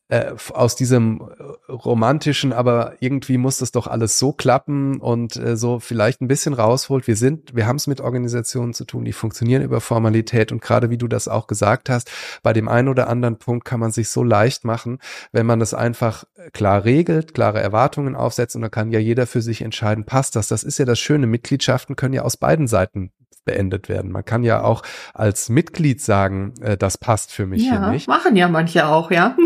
äh, 0.08 0.34
aus 0.54 0.76
diesem 0.76 1.22
äh, 1.22 1.72
romantischen, 1.72 2.54
aber 2.54 2.94
irgendwie 3.00 3.40
muss 3.40 3.58
das 3.58 3.72
doch 3.72 3.88
alles 3.88 4.20
so 4.20 4.34
klappen 4.34 5.00
und 5.00 5.36
äh, 5.36 5.58
so 5.58 5.80
vielleicht 5.80 6.22
ein 6.22 6.28
bisschen 6.28 6.54
rausholt. 6.54 7.08
Wir 7.08 7.16
sind, 7.16 7.56
wir 7.56 7.66
haben 7.66 7.78
es 7.78 7.88
mit 7.88 8.02
Organisationen 8.02 8.76
zu 8.76 8.86
tun, 8.86 9.04
die 9.04 9.14
funktionieren 9.14 9.64
über 9.64 9.82
Formalität 9.82 10.52
und 10.52 10.62
gerade 10.62 10.92
wie 10.92 11.00
du 11.00 11.08
das 11.08 11.28
auch 11.28 11.48
gesagt 11.48 11.90
hast, 11.90 12.12
bei 12.44 12.54
dem 12.54 12.68
einen 12.68 12.88
oder 12.88 13.08
anderen 13.08 13.40
Punkt 13.40 13.66
kann 13.66 13.80
man 13.80 13.92
sich 13.92 14.10
so 14.10 14.24
leicht 14.24 14.64
machen, 14.64 15.00
wenn 15.32 15.48
man 15.48 15.60
das 15.60 15.74
einfach 15.74 16.26
klar 16.54 16.86
regelt, 16.86 17.34
klare 17.34 17.60
Erwartungen 17.60 18.16
aufsetzt 18.16 18.56
und 18.56 18.62
dann 18.62 18.72
kann 18.72 18.92
ja 18.92 19.00
jeder 19.00 19.26
für 19.26 19.42
sich 19.42 19.64
entscheiden, 19.64 20.06
passt 20.06 20.36
das. 20.36 20.48
Das 20.48 20.64
ist 20.64 20.78
ja 20.78 20.86
das 20.86 21.00
Schöne. 21.00 21.26
Mitgliedschaften 21.26 21.96
können 21.96 22.14
ja 22.14 22.22
aus 22.22 22.38
beiden 22.38 22.68
Seiten 22.68 23.12
beendet 23.44 23.90
werden. 23.90 24.12
Man 24.12 24.26
kann 24.26 24.44
ja 24.44 24.64
auch 24.64 24.84
als 25.14 25.50
Mitglied 25.50 26.02
sagen, 26.02 26.54
äh, 26.62 26.78
das 26.78 26.98
passt 26.98 27.32
für 27.32 27.46
mich 27.46 27.66
ja, 27.66 27.80
hier 27.80 27.92
nicht. 27.92 28.08
Machen 28.08 28.36
ja 28.36 28.48
manche 28.48 28.88
auch, 28.88 29.12
ja. 29.12 29.36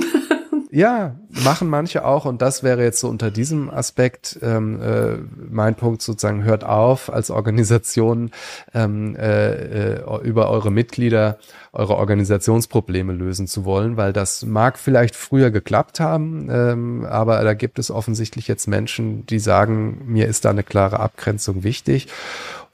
Ja, 0.72 1.16
machen 1.30 1.68
manche 1.68 2.06
auch 2.06 2.26
und 2.26 2.44
das 2.44 2.62
wäre 2.62 2.84
jetzt 2.84 3.00
so 3.00 3.10
unter 3.10 3.32
diesem 3.32 3.72
Aspekt 3.72 4.38
ähm, 4.44 4.80
äh, 4.80 5.18
mein 5.50 5.74
Punkt 5.74 6.04
sozusagen, 6.04 6.44
hört 6.44 6.64
auf 6.64 7.12
als 7.12 7.32
Organisation 7.32 8.30
ähm, 8.76 9.16
äh, 9.16 9.96
äh, 9.96 10.22
über 10.22 10.52
eure 10.52 10.70
Mitglieder 10.70 11.40
eure 11.74 11.98
Organisationsprobleme 11.98 13.14
lösen 13.14 13.48
zu 13.48 13.66
wollen, 13.66 13.98
weil 13.98 14.14
das 14.14 14.46
mag 14.46 14.78
vielleicht 14.78 15.16
früher 15.16 15.50
geklappt 15.50 16.00
haben, 16.00 16.50
ähm, 16.52 17.06
aber 17.06 17.44
da 17.44 17.56
gibt 17.56 17.80
es 17.80 17.90
offensichtlich 17.90 18.48
jetzt 18.48 18.68
Menschen, 18.68 19.26
die 19.26 19.40
sagen, 19.40 20.04
mir 20.06 20.28
ist 20.28 20.46
da 20.46 20.52
eine 20.52 20.64
klare 20.64 21.00
Abgrenzung 21.00 21.64
wichtig 21.64 22.08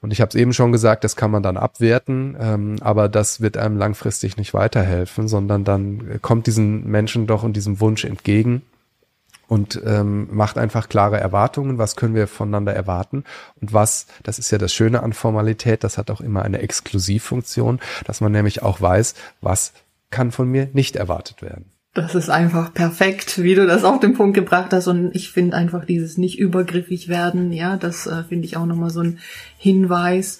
und 0.05 0.11
ich 0.11 0.21
habe 0.21 0.29
es 0.29 0.35
eben 0.35 0.53
schon 0.53 0.71
gesagt, 0.71 1.03
das 1.03 1.15
kann 1.15 1.31
man 1.31 1.41
dann 1.41 1.57
abwerten, 1.57 2.37
ähm, 2.39 2.75
aber 2.81 3.09
das 3.09 3.41
wird 3.41 3.57
einem 3.57 3.75
langfristig 3.75 4.37
nicht 4.37 4.53
weiterhelfen, 4.53 5.27
sondern 5.27 5.63
dann 5.63 6.21
kommt 6.21 6.45
diesen 6.45 6.85
Menschen 6.85 7.25
doch 7.25 7.41
und 7.41 7.53
diesem 7.53 7.79
Wunsch 7.79 8.05
entgegen 8.05 8.61
und 9.47 9.81
ähm, 9.83 10.27
macht 10.29 10.59
einfach 10.59 10.89
klare 10.89 11.19
Erwartungen, 11.19 11.79
was 11.79 11.95
können 11.95 12.13
wir 12.13 12.27
voneinander 12.27 12.71
erwarten 12.71 13.23
und 13.59 13.73
was, 13.73 14.05
das 14.21 14.37
ist 14.37 14.51
ja 14.51 14.59
das 14.59 14.75
Schöne 14.75 15.01
an 15.01 15.11
Formalität, 15.11 15.83
das 15.83 15.97
hat 15.97 16.11
auch 16.11 16.21
immer 16.21 16.43
eine 16.43 16.59
Exklusivfunktion, 16.59 17.79
dass 18.05 18.21
man 18.21 18.31
nämlich 18.31 18.61
auch 18.61 18.79
weiß, 18.79 19.15
was 19.41 19.73
kann 20.11 20.31
von 20.31 20.47
mir 20.47 20.69
nicht 20.73 20.97
erwartet 20.97 21.41
werden. 21.41 21.71
Das 21.95 22.13
ist 22.13 22.29
einfach 22.29 22.73
perfekt, 22.73 23.41
wie 23.41 23.55
du 23.55 23.65
das 23.65 23.85
auf 23.85 24.01
den 24.01 24.15
Punkt 24.15 24.35
gebracht 24.35 24.73
hast. 24.73 24.87
Und 24.87 25.15
ich 25.15 25.31
finde 25.31 25.55
einfach 25.55 25.85
dieses 25.85 26.17
nicht 26.17 26.37
übergriffig 26.37 27.07
werden, 27.07 27.53
ja, 27.53 27.77
das 27.77 28.05
äh, 28.05 28.23
finde 28.27 28.45
ich 28.45 28.57
auch 28.57 28.65
nochmal 28.65 28.89
so 28.89 28.99
ein 28.99 29.19
Hinweis. 29.57 30.39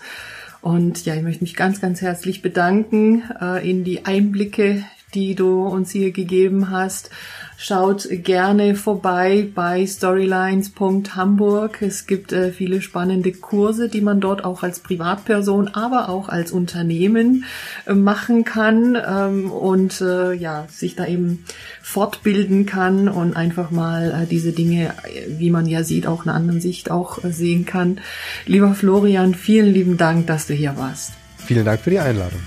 Und 0.60 1.06
ja, 1.06 1.16
ich 1.16 1.22
möchte 1.24 1.45
mich 1.45 1.56
ganz, 1.56 1.80
ganz 1.80 2.01
herzlich 2.01 2.41
bedanken 2.41 3.24
äh, 3.39 3.68
in 3.68 3.86
die 3.86 4.06
Einblicke, 4.06 4.84
die 5.14 5.34
du 5.34 5.66
uns 5.66 5.91
hier 5.91 6.12
gegeben 6.12 6.72
hast. 6.72 7.10
Schaut 7.58 8.08
gerne 8.10 8.76
vorbei 8.76 9.47
bei 9.56 9.86
storylines.hamburg. 9.88 11.82
Es 11.82 12.06
gibt 12.06 12.34
äh, 12.34 12.51
viele 12.51 12.82
spannende 12.82 13.32
Kurse, 13.32 13.88
die 13.88 14.01
man 14.01 14.20
dort 14.20 14.43
auch 14.43 14.62
als 14.62 14.80
Privatperson, 14.80 15.70
aber 15.70 16.10
auch 16.10 16.28
als 16.28 16.51
Unternehmen 16.51 17.45
äh, 17.86 17.93
machen 17.93 18.43
kann 18.43 18.97
ähm, 19.08 19.51
und 19.51 20.01
äh, 20.01 20.34
ja, 20.34 20.68
sich 20.70 20.95
da 20.95 21.08
eben 21.08 21.45
fortbilden 21.82 22.66
kann 22.66 23.08
und 23.08 23.38
einfach 23.38 23.72
mal 23.72 24.24
äh, 24.24 24.28
diese 24.28 24.51
Dinge, 24.51 24.93
wie 25.28 25.49
man 25.49 25.66
ja 25.66 25.84
sieht, 25.84 26.08
auch 26.08 26.26
einer 26.26 26.36
anderen 26.36 26.60
Sicht 26.60 26.91
auch 26.91 27.24
äh, 27.24 27.32
sehen 27.32 27.66
kann. 27.66 28.01
Lieber 28.45 28.74
Florian, 28.74 29.34
vielen 29.34 29.74
lieben 29.74 29.95
Dank, 29.97 30.28
dass 30.28 30.47
du 30.47 30.53
hier 30.53 30.78
warst. 30.78 31.14
Vielen 31.38 31.64
Dank 31.64 31.80
für 31.80 31.91
die 31.91 31.99
Einladung. 31.99 32.41